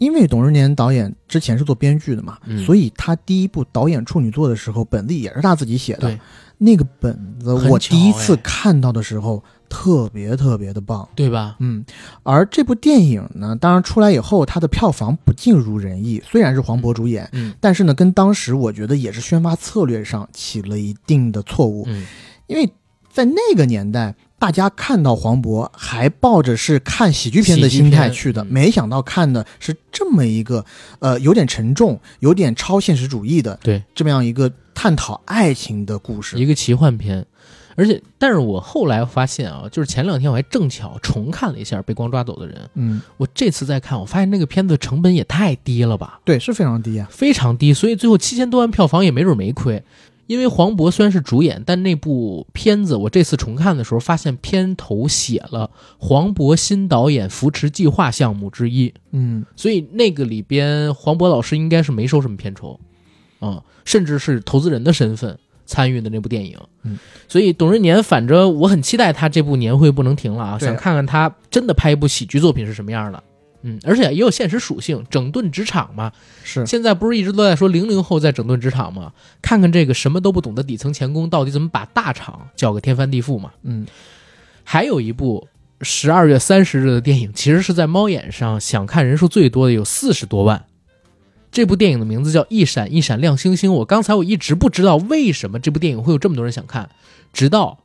[0.01, 6.19] 因为董润年导演之前是做编剧的嘛，嗯所以他第一部导演处女作的时候，本子也是他自己写的。
[6.63, 11.07] 那个本子我第一次看到的时候，特别特别的棒。
[11.15, 11.57] 对吧？
[11.59, 11.85] 嗯，
[12.23, 16.23] 而这部电影呢，当然出来以后，它的票房不尽如人意。
[16.27, 22.07] 虽然是黄渤主演，嗯但是呢，跟当时我觉得也是宣发策略上起了一定的错误，嗯，
[22.47, 22.71] 因为
[23.11, 30.65] 在那个年代，大家看到黄渤还抱着是看喜剧片的心态去的，没想到看的是这么一个
[30.99, 36.39] 呃有点沉重、有点超现实主义的对，这么样一个探讨爱情的故事。
[36.39, 37.27] 一个奇幻片。
[37.77, 47.09] 而且，但是我后来发现啊，就是前两天我还正巧重看了一下《被光抓走的人》，嗯，我这次再看，我发现那个片子成本也太低了吧，对，是非常低啊。
[47.11, 49.83] 非常低，所以最后七千多万票房也没准没亏。
[50.31, 55.69] 因为黄渤虽然是主演，但那部片子我这次重看的时候，发现片头写了
[55.99, 62.79] 黄渤新导演扶持计划项目之一，嗯，所以那个里边黄渤老师应该是没收什么片酬，
[63.41, 66.57] 啊、甚至是投资人的身份参与的那部电影。
[66.85, 73.21] 嗯，所以董润年，反正我很期待他这部年会不能停了啊，想看看他真的拍一部喜剧作品是什么样的。
[73.63, 76.13] 嗯，而且也有现实属性，整顿职场嘛。
[76.43, 79.13] 是现在不是一直都在说零零后在整顿职场吗？
[79.43, 83.51] 看看这个什么都不懂的底层钳工到底怎么把大厂搅个天翻地覆嘛。
[83.63, 83.87] 嗯，
[84.65, 85.49] 还有一部
[85.83, 90.65] 十二月三十日的电影，其实是在猫眼上想看人数最多的，有四十多万。
[91.53, 93.71] 这部电影的名字叫《一闪一闪亮星星》。
[93.75, 96.89] 我刚才我一直不知道为什么这部电影会有这么多人想看，
[97.33, 97.81] 直到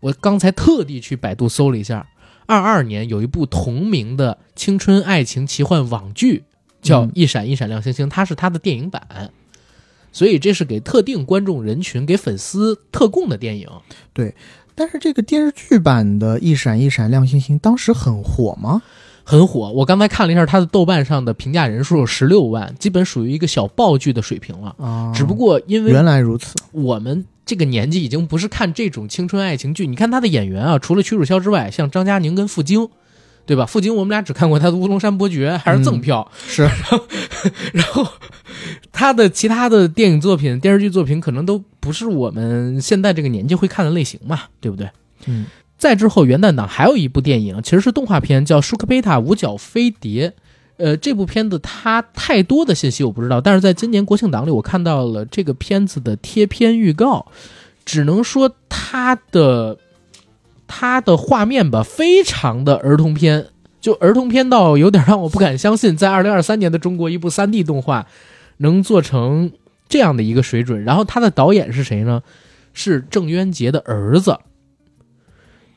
[0.00, 2.08] 我刚才特地去百度搜了一下，
[2.46, 6.44] 二二年有一部同名的青春爱情奇幻网剧
[6.82, 9.30] 叫《嗯一闪一闪亮星星》，它是它的电影版，
[10.12, 13.68] 所以这是给特定观众人群、给粉丝特供的电影。
[14.12, 14.34] 对
[14.74, 18.82] 但是这个电视剧版的《一闪一闪亮星星》当时很火吗？
[19.22, 19.72] 很火。
[19.72, 24.74] 我刚才看了一下它的豆瓣上的评价人数有十六万，基本属于一个小爆剧的水平了。
[24.78, 29.86] 啊，只不过因为原来如此，我们这个年纪已经不是看这种青春爱情剧。
[29.86, 32.88] 你看他的演员啊，除了屈楚萧之外，像张嘉宁跟傅菁，
[33.46, 33.66] 对吧？
[33.66, 36.30] 傅菁我们俩只看过他的《乌龙山伯爵》，还是赠票。
[36.46, 36.62] 是，
[37.74, 38.06] 然后
[38.92, 44.88] 他的其他的电影作品、电视剧作品，可能都不是我们现在这个年纪会看的类型嘛，对不对？
[45.26, 50.30] 嗯，再之后元旦档还有一部电影，其实是动画片，叫《舒克贝塔五角飞碟》。
[50.76, 57.26] 呃，这部片子它太多的信息我不知道，但是在今年国庆档里，我看到了这个片子的贴片预告，
[57.84, 59.78] 只能说它的
[60.66, 63.46] 它的画面吧，非常的儿童片，
[63.80, 68.06] 就儿童片到有点让我不敢相信，在二零二三年的中国，一部三 D 动画
[68.56, 69.52] 能做成
[69.88, 70.82] 这样的一个水准。
[70.82, 72.22] 然后它的导演是谁呢？
[72.72, 74.38] 是郑渊洁的儿子。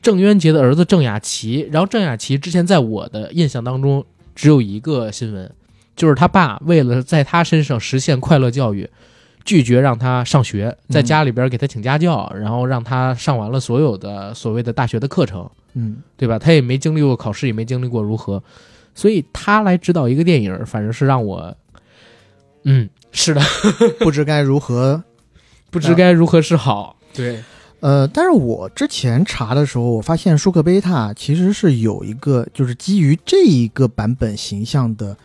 [0.02, 4.04] 郑渊洁的儿子郑雅琪，然后郑雅琪之前在我的印象当中
[4.38, 5.52] 只有一个新闻，
[5.96, 8.88] 就是他爸为了在他身上实现快乐教育，
[9.44, 16.38] 拒绝让他上学，在家里边给他请家教，然后让他上完了所有的所谓的大学的课程，嗯，对吧？
[16.38, 18.40] 他也没经历过考试，也没经历过如何，
[18.94, 21.56] 所以他来指导一个电影，反正是让我，
[22.62, 23.42] 嗯，是的，
[23.98, 25.02] 不知该如何。
[25.72, 26.96] 不知该如何是好。
[27.12, 27.42] 对，
[27.80, 35.16] 呃，但是我之前查的时候，我发现舒克贝塔其实是有一个，就是基于这一个版本形象的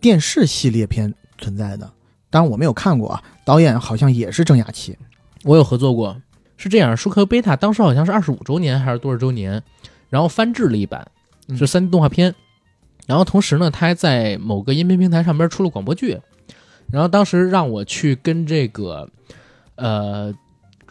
[0.00, 1.90] 电视系列片存在的。
[2.30, 4.96] 当然我没有看过啊，导演好像也是郑雅琪。
[5.44, 6.16] 我有合作过，
[6.56, 9.62] 是这样，舒克贝塔当时好像是二十五周年还是多少周年，
[10.08, 11.06] 然后翻制了一版，
[11.48, 12.34] 嗯是三 D 动画片，
[13.06, 16.18] 然后同时呢，他还在某个音频平台上边出了广播剧，
[16.90, 19.10] 然后当时让我去跟这个，
[19.74, 20.32] 呃，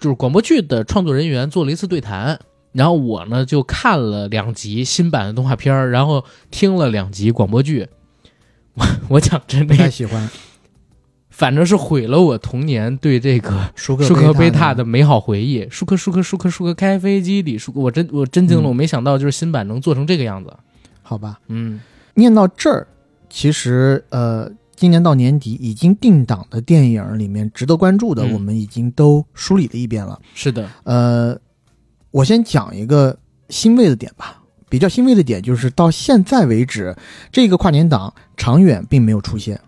[0.01, 2.37] 就是广播剧的创作人员做了一次对谈，
[2.73, 7.87] 然后我呢就看了两集新版的动画片儿，然后听了两集广播剧，
[8.73, 10.27] 我 我讲真不太的，喜欢
[11.29, 13.71] 反正是毁了我童年对这个。
[13.75, 20.51] 舒克舒克贝塔塔的美好回忆，舒克舒克舒克舒克开飞机里，舒克，我真我震惊了，嗯我没想到就是新版能做成这个样子。
[21.03, 21.39] 好吧。
[21.47, 21.79] 嗯，
[22.15, 22.87] 念到这儿，
[23.29, 24.51] 其实呃，
[24.81, 30.19] 今年到年底已经定档的电影里面值得关注的，嗯我们已经都梳理了一遍了。
[30.33, 31.37] 是的，呃，
[32.09, 33.15] 我先讲一个
[33.49, 34.41] 欣慰的点吧。
[34.69, 36.95] 比较欣慰的点就是到现在为止，
[37.31, 39.61] 这个跨年档长远并没有出现，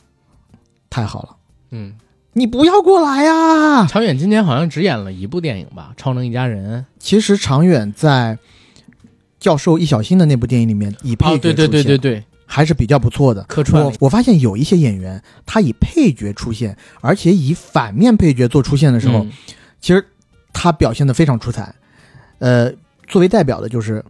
[0.89, 1.35] 太好了！
[1.69, 1.93] 嗯，
[2.33, 3.85] 你不要过来呀！
[3.85, 6.81] 长远今年好像只演了一部电影吧，《超能一家人》。
[6.97, 8.39] 其实长远在
[9.39, 13.43] 教授易小星的那部电影里面以配角哦，对对对对对，还是比较不错的。
[13.43, 19.31] 客串我我发现有一些演员，他以配角出现，而且以反面配角做出现的时候，嗯
[19.81, 20.05] 其实
[20.53, 21.75] 他表现的非常出彩。
[22.39, 22.71] 呃，
[23.07, 24.03] 作为代表的就是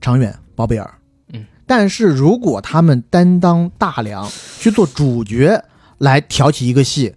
[0.00, 0.88] 长远、包贝尔。
[1.32, 4.30] 嗯，但是如果他们担当大梁
[4.60, 5.64] 去做主角
[5.98, 7.14] 来挑起一个戏，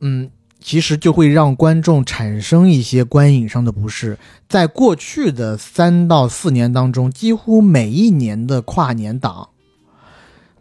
[0.00, 4.18] 嗯，其实就会让观众产生一些观影上的不适。
[4.48, 9.50] 在过去的三到四年当中，几乎每一年的跨年档，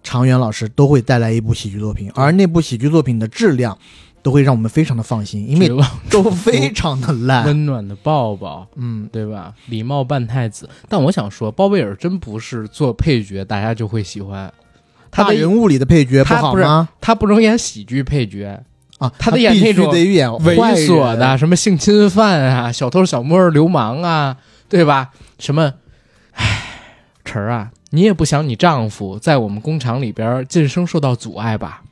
[0.04, 3.78] 常远老师都会带来一部喜剧作品，而那部喜剧作品的质量
[4.22, 5.70] 都会让我们非常的放心，因为
[6.10, 7.46] 都非常的烂。
[7.48, 9.54] 温暖的抱抱，嗯，对吧？
[9.68, 10.70] 礼貌扮太子。
[10.88, 14.52] 但我想说，包贝尔真不是做配角大家就会喜欢，
[15.12, 16.90] 他的大人物里的配角不他不是好吗？
[17.00, 18.62] 他不能演喜剧配角，
[18.98, 24.38] 啊，他得演那种得演猥琐的，什么性侵犯啊、小偷小摸、流氓啊，
[24.68, 25.12] 对吧？
[25.40, 25.74] 什么，
[26.34, 26.64] 唉，
[27.24, 31.84] 晨儿啊，你也不想你丈夫在我们工厂里边晋升受到阻碍吧？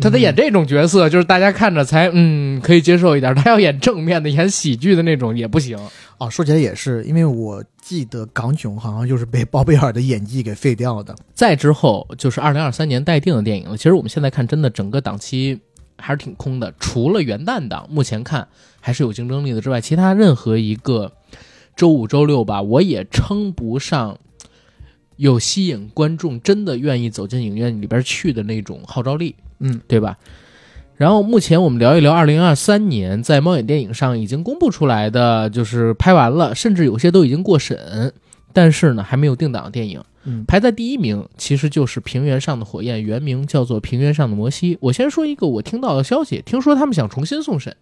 [0.00, 3.34] 他得演这种角色，就是大家看着才嗯可以接受一点。
[3.34, 5.78] 他要演正面的、演喜剧的那种也不行。
[6.16, 11.14] 哦，说起来也是，因为我记得港囧好像就是被包贝尔的演技给废掉的。
[11.34, 13.76] 再之后就是二零二三年待定的电影了。
[13.76, 15.60] 其实我们现在看，真的整个档期
[15.98, 18.48] 还是挺空的，除了元旦档，目前看
[18.80, 21.12] 还是有竞争力的之外，其他任何一个
[21.76, 24.16] 周五、周六吧，我也称不上
[25.16, 30.16] 有吸引观众真的愿意走进影院里边去的那种号召力，嗯，对吧？
[30.96, 38.12] 然后目前我们聊一聊二零二三年在猫眼电影上已经公布出来的，就是拍完了，甚至有些都已经过审，
[38.52, 40.02] 但是呢还没有定档的电影。
[40.24, 44.76] 嗯排在第一名其实就是《平原上的火焰》，原名叫做《平原上的摩西》。
[44.80, 47.74] 我先说一个我听到的消息，听说他们想重新送审，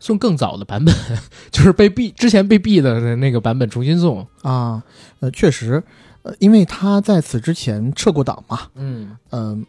[0.00, 0.92] 送更早的版本，
[1.52, 4.26] 就是被毙之前被毙的那个版本重新送。
[4.42, 4.82] 啊，
[5.20, 5.80] 呃，确实，
[6.24, 9.64] 呃，因为他在此之前撤过党嘛，嗯，嗯、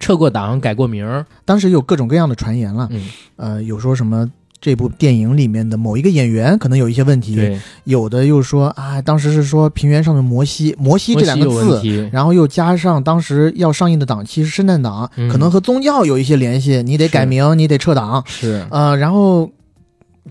[0.00, 1.26] 撤过党，改过名儿。
[1.44, 19.50] 当时有各种各样的传言了，嗯呃，有说什么这部电影里面的某一个演员可能有一些问题，对，有的又说啊，当时是说平原上的摩西，摩西这两个字，然后又加上当时要上映的档期是圣诞档，嗯可能和宗教有一些联系，你得改名，你得撤档，是呃，然后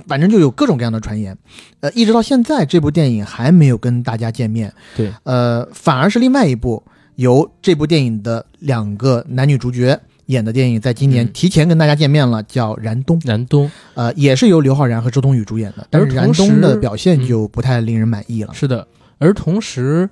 [0.08, 1.38] 反正就有各种各样的传言，
[1.80, 6.82] 呃，一直到现在这部电影还没有跟大家见面，对，呃，反而是另外一部
[7.16, 18.54] 由这部电影的两个男女主角演的电影，在今年嗯提前跟大家见面了，叫《燃冬》，燃冬呃，也是由刘昊然和周冬雨主演的，但是燃冬的表现嗯就不太令人满意了。
[18.54, 18.88] 是的，
[19.20, 20.10] 而同时。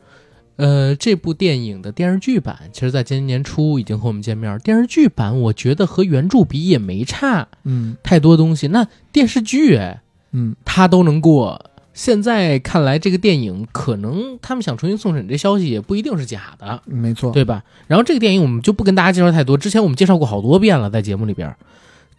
[0.61, 4.59] 呃，这部电影的电视剧版，其实在今年年初已经和我们见面。
[4.59, 8.67] 电视剧版我觉得和原著比也没差嗯太多东西。
[8.67, 10.03] 那电视剧，哎，
[10.33, 11.71] 嗯，它都能过。
[11.93, 17.63] 现在看来，这个电影可能他们想重新送审，这消息也不一定是假的，没错，对吧？
[17.87, 21.53] 然后这个电影我们就不跟大家介绍太多，之前我们介绍过好多遍了，在节目里边。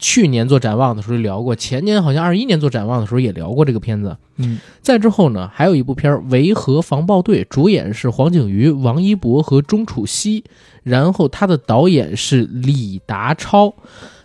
[0.03, 4.17] 去年做展望的时候聊过，前年好像二一年做展望的时候也聊过这个片子。
[4.39, 10.43] 嗯再之后呢，还有一部片儿《维和防暴队》，主演是黄景瑜、王一博和钟楚曦，
[10.83, 13.73] 然后他的导演是李达超。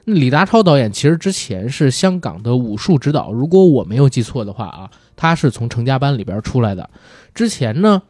[0.05, 6.89] 那李达超导演其实之前是香港的武术指导，如果我没有记错的话啊，他是从成家班里边出来的。
[7.35, 8.01] 之前呢，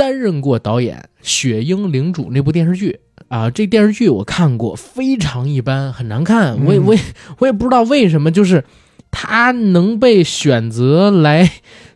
[0.00, 6.64] 担任过导演《雪鹰领主》那部电视剧啊，这电视剧我看过，非常一般，很难看。
[6.64, 7.00] 我也嗯 我也
[7.40, 8.64] 我也不知道为什么，就是
[9.10, 11.50] 他能被选择来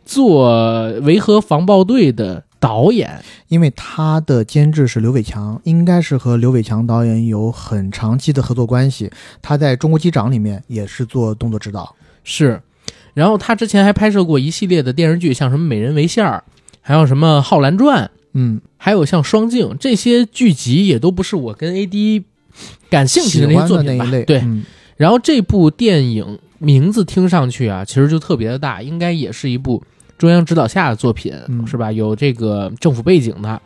[0.05, 3.23] 做维和防暴队的导演。
[3.49, 9.11] 因为他的监制是刘伟强，应该是和刘伟强导演有很长期的合作关系。
[9.41, 11.97] 他在中国机长里面也是做动作指导。
[12.23, 12.61] 是，
[13.15, 16.45] 然后他之前还拍摄过一系列的电视剧，像什么《美人为馅儿》，
[16.87, 18.05] 还有什么《浩然传》，
[18.35, 22.25] 嗯，还有像《双镜》这些剧集，也都不是我跟 AD
[22.91, 24.05] 感兴趣的那些作品吧？
[24.27, 24.63] 对，嗯
[24.99, 29.83] 然后这部电影名字听上去啊，其实就特别的大，应该也是一部
[30.19, 31.91] 中央指导下的作品，嗯是吧？
[31.91, 33.61] 有这个政府背景的。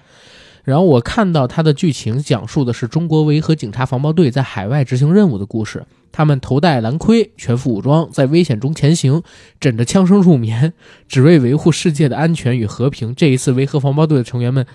[0.63, 5.85] 然后我看到它的剧情讲述的是中国维和警察防暴队在海外执行任务的故事。
[6.11, 9.23] 他们头戴蓝盔，全副武装，在危险中前行，
[9.61, 10.73] 枕着枪声入眠，
[11.09, 13.15] 只为维护世界的安全与和平。
[13.15, 14.67] 这一次，维和防暴队的成员们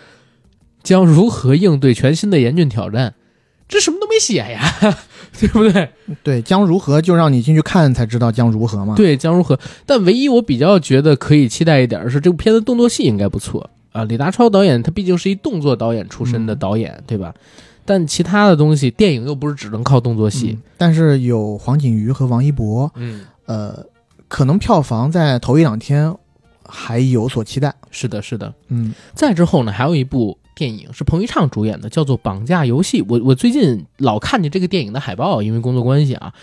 [0.82, 3.16] 将如何应对全新的严峻挑战？
[3.68, 4.62] 这什么都没写呀，
[5.40, 5.90] 对不对？
[6.22, 9.58] 对，将如何就让你进去看才知道将如何嘛。，对，将如何？
[9.86, 14.04] 但唯一我比较觉得可以期待一点的是，这部片子动作戏应该不错啊。
[14.04, 17.34] 李达超导演他毕竟是一动作导演出身的导演，对吧？
[17.86, 20.58] 但其他的东西，电影又不是只能靠动作戏。
[20.78, 23.86] 但是有黄景瑜和王一博，嗯，呃，
[24.28, 26.16] 可能票房在头一两天
[26.66, 27.74] 还有所期待。
[27.92, 28.54] 是的，是的。
[28.70, 33.02] 嗯再之后呢，还有一部电影是彭昱畅主演的，叫做《绑架游戏》。
[33.10, 36.34] 我我最近老看见这个电影的海报，因为工作关系啊，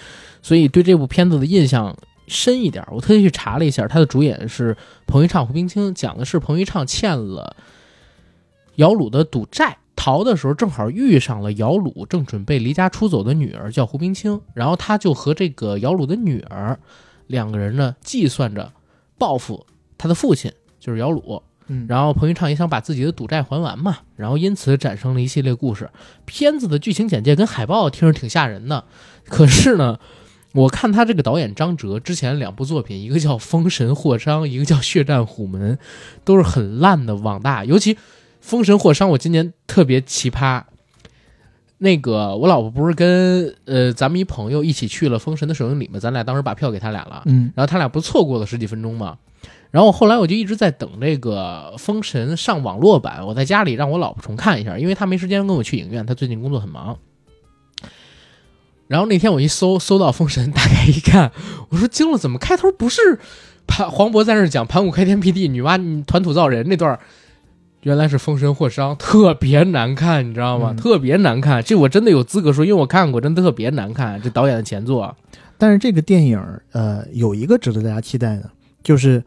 [0.43, 2.85] 所以对这部片子的印象深一点。
[2.91, 4.77] 我特意去查了一下，他的主演是
[5.07, 7.57] 彭昱畅、胡冰卿，讲的是彭昱畅欠了
[8.77, 9.79] 姚鲁的赌债。
[10.03, 16.79] 逃的时候正好遇上了姚鲁正准备离家出走的女儿，叫胡冰卿，然后他就和这个姚鲁的女儿
[17.27, 18.73] 两个人呢计算着
[19.19, 19.67] 报复
[19.99, 25.91] 他的父亲，就是姚鲁，嗯，然后彭昱畅也想把自己的赌债还完嘛，然后因此产生了一系列故事。
[26.25, 28.85] 片子的剧情简介跟海报听着挺吓人的，
[29.27, 29.99] 可是呢，
[30.55, 35.77] 我看他这个导演张哲之前两部作品，一个叫《封神霍商》，一个叫《血战虎门》，
[36.25, 37.95] 都是很烂的网大，尤其
[38.41, 40.63] 《封神霍商》，我今年特别奇葩。
[41.79, 49.17] 那个，我老婆不是跟呃咱们一朋友一起去了封神的首映礼吗，咱俩当时把票给他俩了，嗯然后他俩不错过了十几分钟嘛？
[49.71, 56.99] 然后后来我就一直在等这个《封神》上网络版，我在家里让我老婆重看一下，因为她没时间跟我去影院，她最近工作很忙。
[58.87, 61.33] 然后那天我一搜搜到《封神》，打开一看，
[61.71, 63.21] 我说惊了，怎么开头不是
[63.67, 67.01] 盘黄渤在那讲盘古开天辟地，女娲团土造人那段儿，
[67.83, 70.73] 原来是封神霍商，特别难看，你知道吗？
[70.73, 74.21] 嗯特别难看，这我真的有资格说，因为我看过，真的特别难看。
[74.21, 75.17] 这导演的前作，
[75.57, 78.51] 但是这个电影呃有一个值得大家期待的，
[78.83, 79.23] 就是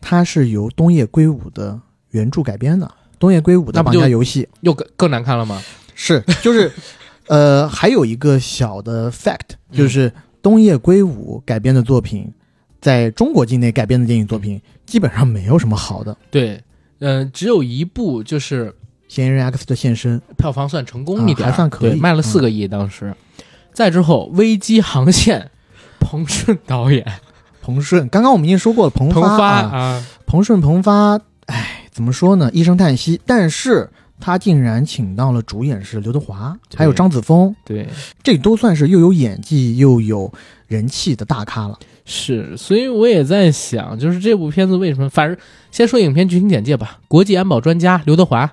[0.00, 1.80] 它是由东野圭吾的
[2.10, 2.90] 原著改编的。
[3.18, 5.62] 东野圭吾的《绑那不就架游戏》又更更难看了吗？
[5.94, 6.70] 是就是
[7.28, 12.30] 呃还有一个小的 fact，嗯就是东野圭吾改编的作品，
[12.80, 16.16] 在中国境内改编的电影作品基本上没有什么好的。
[16.30, 16.62] 对，
[16.98, 18.74] 嗯、只有一部就是
[19.08, 22.00] 嫌疑人 X 的现身，票房算成功一点、啊还算可以。
[22.00, 23.14] 卖了四个亿当时。
[23.72, 25.40] 再之后，《危机航线》，
[26.00, 27.04] 彭顺导演，
[27.60, 32.50] 彭顺，刚刚我们已经说过了，彭彭发啊，啊，彭顺彭发，哎，怎么说呢？
[32.54, 33.20] 一声叹息。
[33.26, 37.86] 但是他竟然请到了主演是刘德华，还有张子枫，对，
[38.22, 40.32] 这都算是又有演技又有
[40.66, 41.78] 人气的大咖了。
[42.08, 45.10] 是，所以我也在想，就是这部片子为什么？
[45.10, 45.36] 反正
[45.72, 47.00] 先说影片剧情简介吧。
[47.08, 48.52] 国际安保专家刘德华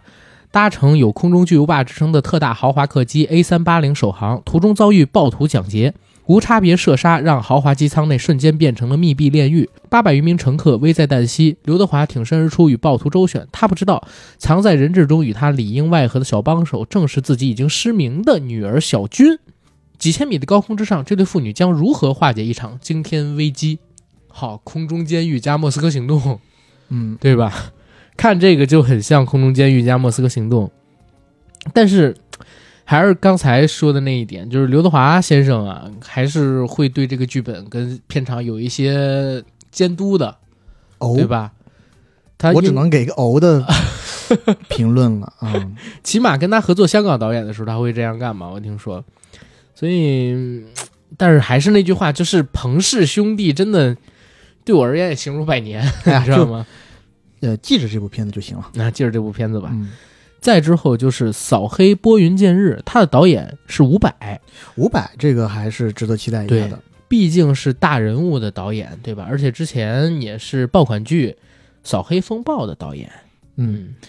[0.50, 5.94] 搭乘有“空中巨无霸”之称的特大豪华客机 A 三八零首航，途中遭遇暴徒抢劫，
[6.26, 11.56] 无差别射杀让豪华机舱内瞬间变成了密闭炼狱，八百余名乘客危在旦夕。
[11.64, 14.04] 刘德华挺身而出与暴徒周旋，他不知道
[14.40, 19.38] 藏在人质中与他里应外合的小帮手，正是自己已经失明的女儿小军。
[19.98, 23.80] 几千米的高空之上，这对父女将如何化解一场惊天危机？
[24.28, 26.40] 好，空中监狱加莫斯科行动，
[26.90, 27.74] 嗯，对吧？
[28.18, 30.72] 看这个就很像空中监狱加莫斯科行动，
[31.74, 32.16] 但是
[32.84, 40.38] 还是刚才说的那一点，就是刘德华先生啊，还是会对这个剧本跟片场有一些监督的，
[41.00, 41.52] 哦，对吧？
[42.38, 43.66] 他我只能给个“哦”的
[44.68, 45.54] 评论了啊。
[46.04, 48.50] 起码跟他合作香港导演的时候，他会这样干嘛？
[48.50, 49.02] 我听说，
[49.76, 50.66] 所以，嗯
[51.16, 53.96] 但是还是那句话，就是彭氏兄弟真的
[54.66, 56.66] 对我而言也形如百年，哎 知道吗？
[57.42, 58.70] 呃记着这部片子就行了。
[58.74, 59.70] 那记着这部片子吧。
[59.74, 59.92] 嗯，
[60.40, 64.40] 再之后就是《扫黑拨云见日》，他的导演是伍佰，
[64.76, 66.80] 伍佰这个还是值得期待一下的。
[67.08, 69.28] 毕竟是大人物的导演，对吧？
[69.30, 71.30] 而且之前也是爆款剧
[71.84, 73.12] 《扫黑风暴》的导演。
[73.58, 73.94] 嗯，《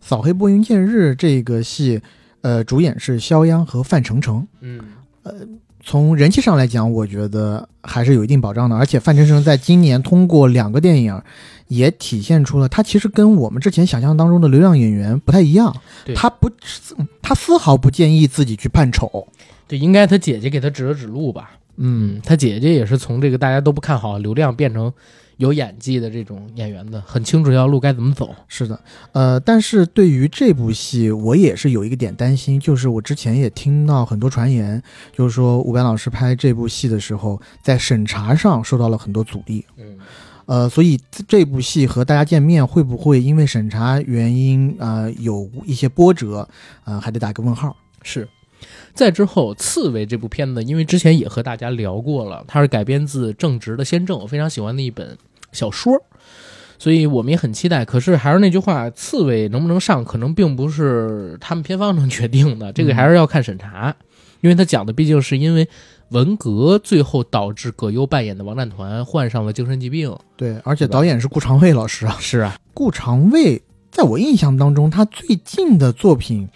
[0.00, 2.00] 扫黑拨云见日》这个戏，
[2.42, 4.46] 呃，主演是肖央和范丞丞。
[4.60, 4.80] 嗯，
[5.22, 5.34] 呃
[5.82, 8.76] 从人气上来讲，我觉得还是有一定保障的。
[8.76, 11.22] 而且范丞丞在今年通过两个电影，
[11.68, 15.74] 也体现出了他其实跟我们之前想象当中的流量演员不太一样
[16.04, 16.14] 对。
[16.14, 16.50] 他不，
[17.22, 19.26] 他丝毫不建议自己去扮丑。
[19.66, 21.52] 对，应该他姐姐给他指了指路吧。
[21.76, 24.92] 嗯，嗯，他姐姐也是从这个大家都不看好流量变成
[25.40, 28.34] 有演技的这种演员的，很清楚这条路该怎么走。
[28.46, 28.78] 是的，
[29.12, 34.80] 呃，但是对于这部戏，我也是有一个点担心，就是我之前也听到很多传言，
[35.16, 39.64] 就是说伍佰老师拍这部戏的时候，在审查上受到了很多阻力。
[39.78, 39.98] 嗯，
[40.44, 46.46] 呃，所以这部戏和大家见面会不会因为审查原因啊、呃有一些波折
[46.84, 47.74] 啊、还得打个问号。
[48.02, 48.28] 是。
[48.92, 55.16] 再之后，《刺猬》这部片子，因为之前也和大家聊过了，它是改编自正直的先正，我非常喜欢的一本
[55.52, 56.00] 小说，
[56.78, 57.84] 所以我们也很期待。
[57.84, 63.94] 可是还是那句话，《刺猬》能不能上，可能并不是他们片方能决定的，这个还是要看审查，
[64.40, 65.68] 因为他讲的毕竟是因为
[66.10, 70.16] 文革最后导致葛优扮演的王战团患上了精神疾病。
[70.36, 72.16] 对，而且导演是顾长卫老师啊。
[72.18, 76.48] 是啊，顾长卫在我印象当中，他最近的作品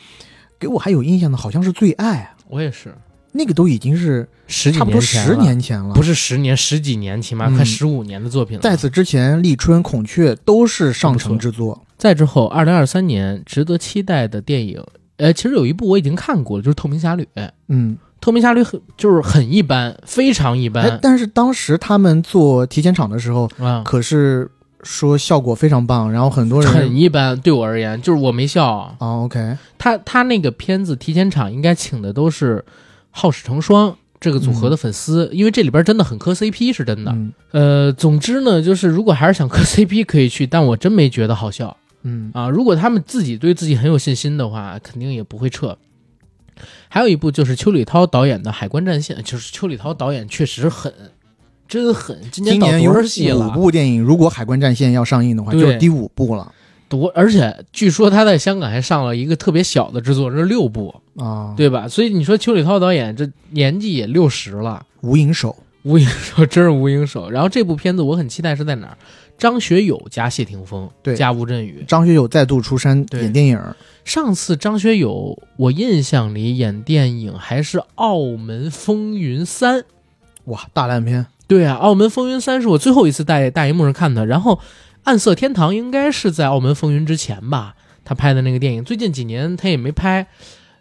[0.58, 2.94] 给我还有印象的，好像是《最爱》，我也是，
[3.36, 5.92] 那个都已经是十几差不多十年前了。
[5.92, 8.62] 不是十年，十几年，起码嗯快十五年的作品了。
[8.62, 11.84] 在此之前，立春、孔雀都是上乘之作。
[11.98, 14.80] 再之后，二零二三年值得期待的电影，
[15.16, 17.22] 呃，其实有一部我已经看过了，就是《透明侠侣》。
[17.68, 24.50] 《嗯，透明侠侣》很就是很一般，非常一哎般，但是当时他们做提前场的时候，啊，可是
[24.82, 27.38] 说效果非常棒，然后很多人很一般。
[27.40, 28.94] 对我而言，就是我没笑。
[28.98, 32.62] 啊，OK，他他那个片子提前场应该请的都是
[33.16, 37.12] 好事成双这个组合的粉丝，因为这里边真的很磕 CP，是真的。
[37.12, 41.76] 嗯呃，总之呢，就是如果还是想磕 CP 可以去，但我真没觉得好笑。
[42.02, 45.78] 嗯啊，如果他们自己对自己很有信心的话，肯定也不会撤。
[46.88, 50.92] 还有一部就是邱礼涛导演的《海关战线》，就是邱礼涛导演确实狠，
[51.68, 52.18] 真狠。
[52.30, 53.50] 今年导今年有多少戏五？
[53.50, 56.52] 部电影，如果《海关战线》要上映的话，就是第五部了
[56.88, 61.88] 多，而且据说他在香港还上了一个特别小的制作，这是六部，啊。，对吧？
[61.88, 67.30] 所以你说邱礼涛导演这年纪也六十了，无影手，无影手 真是无影手。
[67.30, 68.98] 然后这部片子我很期待是在哪儿？
[69.36, 73.60] 张学友加谢霆锋对加吴镇宇，张学友再度出山对演电影，
[74.04, 79.80] 上次张学友，我印象里演电影还是《澳门风云三》。
[80.44, 81.26] 哇，大烂片。
[81.48, 84.24] 对啊，《澳门风云三》是我最后一次在大荧幕上看的。
[84.24, 84.54] 然后，
[85.04, 88.82] 《暗色天堂》应该是在《澳门风云》之前吧，他拍的那个电影。
[88.82, 90.26] 最近几年他也没拍，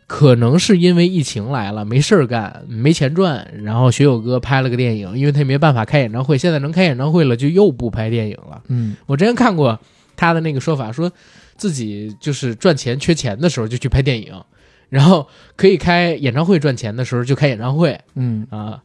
[0.08, 3.46] 可能是因为疫情来了，没事儿干，没钱赚。
[3.64, 8.64] 然后学友哥拍了个电影，因为他也没办法开演唱会，现在能开演唱会了，就又不拍电影了。
[8.70, 9.78] 嗯我之前看过
[10.16, 11.12] 他的那个说法，说
[11.58, 14.34] 自己就是赚钱缺钱的时候就去拍电影，
[14.88, 18.82] 然后可以开演唱会赚钱的时候就开演唱会嗯啊。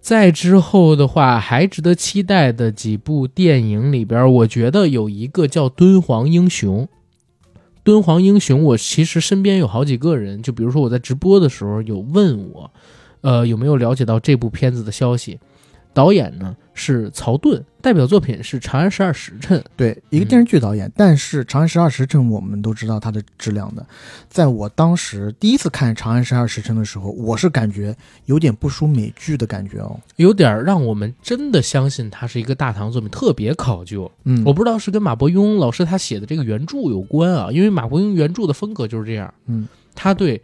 [0.00, 6.86] 再之后的话，还值得期待的几部电影里边，我觉得有一个叫《敦煌英雄》。
[7.84, 12.70] 敦煌英雄，我其实身边有好几个人，就比如说我在直播的时候有问我，
[13.22, 15.38] 呃，有没有了解到这部片子的消息？
[15.94, 19.58] 导演呢是曹盾，代表作品是《长安十二时辰》。
[19.76, 23.84] 对，一个电视剧导演，但是《长安十二时辰》我们都知道它的质量的。
[24.28, 27.94] 在我当时第一次看《长安十二时辰》的时候，我是感觉
[28.26, 34.10] 有点不输美剧的感觉哦，有点让我们真的相信它是一个大唐作品，特别考究。
[34.24, 40.40] 嗯，我不知道是跟马伯庸老师他写的这个原著有关啊，因为马伯庸原著的风格就是这样，嗯，他对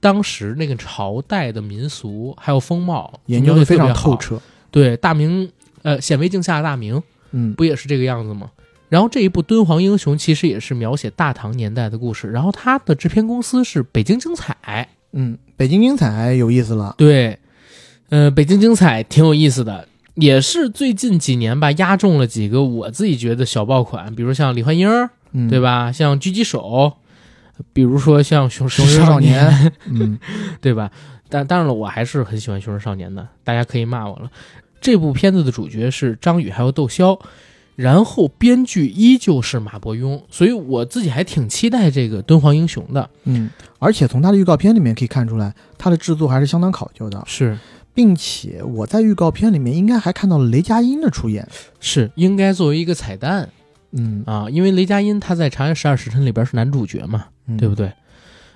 [0.00, 4.40] 当时那个朝代的民俗还有风貌研究的非常透彻。
[4.70, 5.50] 对，大明
[5.84, 7.00] 呃，显微镜下的大明
[7.30, 8.50] 嗯，不也是这个样子吗？
[8.88, 16.94] 然后这一部《敦煌英雄》其实也是描写大唐年代的故事，然后它的制片公司是北京精彩，嗯，北京精彩有意思了。
[16.96, 17.38] 对，
[18.10, 24.88] 呃，北京精彩挺有意思的，也是最近几年吧，压中了几个我自己觉得小爆款，比如像李焕英，
[25.32, 25.58] 嗯，对？
[25.60, 25.90] 吧？
[25.90, 26.92] 像狙击手，
[27.72, 30.18] 比如说像雄雄狮少年，年，嗯，
[30.60, 30.90] 对吧？
[31.28, 34.30] 但当然了，我还是很喜欢《雄狮少年》的，大家可以骂我了。
[34.84, 37.18] 这部片子的主角是张宇还有窦骁，
[37.74, 43.08] 然后编剧依旧是马伯庸，所以我自己还挺期待这个《敦煌英雄》的。
[43.24, 43.48] 嗯，
[43.78, 47.58] 而且从他的预告片里面可以看出来，他的制作还是相当考究的，是
[47.94, 51.48] 并且我在预告片里面应该还看到了雷佳音的出演。
[51.80, 53.48] 是，应该作为一个彩蛋
[53.92, 57.74] 嗯，啊，因为雷佳音他在《长安十二时辰》里边是男主角嘛，嗯对不？
[57.74, 57.90] 对？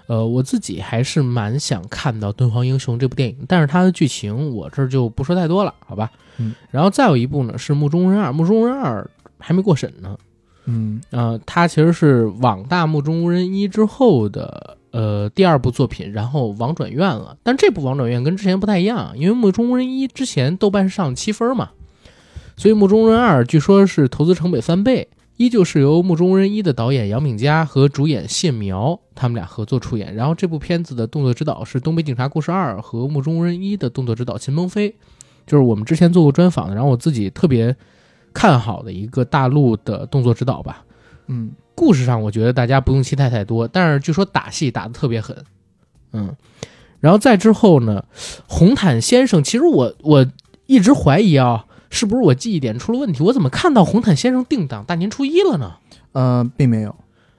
[0.08, 6.10] 呃，我自己还是蛮想看到《敦煌英雄》这部电影，但是它的剧情我这儿就不说太多了，好吧？
[6.38, 9.02] 嗯，然后再有一部呢是《目中无人二》，《目中无人二》
[9.38, 10.16] 还没过审呢。
[10.64, 17.36] 嗯呃，它其实是网大《目中无人一》之后的呃第二部作品，然后网转院了。
[17.42, 21.70] 但这部网转院跟之前不太一样，因为《目中无人一》之前豆瓣是上七分嘛，
[22.56, 25.08] 所以《目中无人二》据说是投资成本翻倍，
[25.38, 30.14] 依旧是由《目中无人一》的导演杨敏佳和主演谢苗他们俩合作出演。
[30.14, 34.94] 然后这部片子的动作指导是《东北警察故事二》和《目中无人一》的动作指导秦鹏飞，
[35.46, 37.74] 就是我们之前做过专访的，然后我自己特别
[38.32, 40.84] 看好的一个大陆的动作指导吧。
[41.28, 45.44] 嗯故事上我觉得大家不用期待太多，但是据说打戏打得特别狠，
[46.12, 46.34] 嗯，
[46.98, 48.04] 然后再之后呢，
[48.48, 50.26] 红毯先生，其实我我
[50.66, 53.22] 一直怀疑啊，是不是我记忆点出了问题？
[53.22, 55.74] 我怎么看到红毯先生定档大年初一了呢？
[56.12, 56.94] 呃，并没有。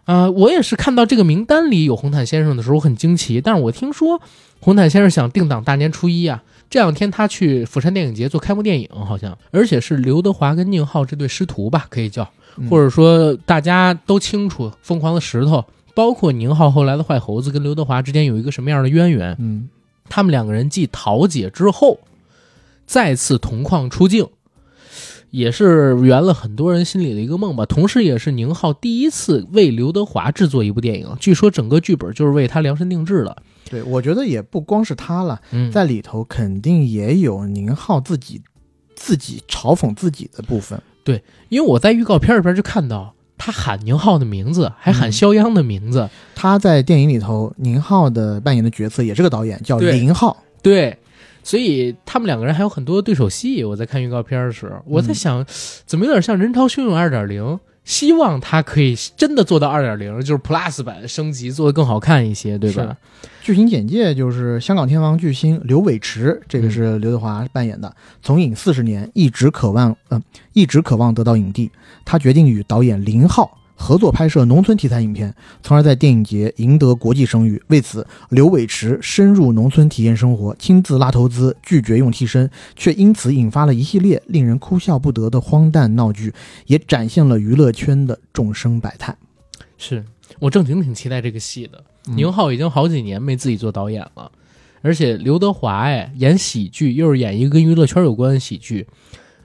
[0.06, 4.20] 呃、我也是看到这个名单里有红毯先生的时候很惊奇，但是我听说
[4.60, 12.24] 红毯先生想定档大年初一啊，这两天他去釜山电影节做开幕电影，好像，而且是刘德华跟宁浩这对师徒吧，可以叫。
[12.58, 15.58] 嗯或者说大家都清楚，《疯狂的石头》
[15.94, 19.36] 包括宁浩后来的坏猴子跟刘德华之间有一个什么样的渊源？
[19.40, 19.70] 嗯
[20.10, 22.00] 他们两个人继桃姐之后，
[22.88, 24.28] 再次同框出镜，
[25.32, 27.66] 也是圆了很多人心里的一个梦吧。
[27.66, 33.36] 同时，也是宁浩第一次为刘德华制作一部电影，据说整个剧本就是为他量身定制的。
[33.70, 38.42] 对，我觉得也不光是他了，嗯，在里头肯定也有宁浩自己
[38.96, 40.82] 自己嘲讽自己的部分。
[41.04, 46.10] 对因为我在预告片里边就看到他喊宁浩的名字，还喊嗯肖央的名字。
[46.36, 50.44] 他在电影里头，宁浩的扮演的角色也是个导演，叫对林浩。
[50.62, 50.98] 对，
[51.50, 53.64] 所以他们两个人还有很多对手戏。
[53.64, 55.44] 我在看预告片的时候，我在想，
[55.84, 57.44] 怎么有点像《人潮汹涌二点零》？
[57.84, 62.96] 希望他可以真的做到二点零，就是 Plus 版升级，做得更好看一些，对吧？
[63.42, 70.22] 剧情简介就是香港天王巨星刘伟驰，这个嗯是刘德华扮演的，从影四十年，一直渴望，呃，
[70.54, 71.72] 一直渴望得到影帝。
[72.06, 75.34] 他决定与导演林浩合作拍摄农村题材影片，
[75.64, 77.60] 从而在电影节赢得国际声誉。
[77.68, 86.34] 为此，刘伟驰深入农村体验生活，亲自拉投资，拒绝用替身，却因此引发了一系列令人哭笑不得的荒诞闹剧，
[86.68, 89.16] 也展现了娱乐圈的众生百态。
[89.78, 90.04] 是
[90.40, 91.82] 我正经挺期待这个戏的。
[92.08, 94.32] 嗯宁浩已经好几年没自己做导演了，
[94.82, 98.88] 而且刘德华哎演喜剧，又是演一个跟娱乐圈有关的喜剧，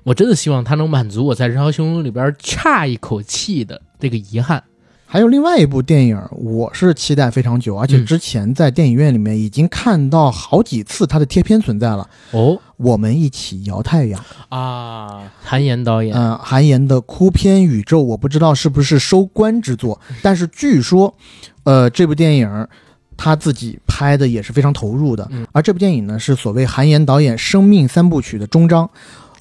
[0.03, 4.63] 我真的希望他能满足我在《人潮汹涌》里边差一口气的这个遗憾。
[5.07, 12.09] 还有另外一部电影，我是期待非常久，而且嗯之前在电影院里面已经看到好几次它的贴片存在了。
[12.33, 21.15] 哦我们一起摇太阳，啊，韩延导演，嗯、韩延的哭片宇宙，我不知道是不是收官之作，但是据说，
[21.63, 22.69] 呃，这部电影
[23.17, 25.29] 他自己拍的也是非常投入的。
[25.31, 28.91] 嗯而这部电影呢，是所谓韩延导演生命三部曲的终章，啊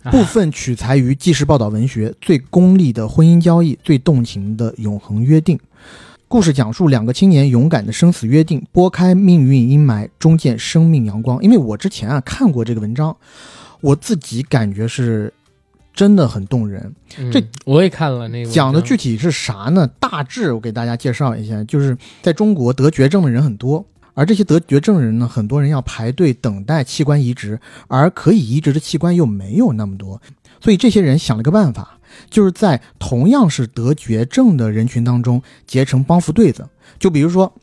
[0.12, 5.58] 部分取材于纪实报道文学，最功利的婚姻交易，最动情的永恒约定。
[6.28, 11.42] 故事讲述两个青年勇敢的生死约定，拨开命运阴霾，终见生命阳光。
[11.44, 13.16] 因为我之前啊看过这个文章，
[13.82, 15.32] 我自己感觉是
[15.94, 16.94] 真的很动人。
[17.18, 19.88] 嗯这我也看了那个讲的具体体是啥呢？
[20.00, 30.22] 大致我给大家介绍一下，就是在中国得绝症的人很多，而这些得绝症的人呢，很多人要排队等待器官移植，而可以移植的器官又没有那么多。
[30.62, 32.00] 所以这些人想了个办法，
[32.30, 36.70] 就是在同样是得绝症的人群当中结成帮扶对子。
[37.00, 37.54] 就比如说，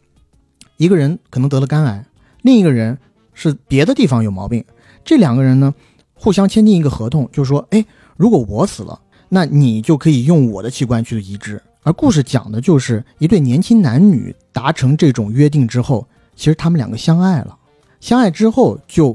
[0.77, 2.05] 一个人可能得了肝癌，
[2.43, 2.99] 另一个人
[3.33, 4.65] 是别的地方有毛病，
[5.05, 5.73] 这两个人呢
[6.13, 7.85] 互相签订一个合同，就是说，哎，
[8.17, 11.63] 如果我死了，那你就可以用我的器官去移植。
[11.83, 16.07] 而故事讲的就是一对年轻男女达成这种约定之后，
[16.41, 17.55] 其实他们两个相爱了，
[18.01, 19.15] 相爱之后就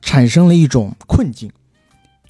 [0.00, 1.52] 产生了一种困境，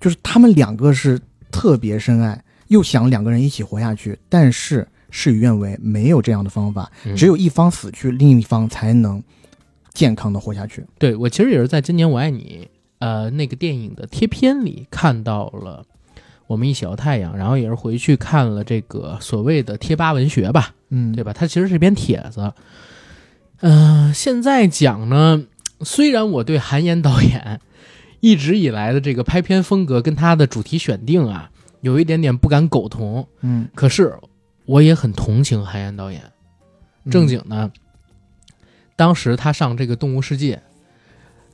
[0.01, 1.21] 就是他们两个是
[1.53, 9.23] 特别深爱，又想两个人一起活下去，但是事与愿违，没有这样的方法，嗯只有一方死去，另一方才能
[9.95, 10.85] 健康的活下去。
[10.99, 12.69] 对我其实也是在今年我爱你
[12.99, 15.87] 呃那个电影的贴片里看到了
[16.49, 21.33] 我们一起摇太阳，然后也是回去看了这个所谓的贴吧文学吧，嗯，对吧？
[21.33, 22.53] 它其实是一篇帖子。
[23.61, 25.45] 嗯、现在讲呢，
[25.81, 27.61] 虽然我对韩延导演
[28.21, 34.15] 一直以来的这个拍片风格跟他的主题选定啊，有一点点不敢苟同，嗯，可是
[34.67, 36.23] 我也很同情韩延导演。
[37.05, 37.11] 嗯。
[37.11, 37.71] 正经呢，
[38.97, 40.57] 当时他上这个《动物世界》，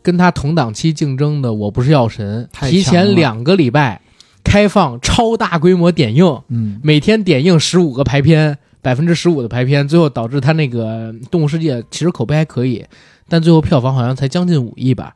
[0.03, 4.01] 跟他同档期竞争的《我不是药神》，提前两个礼拜
[4.43, 6.81] 开放超大规模点映，嗯。
[6.83, 12.85] 每天点映十五个排片，百分之十五的排片，最后导致他那个《动物世界》其实口碑还可以，
[13.31, 15.15] 但最后票房好像才将近五亿吧。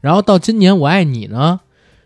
[0.00, 1.58] 然后到今年《我爱你》呢，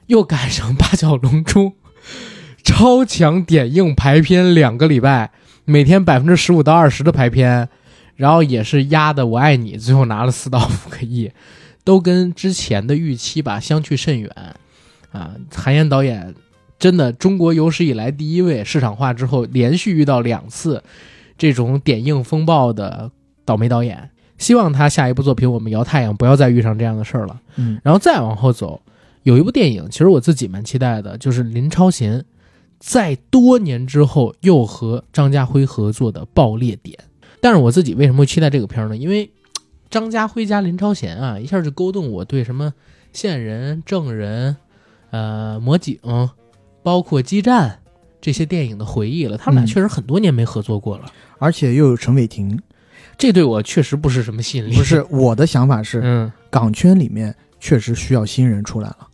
[0.06, 1.74] 又赶上八角笼中
[2.64, 5.30] 超强点映排片两个礼拜，
[5.66, 7.68] 每天百分之十五到二十的排片，
[8.16, 11.30] 然后也是压的《我爱你》，最后拿了四到五个亿，
[11.84, 14.30] 都跟之前的预期吧相去甚远
[15.12, 15.36] 啊。
[15.54, 16.34] 韩延导演
[16.78, 20.82] 真的中国有史以来第一位市场化之后连续遇到两次
[21.38, 23.10] 这种点映风暴的
[23.44, 24.10] 倒霉导演。
[24.36, 27.40] 希望他下一部作品《我们摇太阳》不要再遇上这样的事儿了。
[27.56, 28.82] 嗯然后再往后走，
[29.22, 32.24] 有一部电影，其实我自己蛮期待的，就是林超贤
[32.80, 36.98] 在多年之后又和张家辉合作的《爆裂点》。
[37.40, 38.96] 但是我自己为什么会期待这个片儿呢？
[38.96, 39.30] 因为
[39.88, 42.74] 张家辉加林超贤啊，一下就勾动我对什么
[43.12, 44.56] 线人、证人、
[45.10, 45.98] 呃魔警，
[46.84, 47.80] 包括激战
[48.20, 49.36] 这些电影的回忆了。
[49.36, 51.06] 他们俩嗯确实很多年没合作过了，
[51.40, 52.56] 而且又有陈伟霆，
[53.18, 54.76] 这对我确实不是什么吸引力。
[54.76, 59.08] 不是我的想法是，嗯，港圈里面确实需要新人出来了。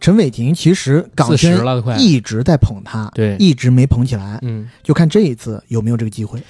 [0.00, 1.56] 陈伟霆其实港圈。
[1.98, 4.68] 一直在捧他，对，一直没捧起来，嗯。
[4.82, 6.42] 就看这一次有没有这个机会。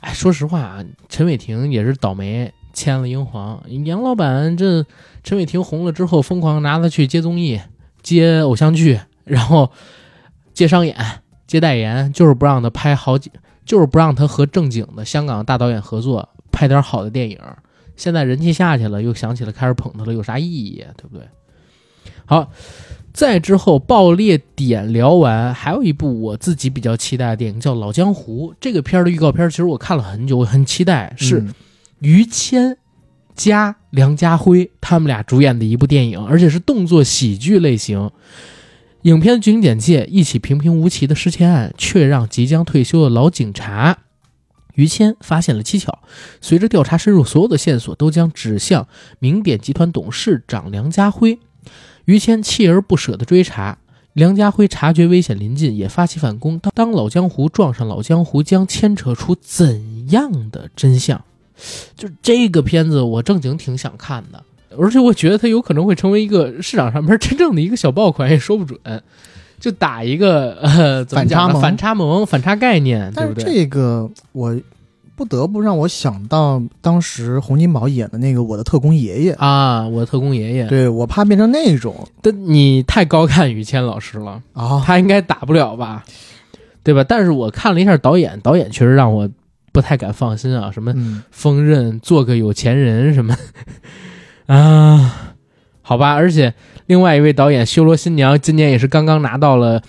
[0.00, 3.60] 哎，说实话啊，陈伟霆也是倒霉签了英皇。
[3.84, 4.84] 杨老板这
[5.24, 7.60] 陈伟霆红了之后，疯狂拿他去接综艺、
[8.02, 9.70] 接偶像剧，然后
[10.60, 10.94] 接商演、
[11.46, 13.32] 接代言，就是不让他拍好几，
[13.64, 17.38] 就是不让他和正经的香港大导演合作，拍点好的电影。
[17.96, 20.92] 现在人气下去了，又想起来开始捧他了，有啥意义啊？
[20.98, 21.26] 对不对？
[22.26, 22.50] 好，
[23.14, 28.52] 再之后爆裂点聊完，还有一部我自己比较期待的电影叫《老江湖》。
[28.60, 31.54] 这个片儿的预告片，其实我看了很久，我很期待，是嗯
[32.00, 32.76] 于谦
[33.34, 38.10] 加梁家辉他们俩主演的一部电影，而且是动作喜剧类型。
[39.02, 43.96] 影片剧情简介：一起平平无奇的失窃案，却让即将退休的老警察
[44.74, 46.00] 于谦发现了蹊跷。
[46.42, 48.86] 随着调查深入，所有的线索都将指向
[49.18, 51.38] 明典集团董事长梁家辉。
[52.04, 53.78] 于谦锲而不舍地追查，
[54.12, 56.58] 梁家辉察觉危险临近，也发起反攻。
[56.58, 61.24] 当当老江湖撞上老江湖，将牵扯出怎样的真相？
[61.96, 64.44] 就这个片子，我正经挺想看的，
[64.78, 68.78] 而且我觉得它有可能会成为一个市场上面真正的一个小爆款，也说不准。
[69.58, 73.44] 就打一个呃，反差萌反差萌、反差概念，对不对？
[73.44, 74.58] 这个我
[75.14, 84.40] 不得不让我想到当时洪金宝演的那个《我的特工爷爷》啊，我的特工爷爷，对我怕变成那种但你太高看于谦老师了。
[84.54, 86.04] 啊，他应该打不了吧，
[86.82, 87.04] 对吧？
[87.04, 89.28] 但是我看了一下导演，导演确实让我
[89.72, 93.36] 不太敢放心啊，什么嗯，锋刃做个有钱人什么
[94.54, 95.36] 啊，
[95.80, 96.14] 好吧。
[96.14, 96.52] 而且
[96.86, 99.80] 另外一位导演修罗新娘今年也是刚刚拿到了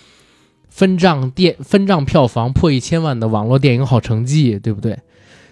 [0.70, 5.00] 分账电分账票房破一千万的网络电影好成绩，对不对？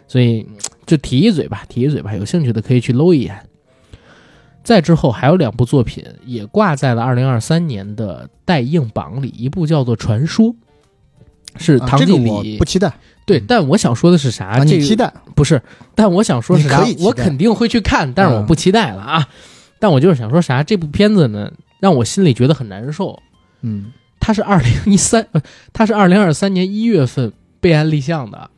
[0.07, 0.47] 所以
[0.85, 3.35] 就提一嘴吧，提一嘴吧，有兴趣的可以去搂一眼。
[4.63, 10.45] 再之后还有两部作品也挂在了二零二三年的待映榜里，一部叫做《传说》，
[11.59, 12.29] 是啊这个唐季礼。
[12.29, 12.91] 我不期待
[13.25, 14.47] 对，但我想说的是啥？
[14.47, 15.61] 啊，这个你期待不是，
[15.93, 19.27] 但我想说是啥我肯定会去看，但是我不期待了啊。
[19.77, 20.63] 但我就是想说啥？
[20.63, 23.21] 这部片子呢，让我心里觉得很难受。
[23.61, 25.41] 嗯，它是二零一三，呃
[25.71, 28.49] 它是二零二三年一月份备案立项的。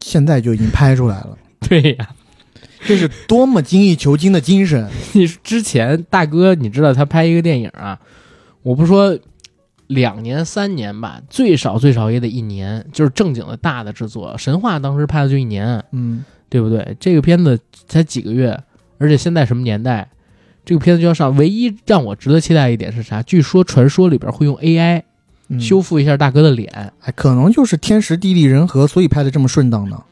[0.00, 1.36] 现在就已经拍出来了，
[1.68, 2.08] 对呀，
[2.86, 4.90] 这是多么精益求精的精神。
[5.12, 7.98] 你之前大哥，你知道他拍一个电影啊？
[8.62, 9.18] 我不说
[9.94, 14.36] 两年三年吧，最少最少也得一年，就是正经的大的制作。
[14.36, 16.96] 神话当时拍的就一年，嗯，对不对？
[17.00, 17.58] 这个片子
[17.88, 18.58] 才几个月，
[18.98, 20.08] 而且现在什么年代，
[20.64, 21.34] 这个片子就要上。
[21.36, 23.22] 唯一让我值得期待一点是啥？
[23.22, 25.02] 据说传说里边会用 AI
[25.48, 30.02] 嗯修复一下大哥的脸、哎，可能就是天时地利人和，所以拍的这么顺当呢。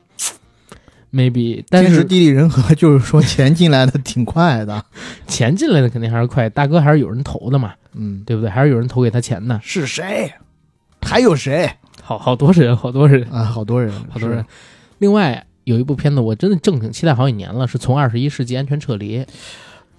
[1.13, 4.85] M a y b e 但是地利人和，就是说钱进来的挺快的。
[5.29, 8.51] 钱进来的肯定还是快，大哥还是有人投的嘛，嗯，对不对？
[8.51, 9.61] 还是有人投给他钱的。
[9.63, 10.33] 是谁？
[11.03, 11.71] 还有谁
[12.03, 13.45] 好好多人，好多人，啊？
[13.45, 14.45] 好多人，好多人。
[14.99, 19.25] 另外有一部片子，我真的正经期待好几年了，是从二十一世纪安全撤离。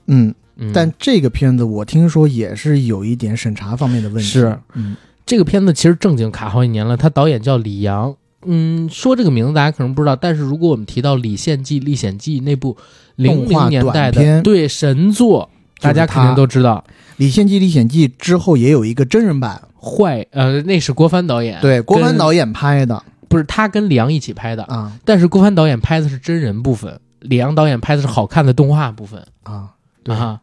[0.07, 4.29] 嗯，嗯，但这个片子我听说也是有一点审查方面的问题。
[4.29, 4.95] 是，嗯
[5.25, 8.15] 这个片子其实正经卡好几年了，他导演叫李阳。
[8.45, 12.75] 嗯，说这个名字大家可能不知道，但是如果我们提到《李献计历险记》那部
[13.15, 15.49] 零零年代的对神作，
[15.79, 16.83] 大家肯定都知道。
[17.17, 29.69] 《李献计历险记》之后也有一个真人版，坏，呃，那是郭帆导演，对，郭帆导演拍的不是他跟李阳一起拍的，啊但是郭帆导演拍的是真人部分，李阳导演拍的是好看的动画部分啊，
[30.03, 30.39] 对啊。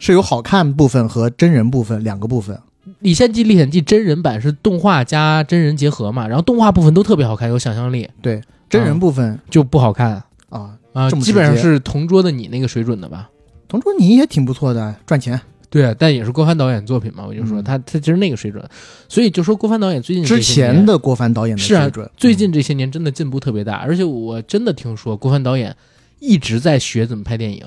[0.00, 2.54] 是有好看部分和真人部分两个部分。
[3.00, 10.22] 《李献计历险记》真人版是动画加真人结合嘛，然后动画部分都特别好看，有想象力，对，真人部分就不好看。
[10.48, 13.28] 啊，啊，基本上是同桌的你那个水准的吧。
[13.68, 15.38] 同桌你也挺不错的，赚钱。
[15.70, 17.64] 对啊，但也是郭帆导演作品嘛，我就说嗯。
[17.64, 18.66] 他他其实那个水准，
[19.06, 25.76] 所以就说郭帆导演最近之前的郭帆导演的是啊水准，最近这些年真的进步特别大，而且我真的听说郭帆导演
[26.20, 27.62] 一直在学怎么拍电影，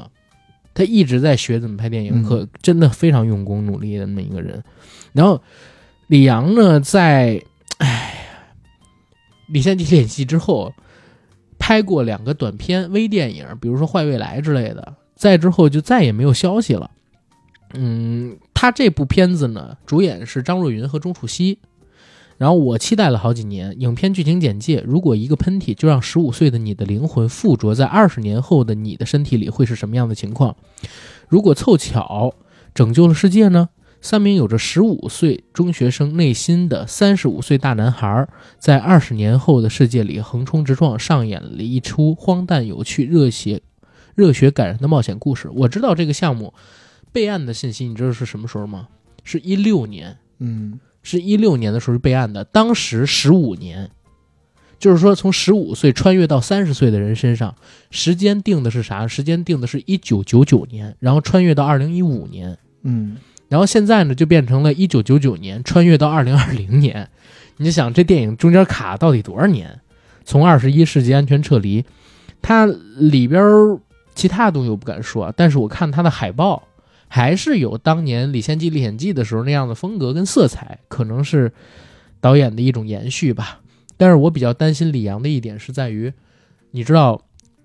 [0.73, 2.23] 他一直在学怎么拍电影，嗯。
[2.23, 4.63] 可真的非常用功努力的那么一个人。
[5.13, 5.41] 然后
[6.07, 7.43] 李阳呢，在
[7.77, 8.25] 哎
[9.53, 10.73] 《李献计练习》之后，
[11.59, 16.89] 拍过两个短片微电影，比如说《坏未来》之类的，再之后就再也没有消息了。
[17.73, 21.59] 嗯，他这部片子呢，主演是张若昀和钟楚曦。
[22.37, 30.55] 然后我期待了好几年，影片剧情简介：如果一个喷嚏就让十五岁的你的灵魂附着在二十年后的你的身体里，会是什么样的情况？
[31.29, 32.33] 如果凑巧
[32.73, 33.69] 拯救了世界呢？
[34.01, 43.61] 三名有着十五岁中学生内心的三十五岁大男孩，在二十年后的世界里横冲直撞，上演了一出荒诞、有趣、热血、
[44.15, 45.49] 热血感人的冒险故事。
[45.53, 46.53] 我知道这个项目
[47.11, 48.87] 备案的信息，你知道是什么时候吗？
[49.23, 50.17] 是一六年。
[50.39, 53.89] 嗯是一六年的时候备案的，当时十五年，
[54.77, 57.55] 就是说从十五岁穿越到三十岁的人身上，
[57.89, 59.07] 时间定的是啥？
[59.07, 63.17] 时间定的是一九九九年，然后穿越到二零一五年，嗯，
[63.51, 67.09] 然后现在呢就变成了一九九九年穿越到二零二零年。
[67.57, 69.81] 你就想这电影中间卡到底多少年？
[70.23, 71.83] 从二十一世纪安全撤离，
[72.41, 73.43] 它里边
[74.15, 76.63] 其他东西我不敢说，但是我看它的海报。
[77.13, 81.51] 还是有当年《李献计历险记》的时候那样的风格跟色彩，可能是
[82.21, 83.59] 导演的一种延续吧。
[83.97, 86.13] 但是我比较担心李阳的一点是在于，
[86.71, 87.21] 你知道，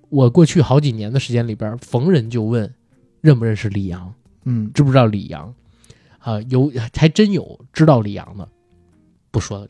[0.08, 2.74] 我过去好几年的时间里边，逢人就问
[3.20, 4.12] 认不认识李阳，
[4.46, 5.54] 嗯，知不知道李阳
[6.26, 6.40] 啊？
[6.50, 8.48] 有还真有知道李阳的，
[9.30, 9.68] 不说了。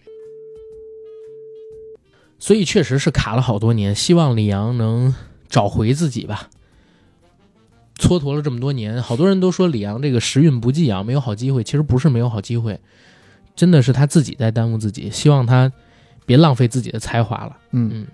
[2.39, 5.15] 所以确实是卡了好多年，希望李阳能
[5.49, 6.51] 找回自己吧。
[7.99, 11.65] 蹉跎了这么多年，好多人都说李阳这个时运不济啊，没有好机会。
[11.65, 12.79] 其实不是没有好机会，
[13.55, 15.11] 真的是他自己在耽误自己。
[15.11, 15.73] 希望他
[16.27, 17.57] 别浪费自己的才华了。
[17.71, 18.07] 嗯嗯，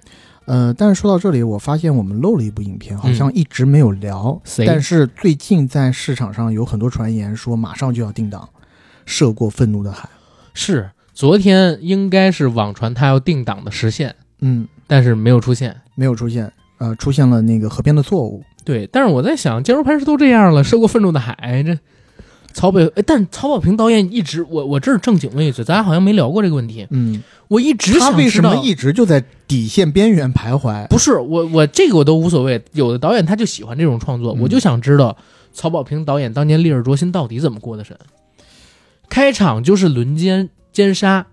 [0.45, 4.41] 呃，但是说到这里，我发现我们漏了一部影片，好像一直没有聊。
[4.45, 8.49] 谁但是最近在市场上有很多传言说马上就要定档，
[9.07, 10.09] 《涉过愤怒的海》。
[10.55, 15.77] 是昨天应该是网传他要定档的时限，嗯，但是没有出现。
[15.95, 18.43] 没有出现，呃，出现了那个河边的错误。
[18.65, 21.79] 对，但是我在想，坚如磐石都这样了，涉过愤怒的海，这
[22.53, 26.87] 曹北，哎，但曹保平导演一直，我我这是正经问一嘴，咱好像没聊过这个问题。
[26.91, 30.87] 嗯，我一直他想知道，为什么一直就在底线边缘徘徊？
[30.89, 35.17] 不是我我这个我都无所谓，有的导演他就喜欢这种创作，嗯我就想知道
[35.53, 37.97] 曹保平导演当年《烈日灼心》到底怎么过的审。
[39.09, 41.27] 开场就是轮奸奸杀，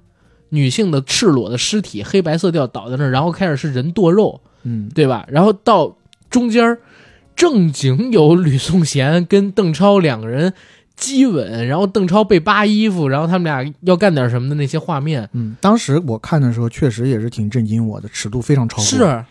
[0.49, 5.25] 女性的赤裸的尸体，黑白色调倒在那儿，然后开始是人剁肉，嗯，对吧？
[5.29, 5.95] 然后到
[6.29, 6.79] 中间儿
[7.37, 10.53] 正经有吕颂贤跟邓超两个人
[10.99, 18.83] 激吻，然后邓超被扒衣服，然后他们俩要干点什么的那些画面，嗯，当时我看的时候，确实也是挺震惊我的，尺度非常超过。
[18.83, 19.25] 是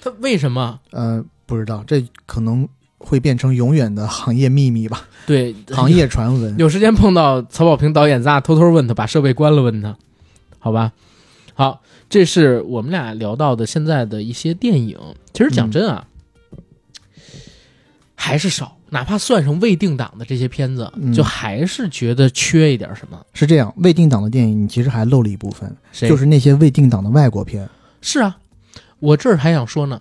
[0.00, 0.78] 他为什么？
[0.90, 2.68] 呃，不知道，这可能
[2.98, 6.56] 会变成永远的行业秘密吧，对，行业传闻。
[6.58, 9.96] 有时间碰到曹保平导演，咱俩偷偷问他，把设备关了问他，
[10.58, 10.92] 好吧？
[11.54, 14.98] 好，这是我们俩聊到的现在的一些电影。
[15.32, 16.06] 其实讲真啊，
[18.14, 18.76] 还是少。
[18.90, 23.24] 哪怕算上未定档的这些片子，嗯就还是觉得缺一点什么。
[23.32, 27.68] 是这样，未定档的电影你其实还漏了一部分，谁就是那些未定档的外国片。
[28.02, 28.36] 是啊，
[28.98, 30.00] 我这儿还想说呢，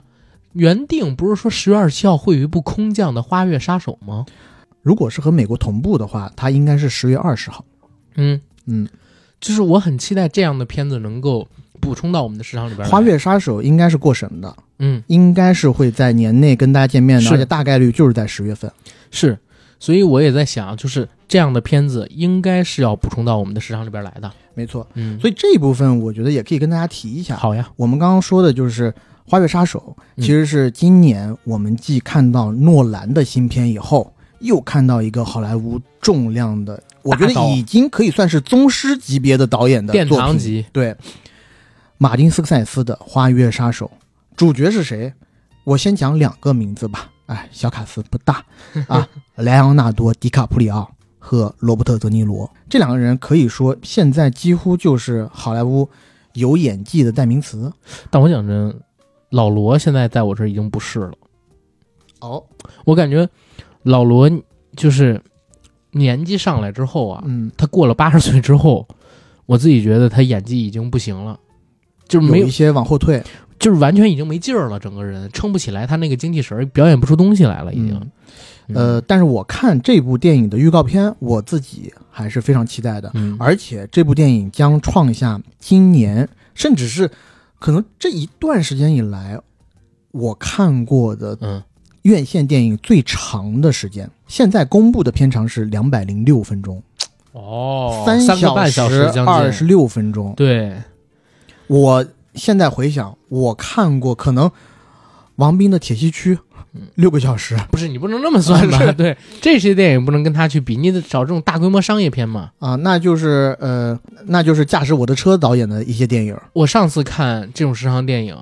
[0.54, 4.26] 原定不是说十月二十七号会有一部空降的《花月杀手》吗？
[4.82, 7.64] 如果是和美国同步的话，它应该是十月二十号。
[8.16, 8.88] 嗯，嗯，
[9.40, 11.48] 就是我很期待这样的片子能够
[11.80, 12.90] 补充到我们的市场里边来。
[12.90, 18.72] 花月杀手应该是过审的，嗯，应该是会在年内跟大家见面的，而且大概率就是在十月份。
[19.12, 19.38] 是，
[19.80, 24.32] 所以我也在想，就是这样的片子应该是要补充到我们的市场里边来的。
[24.56, 27.38] 没错，嗯，所以这一部分我觉得也可以跟大家提一下。
[27.38, 28.92] 好呀，我们刚刚说的就是
[29.26, 40.26] 《花月杀手》，嗯其实是今年我们既看到诺兰的新片以后，又看到一个好莱坞重量的，我觉得已经可以算是宗师级别的导演的殿作品。
[40.26, 40.66] 堂级。
[40.74, 40.96] 对，
[41.98, 43.90] 马丁斯科塞斯的《花月杀手》，
[44.40, 45.14] 主角是谁？
[45.66, 47.12] 我先讲两个名字吧。
[47.26, 48.42] 哎，小卡斯不大
[48.88, 49.06] 啊，
[49.36, 50.90] 莱昂纳多·迪卡普里奥
[51.20, 55.90] 和罗伯特·德尼罗这两个人可以说现在几乎就是好莱坞
[56.36, 57.70] 有演技的代名词。
[58.10, 58.74] 但我讲真，
[59.32, 61.12] 老罗现在在我这儿已经不是了。
[62.22, 62.42] 哦，
[62.86, 63.28] 我感觉
[63.84, 64.32] 老罗
[64.78, 65.22] 就是
[65.92, 68.88] 年纪上来之后啊，嗯，他过了八十岁之后，
[69.46, 71.38] 我自己觉得他演技已经不行了，
[72.08, 73.22] 就是没有有一，些往后退，
[73.60, 77.94] 就是完全已经没劲儿了，整个人撑不起来他那个精气神儿，表演不出东西来了，已经。
[77.96, 78.12] 嗯
[78.76, 83.10] 呃，但是我看这部电影的预告片，我自己还是非常期待的。
[83.16, 87.10] 嗯，而且这部电影将创下今年，甚至是
[87.58, 89.40] 可能这一段时间以来
[90.12, 91.64] 我看过的嗯，
[92.04, 94.08] 院线电影最长的时间。
[94.28, 96.80] 现在公布的片长是两百零六分钟，
[97.32, 100.32] 哦，三三个半小时二十六分钟。
[100.38, 100.76] 对，
[101.66, 102.06] 我
[102.40, 104.50] 现在回想，我看过可能
[105.36, 106.36] 王斌的《铁西区》
[106.74, 106.82] 嗯。
[106.96, 108.80] 六个小时， 不是你不能那么算吧？
[108.80, 112.52] 是 对，这些电影不能跟他去比，你得找这种大规模商业片嘛。
[112.60, 118.38] 啊，那就是呃，那就是驾驶我的车导演的一些电影，我上次看这种时长电影，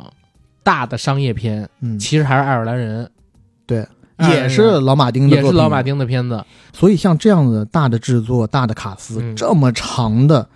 [0.63, 3.09] 大的商业片，嗯，其实还是爱尔兰人，
[3.65, 3.87] 对，
[4.19, 6.43] 也是老马丁的也，是老马丁的片子。
[6.73, 9.35] 所以像这样的大的制作、大的卡司，嗯。
[9.35, 10.47] 这么长的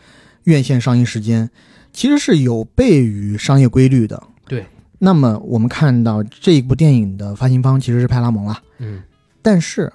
[0.44, 1.50] 院线上映时间，
[1.92, 4.22] 其实是有悖于商业规律的。
[4.48, 4.66] 对。
[5.04, 9.02] 那么我们看到这一部电影的发行方其实是派拉蒙啦，嗯
[9.42, 9.92] 但是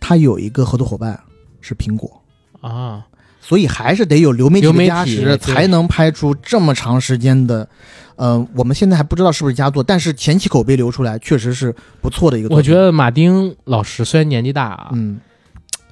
[0.00, 1.20] 它有一个合作伙伴
[1.60, 2.20] 是苹果，
[2.60, 3.06] 啊，
[3.40, 7.68] 所以还是得有流媒体媒体的加持，才能拍出这么长时间的。
[8.16, 11.72] 呃，我们现在还不知道是不是佳作，但是前期口碑流出来确实是
[12.02, 12.52] 不错的一个。
[12.52, 15.20] 我觉得马丁老师虽然年纪大啊，嗯，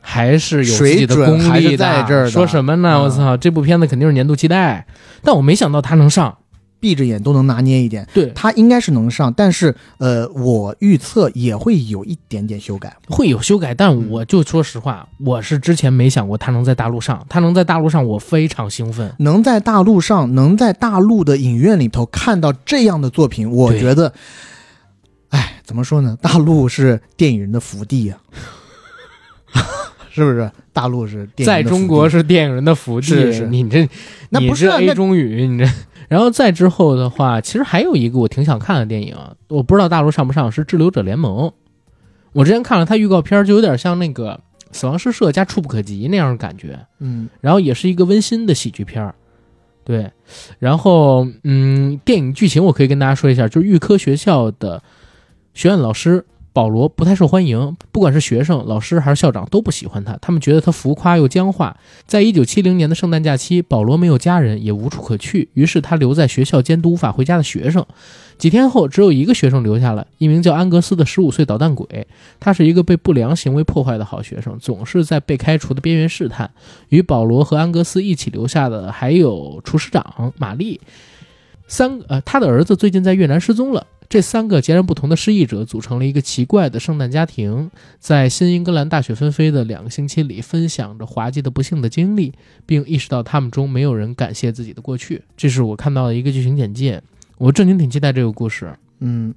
[0.09, 1.78] 还是有自己的功力的。
[1.78, 2.95] 在这儿的说什么呢？
[2.95, 4.87] 嗯我操，这部片子肯定是年度期待，
[5.23, 6.39] 但我没想到他能上。
[6.78, 8.07] 闭着眼都能拿捏一点。
[8.12, 12.95] 对，他应该是能上，但是呃，我预测也会有一点点修改。
[13.09, 19.11] 会有修改，但我就说实话，我是之前没想过他能在大陆上，他能在大陆上，我非常兴奋。
[19.20, 24.12] 能在大陆上，能在大陆的影院里头看到这样的作品，我觉得，
[25.31, 26.16] 哎，怎么说呢？
[26.20, 28.16] 大陆是电影人的福地呀、
[30.17, 30.51] 是不是？
[30.73, 33.89] 大陆是电影在中国是电影人的福地，是是你这
[34.31, 35.69] 那不是啊 A 那中语，你这。
[36.09, 39.15] 然后再之后的话，其实还有一个我挺想看的电影，
[39.49, 41.49] 我不知道大陆上不上，是《滞留者联盟》。
[42.33, 44.41] 我之前看了它预告片，就有点像那个
[44.77, 49.15] 《死亡诗社》加《触不可及》那样的感觉，嗯然后也是一个温馨的喜剧片儿。
[49.85, 50.11] 对，
[50.59, 54.83] 然后嗯，电影剧情我可以跟大家说一下，就是预科学校的
[55.55, 56.25] 学院老师
[56.57, 61.77] 保罗不太受欢迎，不管是学生、老师还是校长都不喜欢他，他们觉得他浮夸又僵化。
[62.07, 67.85] 在一九七零年的圣诞假期，保罗没有家人，也无处可去，于是他留在学校监督无法回家的学生。
[68.39, 72.07] 几天后，只有一个学生留下了，一名叫安格斯的十五岁捣蛋鬼。
[72.41, 76.51] 他是一个被不良行为破坏的好学生，总是在被开除的边缘试探。
[76.89, 80.81] 与保罗和安格斯一起留下的还有厨师长玛丽。
[81.69, 83.87] 三呃，他的儿子最近在越南失踪了。
[84.09, 92.33] 这三个截然不同的失忆者组成了一个奇怪的圣诞家庭，在新英格兰大雪纷飞的两个星期里，分享着滑稽的不幸的经历，
[92.65, 95.23] 并意识到他们中没有人感谢自己的过去。
[95.37, 97.03] 这是我看到的一个剧情简介，
[97.39, 98.73] 我正经挺期待这个故事。
[99.01, 99.35] 嗯，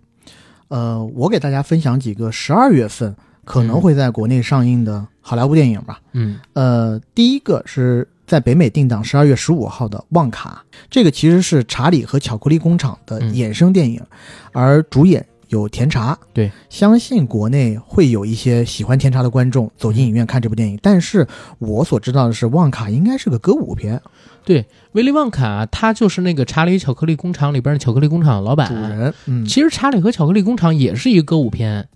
[0.67, 5.99] 呃，我给大家分享几个十二月份可能会在国内上映的好莱坞电影吧。
[6.13, 13.99] 嗯呃，第一个是在北美定档十二月十五号的《旺卡》，这个其实是《查理和巧克力工厂》的嗯衍生电影，
[14.51, 16.15] 而主演有甜茶。
[16.31, 20.77] 对，相信国内会有一些喜欢甜茶的观众走进影院看这部电影。
[20.79, 21.27] 但是
[21.57, 23.99] 我所知道的是，《旺卡》应该是个歌舞片，
[24.45, 28.67] 对威利旺卡他就是那个查理巧克力工厂里边的巧克力工厂的老板。
[28.67, 31.89] 主人，嗯，其实查理和巧克力工厂也是一个歌舞片，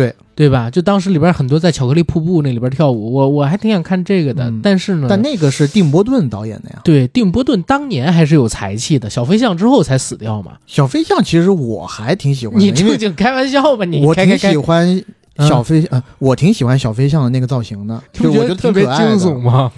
[0.00, 0.70] 对对吧？
[0.70, 6.80] 就当时里边很多在巧克力瀑布那里边跳舞，我我还挺想看这个的，嗯但是呢，但那个是蒂伯顿导演的呀。
[6.82, 10.52] 对定波顿当年还是有才气的，小飞象之后才死掉嘛。
[10.66, 13.84] 小飞象其实我还挺喜欢的，你因为正经开玩笑吧？
[13.84, 15.04] 你我挺开开开喜欢
[15.38, 19.70] 小飞，呃，我挺喜欢小飞象的那个造型的， 就我觉得特别惊悚吗？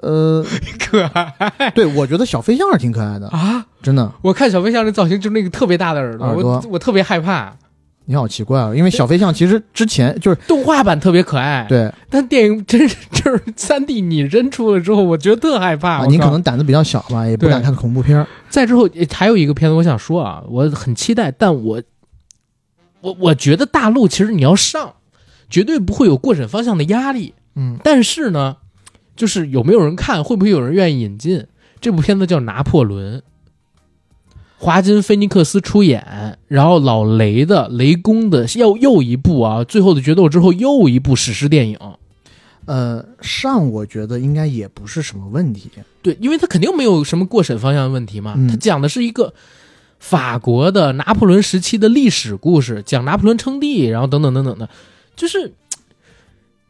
[0.00, 0.44] 呃，
[0.78, 3.66] 可爱对，我觉得小飞象是挺可爱的，啊！
[3.82, 4.12] 真的。
[4.22, 7.52] 我看小飞象那造型，就是那个特别大的耳朵，耳朵我我特别害怕。
[8.10, 15.98] 你好奇怪啊，因为小飞象其实之前就是动画版特别可爱，，对但电影真是就是三 D 拟真出了之后，我觉得特害怕。
[15.98, 18.26] 啊，你可能胆子比较小吧，也不敢看恐怖片儿。
[18.48, 21.82] 再之后还有一个片子，我想说啊，我很期待，但我
[23.02, 24.94] 我我觉得大陆其实你要上，
[25.50, 27.34] 绝对不会有过审方向的压力。
[27.56, 28.56] 嗯，但是呢，
[29.16, 31.46] 就是有没有人看，会不会有人愿意引进
[31.78, 32.26] 这部片子？
[32.26, 33.18] 叫《拿破仑》，
[34.58, 41.78] 华金·菲尼克斯出演，然后老雷的雷公的又又一部啊，最后的决斗之后又一部史诗电影。
[42.66, 45.70] 呃，上我觉得应该也不是什么问题。
[46.02, 49.32] 对，因为他肯定没有什么过审方向的问题嘛，嗯他讲的是一个
[49.98, 54.68] 法国的拿破仑时期的历史故事，讲拿破仑称帝，然后等等等等的，
[55.16, 55.52] 就是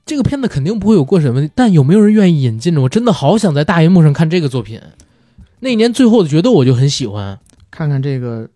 [0.06, 1.50] 这个片子肯定不会有过审问题。
[1.54, 2.82] 但有没有人愿意引进呢？
[2.82, 4.80] 我真的好想在大荧幕上看这个作品。
[5.60, 7.40] 那一年最后的决斗我就很喜欢，
[7.78, 8.48] 看看这个，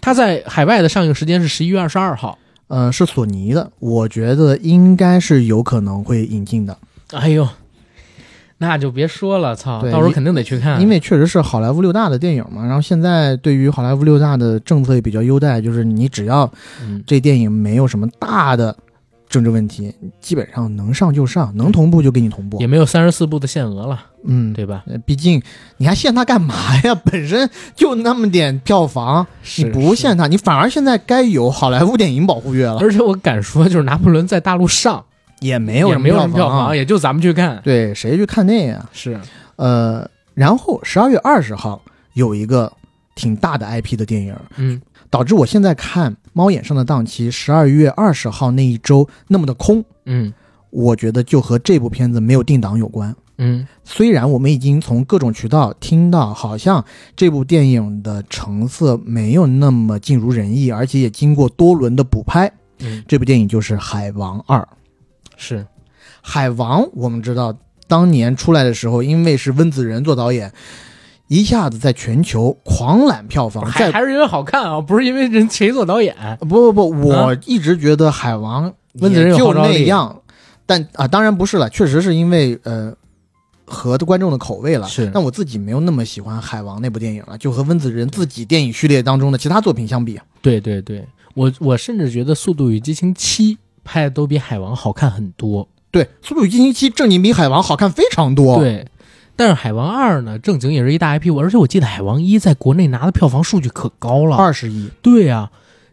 [0.00, 2.38] 它在海外的上映时间是十一月二十二号。
[2.68, 6.78] 呃，是索尼的，我觉得应该是有可能会引进的，
[7.10, 7.48] 哎呦，
[8.58, 12.64] 那就别说了，操，到时候肯定得去看，因为确实是好莱坞六大的电影嘛。
[12.64, 16.48] 然后现在对于好莱坞六大的政策也比较优待，就是你只要
[16.80, 18.76] 嗯，这电影没有什么大的
[19.28, 22.66] 政治问题，基本上能上就上，能同步就给你同步也。
[22.66, 24.84] 没有三十四部的限额了，嗯，对吧？
[24.86, 25.42] 呃毕竟
[25.76, 26.94] 你还限它干嘛呀？
[27.04, 29.26] 本身就那么点票房，
[29.58, 35.04] 你不限它，你反而现在该有好莱坞电影保护月了，而且我敢说，就是拿破仑在大陆上
[35.40, 36.76] 也没有也没有什么票房房，。
[36.76, 37.60] 也就咱们去看。
[37.62, 38.88] 对，谁去看那呀？
[38.92, 39.20] 是，
[39.56, 41.80] 呃，然后十二月二十号
[42.14, 42.72] 有一个
[43.14, 44.80] 挺大的 IP 的电影，嗯，
[45.10, 50.32] 导致我现在看猫眼上的档期，十二月二十号那一周那么的空，嗯
[50.70, 53.14] 我觉得就和这部片子没有定档有关。
[53.40, 56.84] 嗯虽然我们已经从各种渠道听到，好像
[57.16, 62.52] 这部电影的成色没有那么尽如人意，而且也经过多轮的补拍。
[62.80, 64.60] 嗯，这部电影就是《海王二》。
[65.36, 65.64] 是，
[66.20, 67.56] 海王，我们知道
[67.86, 70.52] 当年出来的时候，因为是温子仁做导演，
[71.28, 73.64] 一下子在全球狂揽票房。
[73.64, 76.16] 还还是因为好看啊，不是因为人谁做导演。
[76.40, 80.22] 不不不，我一直觉得海王温子仁就那样，
[80.66, 82.92] 但啊，当然不是了，确实是因为呃。
[83.70, 95.68] 合的观众的口味了，是但我自己没有那么喜欢海王那部电影了，就和温子仁自己电影序列当中的其他作品相比，对对对，我我甚至觉得《速度与激情七》拍的都比海王好看很多。
[95.90, 98.86] 对《速度与激情七》正经比海王好看非常多。，对，
[99.38, 104.36] 但是海王二呢，正经也是一大 IP，而且我记得海王一在国内拿的票房数据可高了。
[104.36, 105.48] 二十亿，对呀、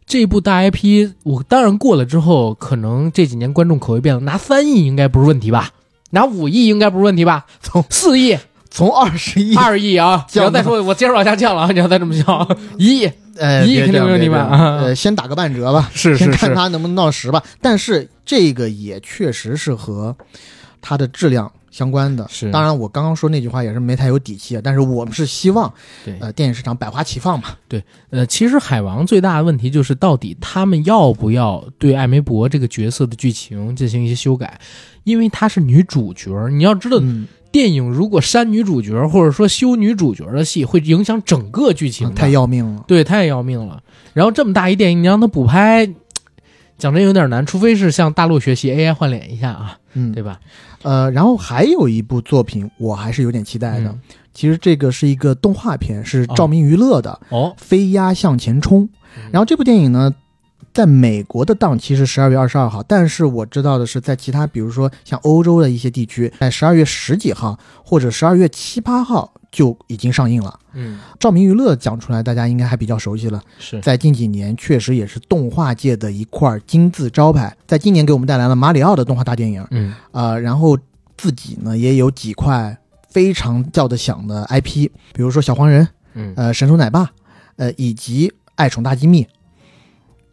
[0.07, 5.69] 这部大 IP，我当然过了之后，可能这几年观众口味变了，拿三亿应该不是问题吧？
[6.09, 7.45] 拿五亿应该不是问题吧？
[7.61, 8.35] 从四亿、
[8.71, 10.25] 从二十亿，二亿啊！
[10.33, 11.69] 你要再说，我接着往下降了啊！
[11.73, 14.47] 你要再这么降，一亿呃，一亿肯定没问题吧
[14.81, 17.43] 呃，先打个半折吧，是先看他能不能到十吧。
[17.61, 20.15] 但是这个也确实是和
[20.81, 22.25] 它的质量相关的。
[22.29, 24.61] 是当然我刚刚说那句话也是没太有底气啊。
[24.63, 25.71] 但是我们是希望，
[26.05, 27.49] 对呃，电影市场百花齐放嘛。
[27.67, 34.57] 对呃，其实海王最大的问题就是，到底他们要不要对艾梅伯这个角色的剧情进行一些修改？
[35.03, 42.85] 因为她是女主角，你要知道，嗯，电影如果删女主角或者说修女主角的戏，会影响整个剧情的，太要命了。
[42.87, 43.83] 对，太要命了。
[44.13, 45.85] 然后这么大一电影，你让他补拍，
[46.77, 50.39] 讲真有点难，除非是向大陆学习 AI 换脸一下啊，嗯，对吧？
[50.83, 53.89] 呃，然后还有一部作品我还是有点期待的。
[53.89, 53.99] 嗯
[54.35, 58.81] 其实这个是一个动画片，是照明娱乐的哦，《飞鸭向前冲》。
[59.15, 60.13] 嗯然后这部电影呢，
[60.73, 70.59] 在美国的档期是十二月二十二号，但是我知道的是，在其他比如说像欧洲的一些地区，在十二月十几号或者十二月七八号就已经上映了。
[70.73, 73.41] 嗯，照明娱乐讲出来，大家应该还比较熟悉了。
[73.57, 80.77] 是在近几年，确实也是动画界的一块金字招牌，在今年给我们带来了马里奥的动画大电影，嗯呃，然后
[81.15, 82.77] 自己呢也有几块
[83.09, 87.09] 非常叫得响的 IP，比如说小黄人，嗯呃，神偷奶爸，
[87.55, 89.25] 呃，以及爱宠大机密。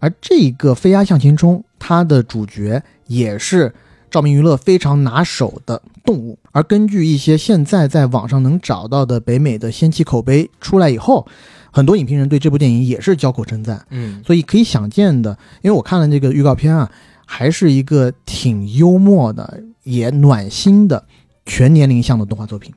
[0.01, 3.73] 而这个飞鸭向前冲，它的主角也是
[4.13, 6.39] 照明娱乐非常拿手的动物。
[6.53, 11.27] 而根据一些现在在网上能找到的北美的先期口碑出来以后，
[11.73, 13.85] 很多影评人对这部电影也是交口称赞。
[13.91, 16.93] 嗯所以可以想见的，因为我看了这个预告片啊，
[17.25, 21.05] 还是一个挺幽默的，也暖心的
[21.47, 22.73] 全年龄向的动画作品。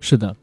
[0.00, 0.36] 是的。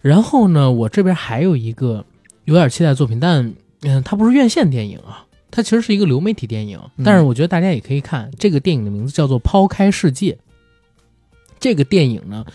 [0.00, 2.04] 然后呢，我这边还有一个
[2.44, 3.52] 有点期待的作品，但
[3.82, 6.78] 嗯，它不是院线电影啊，它其实是一个流媒体电影。
[6.96, 10.32] 嗯但是我觉得大家也可以看这个电影的名字叫做《抛开世界》。
[11.60, 12.46] 这个电影呢，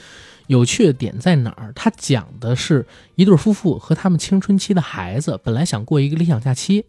[0.47, 1.73] 有趣的点在哪儿？
[1.75, 6.85] 它讲的是一对夫妇和他们青春期的孩子，本来想过一个理想假期，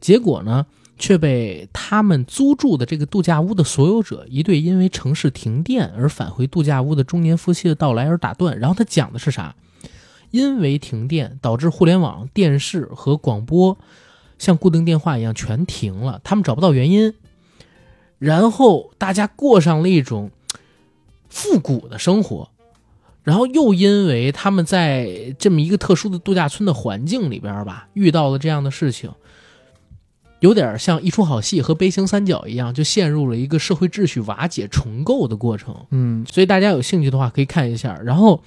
[0.00, 8.56] 结果呢，却被他们租住的这个度假屋的所有者一对因为城市停电而返回度假屋的中年夫妻的到来而打断。
[8.58, 9.56] 然后他讲的是啥？
[10.30, 13.76] 因为停电导致互联网、电视和广播
[14.38, 17.14] 像固定电话一样全停了，他们找不到原因，
[18.18, 20.30] 然后大家过上了一种
[21.28, 22.50] 复古的生活。
[23.22, 29.10] 然后又因为他们在这么一个特殊的度假村的环境里边吧，遇到了这样的事情，
[30.40, 35.74] 有点像一出好戏和悲情三角一样，就陷入了一个社会秩序瓦解重构的过程。
[35.90, 37.98] 嗯所以大家有兴趣的话可以看一下。
[38.04, 38.42] 然后，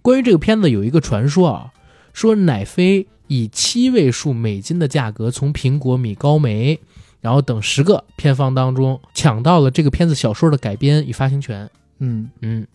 [0.00, 1.74] 关于这个片子有一个传说啊，
[2.14, 6.78] 说奶飞以七位数美金的价格从苹果、米高梅，
[7.20, 11.68] 然后等十个片方当中抢到了这个片子小说的改编与发行权。
[11.98, 12.66] 嗯嗯，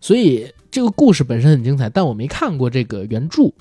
[0.00, 3.52] 所以这个故事本身很精彩，但我没看过这个原著，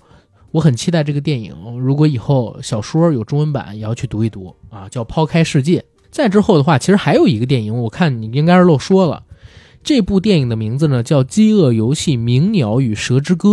[0.51, 1.53] 我很期待这个电影。
[1.79, 5.79] 如果以后小说有中文版，也要去读一读啊，叫《抛开世界》。
[6.09, 9.23] 再之后的话，其实还有一个电影，我看你应该是漏说了。
[9.83, 13.49] 这部电影的名字呢叫《饥饿游戏：鸣鸟与蛇之歌》，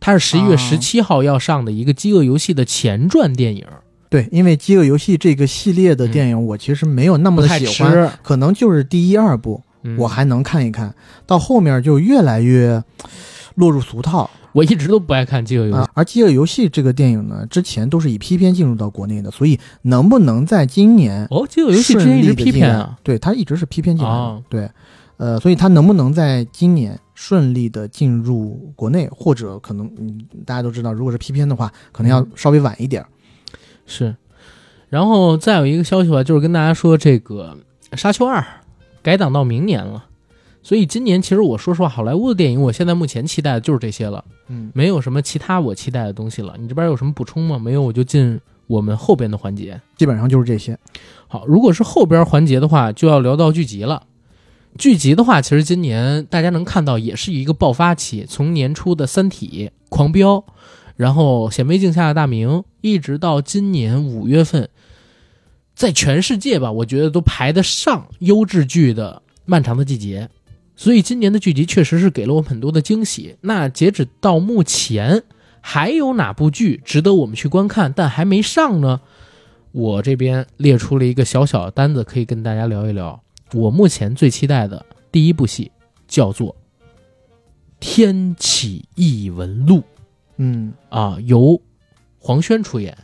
[0.00, 3.64] 它是十一月啊十七号要上的一个饥饿游戏的前传电影，
[4.08, 8.10] 对，因为《饥饿游戏》这个系列的电影，我其实没有那么的喜欢，吃。
[8.22, 10.94] 可能就是第一二部嗯我还能看一看，
[11.26, 12.82] 到后面就越来越
[13.54, 15.88] 落入俗套我一直都不爱看饥饿游戏，啊。
[15.94, 24.16] 而《饥饿游戏》这个电影呢，之前都是以批片进入到国内的，所以能不能在今年哦，饥饿游戏之前一直顺利地进来批片啊，对，它一直是批片进来的。
[24.16, 24.68] 哦对，
[25.18, 33.08] 呃，所以它能不能在今年顺利的进入国内，或者可能嗯，大家都知道，如果是 P 片的话，可能要嗯稍微晚一点儿。
[33.84, 34.16] 是，
[34.88, 37.54] 然后再有一个消息吧，就是跟大家说这个
[37.96, 38.40] 《沙丘二》
[39.02, 40.06] 改档到明年了，
[40.62, 46.56] 所以今年其实我说实话，好莱坞的电影我现在目前期待的就是这些了，嗯，没有什么其他我期待的东西了。
[46.58, 47.58] 你这边有什么补充吗？
[47.58, 49.78] 没有，我就进我们后边的环节。
[49.94, 50.78] 基本上就是这些。
[51.28, 54.04] 好，如果是后边环节的话，就要聊到剧集了。
[54.78, 60.36] 剧集的话，其实今年大家能看到也是一个爆发期，从年初的《三体》《狂飙》，
[60.96, 62.48] 然后《显微镜下的大明》，
[62.80, 64.68] 一直到今年五月份，
[65.74, 70.28] 在全世界吧，我觉得都排得上优质剧的《漫长的季节》。
[70.76, 73.36] 所以今年的剧集确实是给了我们很多的惊喜。
[73.42, 75.24] 那截止到目前，
[75.60, 79.00] 还有哪部剧值得我们去观看，但还没上呢？
[79.72, 83.22] 我这边列出了一个小小的单子，可以跟大家聊一聊。
[83.52, 85.70] 我目前最期待的第一部戏
[86.06, 86.48] 叫做
[87.80, 89.78] 《天启异闻录》
[90.36, 91.60] 嗯，啊，由
[92.18, 92.96] 黄轩出演，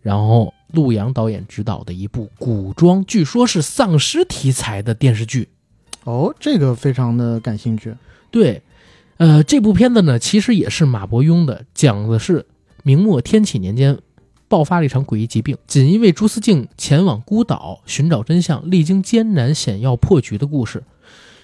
[0.00, 5.48] 然后陆阳导演执导的一部古装，据说是丧尸题材的电视剧。
[6.04, 7.94] 哦，这个非常的感兴趣。
[8.30, 8.62] 对，
[9.16, 12.46] 呃，这部片子呢，其实也是马伯庸的，讲的是
[12.82, 13.98] 明末天启年间
[14.50, 20.82] 爆发了一场诡异疾病，锦衣卫朱思静前往孤岛寻找真相，历经艰难险要破局的故事。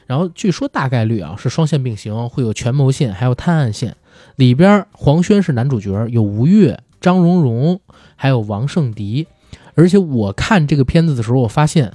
[0.06, 3.96] 然后据说大概率啊是双线并行，会有权谋线，还有探案线。
[4.34, 7.80] 里边黄轩是男主角，有吴越、张荣荣，
[8.16, 9.28] 还有王圣迪。
[9.74, 11.92] 而且我看这个片子的时候，我发现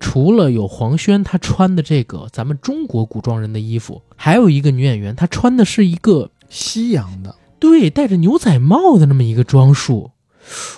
[0.00, 10.12] 除了有黄轩他穿的这个咱们中国古装人的衣服，还有一个女演员，她穿的是一个西洋的，对戴着牛仔帽的那么一个装束。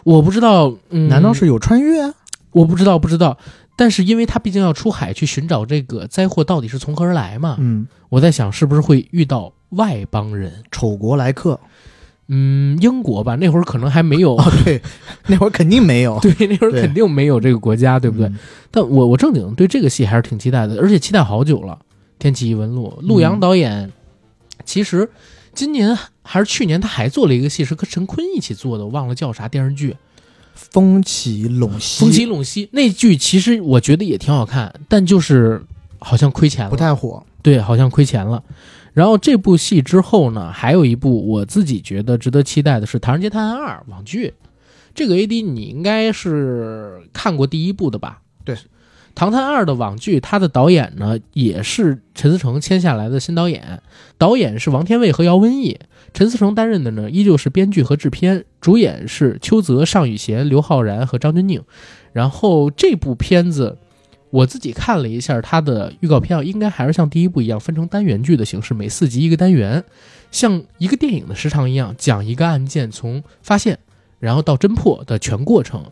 [0.05, 2.15] 我不知道，嗯，难道是有穿越啊？
[2.53, 3.39] 我不知道，不知道。
[3.77, 10.65] 但是因为他毕竟要出海去寻找这个灾祸到底是从何而来嘛，嗯，我在想是不是会遇到外邦人？
[10.71, 11.61] 丑国来客。
[12.31, 14.83] 嗯，英国吧，那会儿可能还没有，哦，对，
[15.29, 18.27] 那会儿肯定没有， 对，那会儿肯定没有这个国家，对不对？
[18.27, 18.39] 嗯
[18.71, 21.79] 但我我正经对这个戏还是挺期待的，而且期待好久了。
[22.19, 23.91] 《天启异闻录》，陆阳嗯导演，
[24.67, 25.09] 其实
[25.59, 29.97] 今年还是去年他还做了一个戏，是和陈坤一起做的，我忘了叫啥电视剧，
[30.55, 35.61] 风起陇《西，风起陇西》那剧，其实我觉得也挺好看，但就是
[35.99, 37.27] 好像亏钱了，不太火。
[37.43, 38.41] 对，好像亏钱了。
[38.93, 44.33] 然后这部戏之后呢，还有一部我自己觉得值得期待的是《唐人街探案二》网剧。
[44.95, 48.23] 这个 AD 你应该是看过第一部的吧？
[48.45, 48.55] 对，
[49.19, 53.83] 《唐探二》的网剧，它的导演呢也是陈思诚签下来的新导演，
[54.17, 55.77] 导演是王天卫和姚文义，
[56.15, 61.63] 陈思诚担任的呢，依旧是编剧和制片，主演是邱泽、尚宇贤、刘昊然和张钧甯。
[62.13, 63.77] 然后这部片子，
[64.31, 69.83] 我自己看了一下它的预告片啊，应该还是像第一部一样分成单元剧的形式，每四集一个单元，
[70.31, 73.81] 像一个电影的时长一样，讲一个案件从发现
[74.21, 75.83] 然后到侦破的全过程。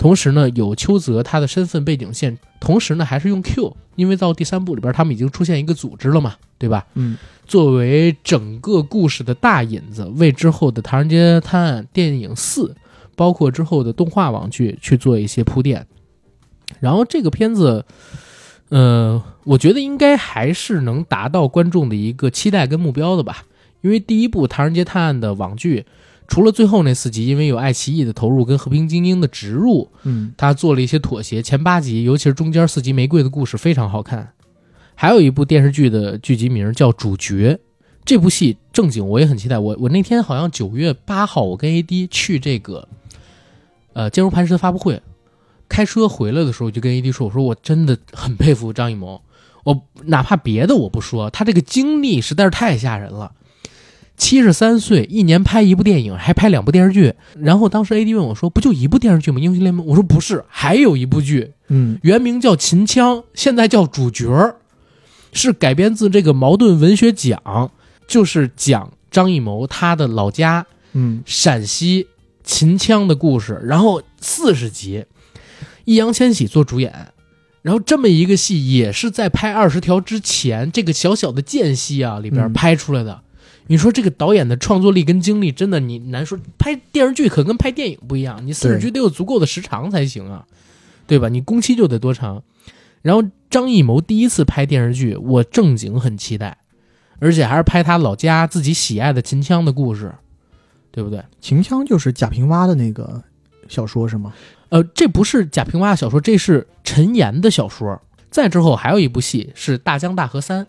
[0.00, 6.86] 同时呢，有邱泽他的身份背景线，同时呢还是用 Q，因为到第三部里边他们已经出现一个组织了嘛，对吧？
[6.94, 12.74] 嗯，作为整个故事的大引子，为之后的《唐人街探案》电影四，
[13.14, 15.86] 包括之后的动画网剧去做一些铺垫。
[16.78, 17.84] 然后这个片子，
[18.70, 23.44] 呃，我觉得应该还是能达到观众的一个期待跟目标的吧。
[23.82, 25.84] 因为第一部《唐人街探案》的网剧，
[26.30, 31.42] 除了最后那四集，因为有爱奇艺的投入跟和平精英的植入，嗯，他做了一些妥协。
[31.42, 34.32] 前八集，尤其是中间四集玫瑰的故事非常好看。
[34.94, 37.54] 还有一部电视剧的剧集名叫《主角》，
[38.04, 39.58] 这部戏正经我也很期待。
[39.58, 42.86] 我我那天好像九月八号，我跟 AD 去这个，
[43.92, 45.02] 呃，坚如磐石的发布会，
[45.68, 49.20] 开车回来的时候就跟 AD 说，我说我真的很佩服张艺谋，
[49.64, 53.32] 我哪怕别的我不说，他这个经历实在是太吓人了。
[54.20, 57.14] 七十三岁，一年拍一部电影，还拍两部电视剧。
[57.38, 59.40] 然后当时 AD 问我说：“不就一部电视剧吗？
[59.40, 64.26] 英雄联盟？”我说：“不是，还有一部剧，嗯，原名叫《秦腔》，现在叫《主角》，
[65.32, 67.72] 是改编自这个茅盾文学奖，
[68.06, 72.06] 就是讲张艺谋他的老家嗯，陕西
[72.44, 73.58] 秦腔的故事。
[73.64, 75.06] 然后四十集，
[75.86, 76.92] 易烊千玺做主演。
[77.62, 83.22] 然后这么一个戏也是在拍二十条之前，这个小小的间隙啊里边嗯拍出来的。
[83.70, 86.36] 你说这个导演的创作力跟精力，真的你难说。
[86.58, 90.44] 拍电视剧可跟拍电影不一样，你四十对集得有足够的时长才行啊，
[91.06, 91.28] 对吧？
[91.28, 92.42] 你工期就得多长。
[93.02, 96.58] 然后张艺谋第一次拍电视剧，我正经很期待，
[97.20, 100.12] 而且还是拍他老家自己喜爱的秦腔的故事，
[100.90, 101.22] 对不对？
[101.40, 103.22] 秦腔就是贾平凹的那个
[103.68, 104.32] 小说是吗？
[104.70, 108.02] 呃，这不是贾平凹的小说，这是陈岩的小说。
[108.32, 110.64] 再之后还有一部戏是《大江大河三》。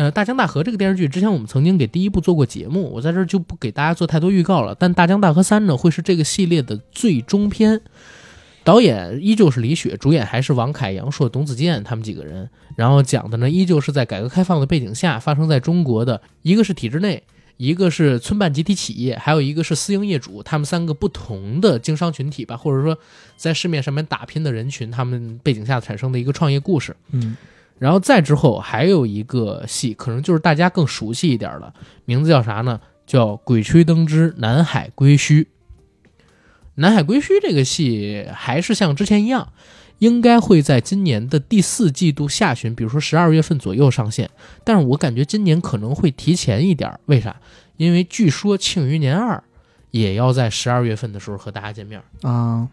[0.00, 4.74] 呃，《大江大河》这个电视剧之前我们曾经给第一部做过节目，我在这儿就不给大家做太多预告了。
[4.74, 7.78] 但《大江大河三》呢，会是这个系列的最终篇。
[8.64, 12.48] 导演依旧是李雪，主演还是王凯、杨烁、董子健他们几个人。
[12.76, 17.22] 然后讲的呢，依旧是在改革开放的背景下发生在中国的，一个是体制内，
[17.58, 22.96] 一个是村办集体企业，还有一个是私营业主，他们三个不同的经商群体吧，或者说
[23.36, 26.96] 在市面上面打拼的人群，他们背景下产生的一个创业故事。
[27.10, 27.36] 嗯，
[27.80, 31.74] 然后再之后还有一个戏，可能就是大家更熟悉一点了，
[32.04, 32.78] 名字叫啥呢？
[33.06, 35.42] 叫《鬼吹灯之南海归墟》。
[36.76, 39.52] 南海归墟这个戏还是像之前一样，
[39.98, 44.30] 应该会在今年的第四季度下旬，比如说十二月份左右上线。
[44.62, 47.34] 但是我感觉今年可能会提前一点，为啥？
[47.78, 49.36] 因为据说《庆余年二》
[49.90, 52.00] 也要在十二月份的时候和大家见面。
[52.22, 52.68] 啊，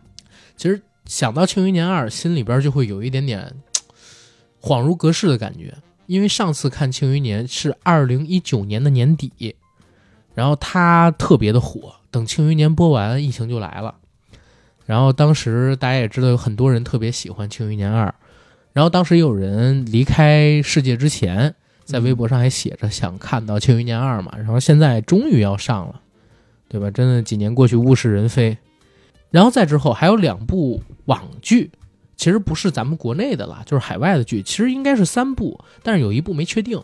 [0.55, 3.66] 其实想到《庆余年二》，心里边就会有一点点嘖
[4.67, 5.73] 恍如隔世的感觉，
[6.07, 9.55] 因为上次看《庆余年》是二零一九年的年底，
[10.35, 11.93] 然后它特别的火。
[12.11, 13.95] 等《庆余年》播完，疫情就来了。
[14.85, 18.07] 然后当时大家也知道，有很多人特别喜欢《庆余年二》，
[18.73, 26.01] 然后当时也有人离开世界之前，在微博上还写着想看到《庆余年二》嘛，然后现在终于要上了，
[26.67, 26.91] 对吧？
[26.91, 28.57] 真的几年过去，物是人非。
[29.29, 31.71] 然后再之后还有两部网剧，
[32.17, 36.81] 其实不是咱们国内的啦，就是海外的剧，其实应该是三部，但是有一部没确定。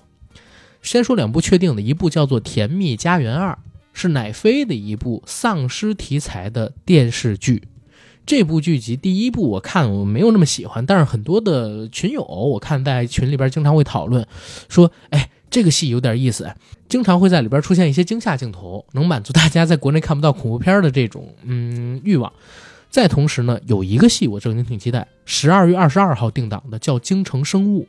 [0.81, 3.51] 先说两部确定的，一部叫做《甜蜜家园二》，
[3.93, 7.63] 是乃飞的一部丧尸题材的电视剧。
[8.25, 14.25] 这部剧集第一部我看我没有那么喜欢，但是很多的群友我看在群里边经常会讨论，
[14.69, 16.49] 说哎这个戏有点意思，
[16.87, 22.31] 经常会在里边出现一些惊吓镜头，能满足大家在国内看不到恐怖片的这种嗯欲望。
[22.89, 27.83] 再同时呢，有一个戏我正经挺期待，十二月二十二号定档的叫《京城生物》，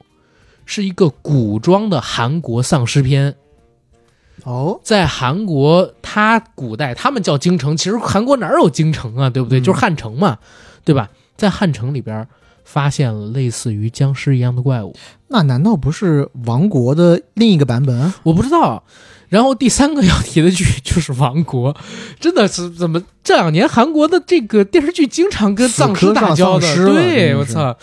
[0.65, 3.35] 是一个古装的韩国丧尸片。
[4.43, 9.61] 哦，在韩国，他古代他们叫京城，其实韩国哪有京城啊，对不对？
[9.61, 10.39] 嗯就是汉城嘛，
[10.85, 11.09] 对吧？
[11.36, 12.27] 在汉城里边
[12.65, 14.94] 发现了类似于僵尸一样的怪物，
[15.28, 18.12] 那难道不是王国的另一个版本？
[18.23, 18.82] 我不知道。
[19.35, 21.74] 然后第三个要提的剧 就是《王国》，
[22.20, 26.86] 真的是怎么这两年韩国的这个电视剧经常跟丧尸打交的死磕上丧尸？
[26.86, 27.73] 了对，我操！《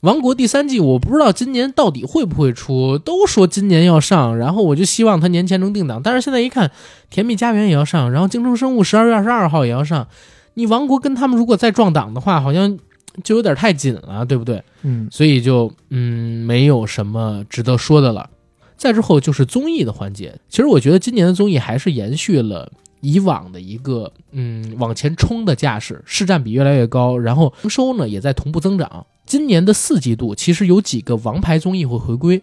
[0.00, 6.00] 王国》第三季我不知道今年到底会不会出，都说今年要上，然后我就希望它年前能定档。
[6.02, 6.66] 但是现在一看，
[7.10, 10.08] 《甜蜜家园》也要上，然后《京城生物》十二月二十二号也要上，
[10.54, 12.78] 你《王国》跟他们如果再撞档的话，好像
[13.22, 14.62] 就有点太紧了，对不对？
[14.82, 18.30] 嗯，所以就嗯没有什么值得说的了。
[18.76, 20.38] 再之后就是综艺的环节。
[20.48, 22.70] 其实我觉得今年的综艺还是延续了
[23.00, 29.06] 以往的一个嗯往前冲的架势，市占比越来越高，然后营收呢也在同步增长。
[29.26, 32.42] 今年的四季度其实有几个王牌综艺会回归，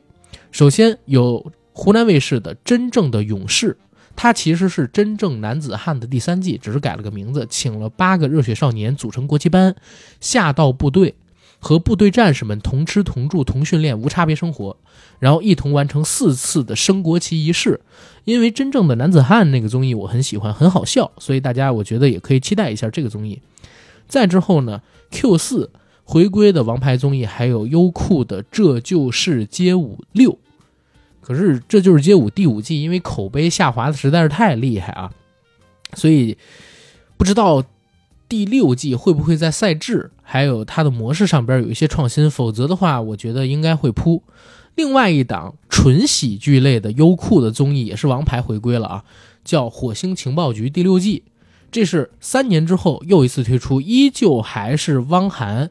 [0.51, 3.73] 首先有湖南卫视的《真正的勇士》，
[4.15, 9.75] 它其实是《真正男子汉》的第三季，只是改了个名字，请了八个热血少年组成国旗班，
[10.19, 11.13] 下到部队。
[11.63, 14.75] 和部队战士们同吃同住同训练无差别生活，
[15.19, 17.79] 然后一同完成四次的升国旗仪式。
[18.25, 23.39] 因为真正的男子汉那个综艺我很喜欢，很好笑，所以大家我觉得也可以期待一下这个综艺。
[24.07, 24.81] 再之后呢
[25.11, 25.69] ，Q 四
[26.03, 30.31] 回归的王牌综艺还有优酷的《这就是街舞六》，
[31.21, 35.11] 可是《这就是街舞》第五季因为口碑下滑的实在是太厉害啊，
[35.93, 36.35] 所以
[37.17, 37.63] 不知道。
[38.31, 42.31] 第六季会不会在赛制还有它的模式上边有一些创新？
[42.31, 44.23] 否则的话，我觉得应该会扑。
[44.75, 49.03] 另外一档纯喜剧类的优酷的综艺也是王牌回归了啊，
[49.43, 51.23] 叫《火星情报局》第六季。
[51.69, 55.69] 这是三年之后又一次推出，依旧还是汪涵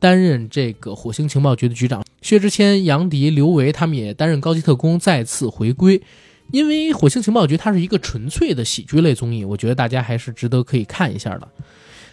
[0.00, 6.02] 担任这个火星情报局的局长，薛之谦、杨迪、刘维他们也担任高级特工，再次回归。
[6.50, 11.46] 因为火星情报局它是一个纯粹的喜剧类综艺，我觉得大家还是值得可以看一下的。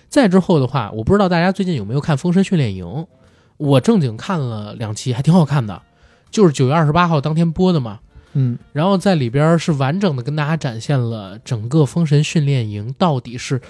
[0.10, 2.86] 再之后的话，我不知道大家最近有没有看《封神训练营》，
[3.58, 5.82] 我正经看了两期，还挺好看的，
[6.32, 8.00] 就是九月二十八号当天播的嘛。
[8.34, 13.62] 嗯，然后在里边是完整的跟大家展现了整个封神训练营到底是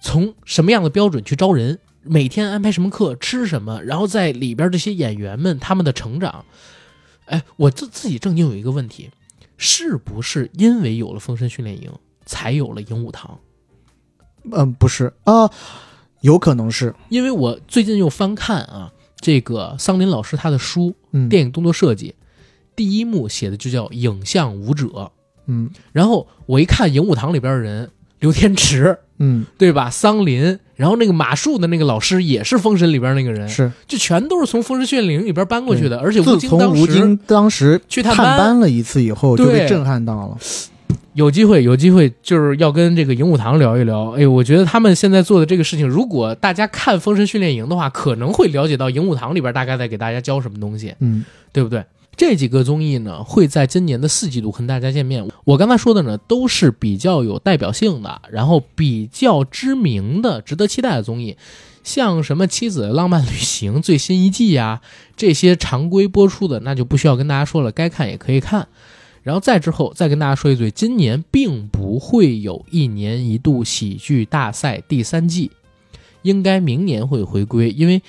[0.00, 6.44] 从什么样的标准去招人，每天安排什么课，吃什么，然后在里边这些演员们他们的成长。
[7.26, 9.10] 哎，我自自己正经有一个问题，
[9.56, 11.90] 是不是因为有了封神训练营，
[12.24, 13.38] 才有了影武堂？
[14.52, 15.12] 嗯，不是。
[15.24, 15.50] 啊，
[16.20, 16.94] 有可能是。
[17.08, 22.10] 因为我最近又翻看啊，这个桑林老师他的书嗯《电影动作设计》，
[22.76, 25.10] 第一幕写的就叫影像舞者，
[25.46, 25.70] 嗯。
[25.92, 29.44] 然后我一看影舞堂里边的人，刘天池嗯。
[29.56, 29.90] 对吧？
[29.90, 33.70] 桑林，然后那个马术的那个老师也是封神里边那个人，是。
[33.86, 38.60] 就全都是从封神训练营里边搬过去的，而且吴京当时当时去探班。
[38.60, 40.38] 了一次以后，就被震撼到了。
[41.14, 44.10] 有机会，有机会就是要跟这个影武堂聊一聊。
[44.12, 51.84] 哎，我觉得他们现在做的这个事情，如果大家看《封神训练营》的话，可能会了解到影武堂里边大概在给大家教什么东西，嗯对不对？
[52.16, 55.24] 这几个综艺呢，会在今年的四季度跟大家见面。
[55.44, 61.36] 我刚才说的呢，都是比较有代表性的，然后比较知名的、值得期待的综艺，
[61.84, 64.80] 像什么《妻子的浪漫旅行》最新一季呀，
[65.16, 68.66] 这些常规播出的，那就不需要跟大家说了，该看也可以看。
[69.28, 75.50] 然后再之后再跟大家说一嘴，今年并不会有一年一度喜剧大赛第三季，
[76.22, 78.00] 应该明年会回归，因为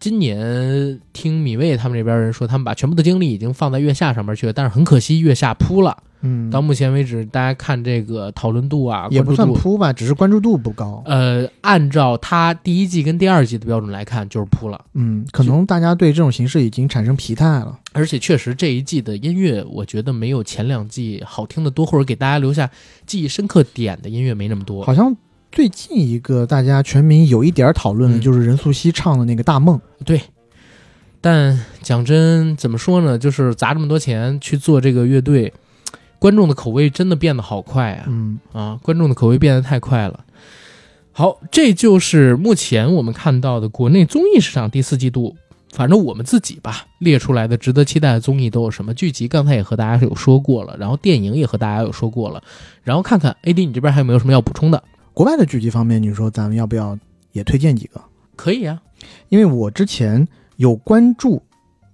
[0.00, 6.02] 今年听米未他们这边人说，他们把全部的精力已经放在月下上面去了，但是很可惜月下扑了。
[6.22, 11.02] 嗯，到目前为止，大家看这个讨论度啊，也不算扑吧，只是关注度不高。
[11.06, 14.84] 呃，按照他第一季跟第二季的标准来看，就是扑了。
[14.94, 17.78] 嗯，可能大家对这种形式已经产生疲态了。
[17.92, 22.70] 而且确实这一季的音乐，我觉得没有前两季好听的多，或者给大家留下
[23.06, 24.82] 记忆深刻点的音乐没那么多。
[24.84, 25.14] 好像
[25.52, 29.78] 最近一个大家全民有一点讨论的嗯就是任素汐唱的那个《大梦》。
[30.04, 30.20] 对，
[31.20, 33.18] 但讲真，怎么说呢？
[33.18, 35.52] 就是砸这么多钱去做这个乐队，
[36.18, 38.04] 观众的口味真的变得好快啊！
[38.08, 40.24] 嗯啊，观众的口味变得太快了。
[41.12, 45.34] 好，这就是目前我们看到的国内综艺市场第四季度，
[45.72, 48.92] 反正我们自己吧列出来的值得期待的综艺都有什么？
[48.92, 52.42] 剧集刚才也和大家有说过了，然后电影也和大家有说过了，
[52.82, 54.82] 然后看看 AD 你这边还有没有什么要补充的？
[55.14, 56.98] 国外的剧集方面，你说咱们要不要
[57.32, 58.00] 也推荐几个？
[58.36, 58.80] 可以啊，
[59.30, 61.42] 因为我之前有关注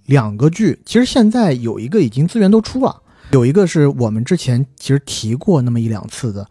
[0.07, 3.02] 两个剧，其实现在有一个已经资源都出了，
[3.33, 6.45] 有一个是我们之前其实提过那么一两次的《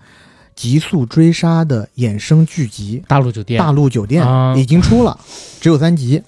[0.55, 5.19] 极速追杀》的衍生剧集大陆酒店，《大陆酒店啊》已经出了，
[5.59, 6.21] 只有三集。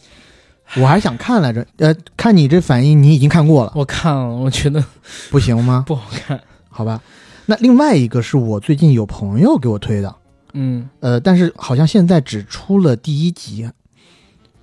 [0.76, 4.84] 我还想看来着，呃，看你这反应，你已经看过了，我看了，我觉得
[5.30, 5.84] 不行吗？
[5.88, 6.40] 不好看。
[6.70, 7.02] 好吧，
[7.48, 10.16] 那另外一个是我最近有朋友给我推的，
[10.54, 13.66] 嗯，呃，但是好像现在只出了第一集，《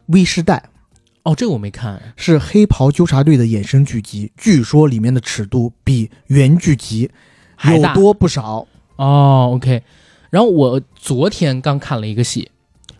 [0.07, 0.63] 微时代》
[1.23, 2.01] 哦，这个我没看。
[2.17, 7.11] 是黑袍纠察队的衍生剧集，据说里面的尺度比原剧集
[7.65, 8.67] 有多不少。
[8.97, 9.83] 哦，OK。
[10.31, 12.51] 然后我昨天刚看了一个戏，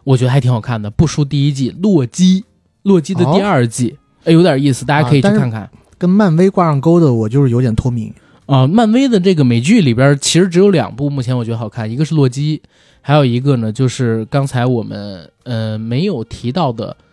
[0.05, 2.41] 我觉得还挺好看的，不输第一季《洛基》，
[2.83, 5.71] 《洛基》的第二季，哎，有点意思，大家可以去看看。
[5.97, 8.13] 跟漫威挂上钩的，我就是有点脱敏。
[8.47, 12.59] 啊、漫威的这个美剧里边，其实只有两部目前我觉得好看，一个是《洛基》，
[13.01, 16.97] 还有一个呢就是刚才我们呃没有提到的《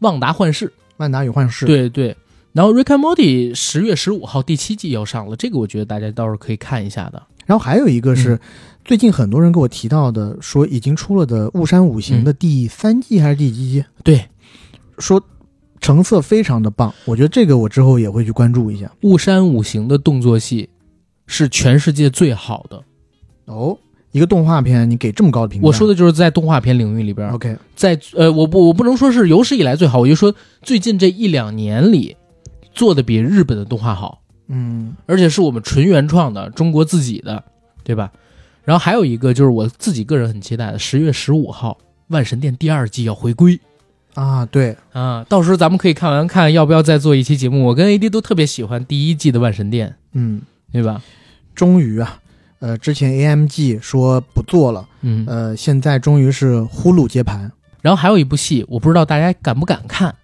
[0.00, 0.66] 旺达幻视》。
[0.98, 2.16] 万达与幻视，，对对，
[2.52, 7.22] 然后《Rick and Morty》十月十五号第七季要上了，这个我觉得大家倒是可以看一下的。
[7.46, 8.40] 然后还有一个是、嗯
[8.88, 13.84] 最近很多人给我提到的，说已经出了的《雾山五行》的第三季还是第几季？
[14.02, 14.24] 对，
[14.98, 15.22] 说
[15.78, 18.90] 成色非常的棒，我觉得这个我之后也会去关注一下。
[19.02, 20.70] 雾山五行的动作戏
[21.26, 22.82] 是全世界最好的。
[23.44, 23.78] 哦，
[24.12, 32.16] 一个动画片你给这么高的评价，我说的就是在动画片领域里边，OK，在呃，我不我不能说是有史以来最好，我就说最近这一两年里
[32.72, 34.94] 做的比日本的动画好，嗯。
[35.06, 37.44] 而且是我们纯原创的，中国自己的，
[37.84, 38.10] 对吧？
[38.64, 41.78] 然后还有一个就是我自己个人很期待的，十月十五号
[42.08, 43.58] 《万神殿》第二季要回归。
[44.14, 47.66] 啊，对，啊，到时候咱们可以看完看要不要再做一期节目。
[47.66, 51.00] 我跟 AD 都特别喜欢第一季的《万神殿嗯，》，对吧？
[51.54, 52.20] 终于啊，
[52.60, 57.50] 呃，之前 AMG 说不做了，嗯，呃，现在终于是呼噜接盘。
[57.80, 60.14] 然后还有一部戏，我不知道大家敢不敢看，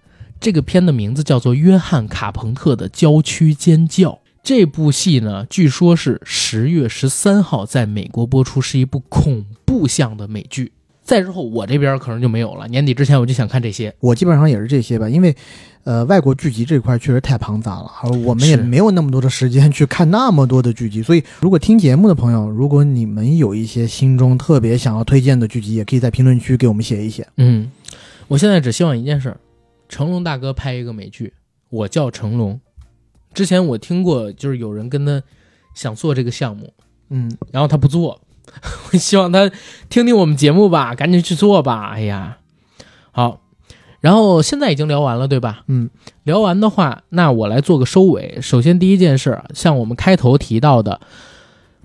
[0.41, 4.11] 这个片的名字叫做《约翰·卡朋特的郊区尖叫》。
[4.43, 10.73] 这部戏呢，据说是十月十三号在美国播出，是一部恐怖向的美剧。
[11.05, 12.67] 再之后，我这边可能就没有了。
[12.69, 13.95] 年底之前我就想看这些。
[14.01, 15.37] 我基本上也是这些吧，因为，
[15.85, 27.29] 呃，外国剧集这块确实太庞杂了，而我们也没有那么多的时间去看那么多的剧集，所以如果听节目的朋友，如果你们有一些心中特别想要推荐的剧集，也可以在评论区给我们写一写。
[27.37, 27.71] 嗯，
[28.27, 29.37] 我现在只希望一件事儿，
[29.91, 31.35] 成龙大哥拍一个美剧，
[31.69, 32.59] 我叫成龙。
[33.35, 35.23] 之前我听过，就是有人跟他
[35.75, 36.73] 想做这个项目，
[37.11, 38.24] 嗯，然后他不做，我
[38.99, 39.51] 希望他
[39.89, 41.93] 听听我们节目吧，赶紧去做吧。
[41.95, 42.39] 哎呀，
[43.13, 43.41] 好，
[44.01, 45.63] 然后现在已经聊完了，对吧？
[45.69, 45.91] 嗯，
[46.25, 48.39] 聊完的话，那我来做个收尾。
[48.41, 51.01] 首先第一件事，像我们开头提到的，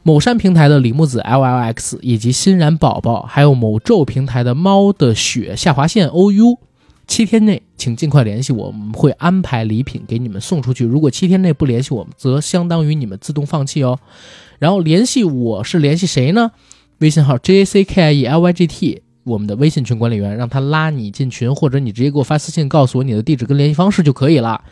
[0.04, 6.58] 某山平台的李木子 LLX 以及欣然宝宝，还有某咒平台的猫的雪下划线 OU。
[7.08, 10.86] 七天内，请尽快联系我，我们会安排礼品给你们送出去。
[10.86, 13.98] 如果七天内不联系我们，则相当于你们自动放弃哦。
[14.60, 16.52] 然后联系我是联系谁呢？
[16.99, 24.64] 微信号 j a c k i e l y g t，我们的微信群管理员，让他拉你进群，或者你直接给我发私信，告诉我你的地址跟联系方式就可以了。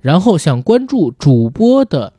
[0.00, 2.12] 然后想关注主播的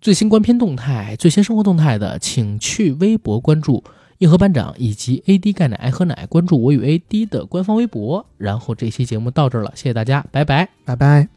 [0.00, 3.82] 最新官片动态、最新生活动态的，请去微博关注
[4.18, 8.24] 硬核班长以及 AD 钙奶爱喝奶，关注我与 AD 的官方微博。
[8.36, 10.68] 然后这期节目到这儿了，谢谢大家，拜拜。
[10.84, 11.28] 拜拜。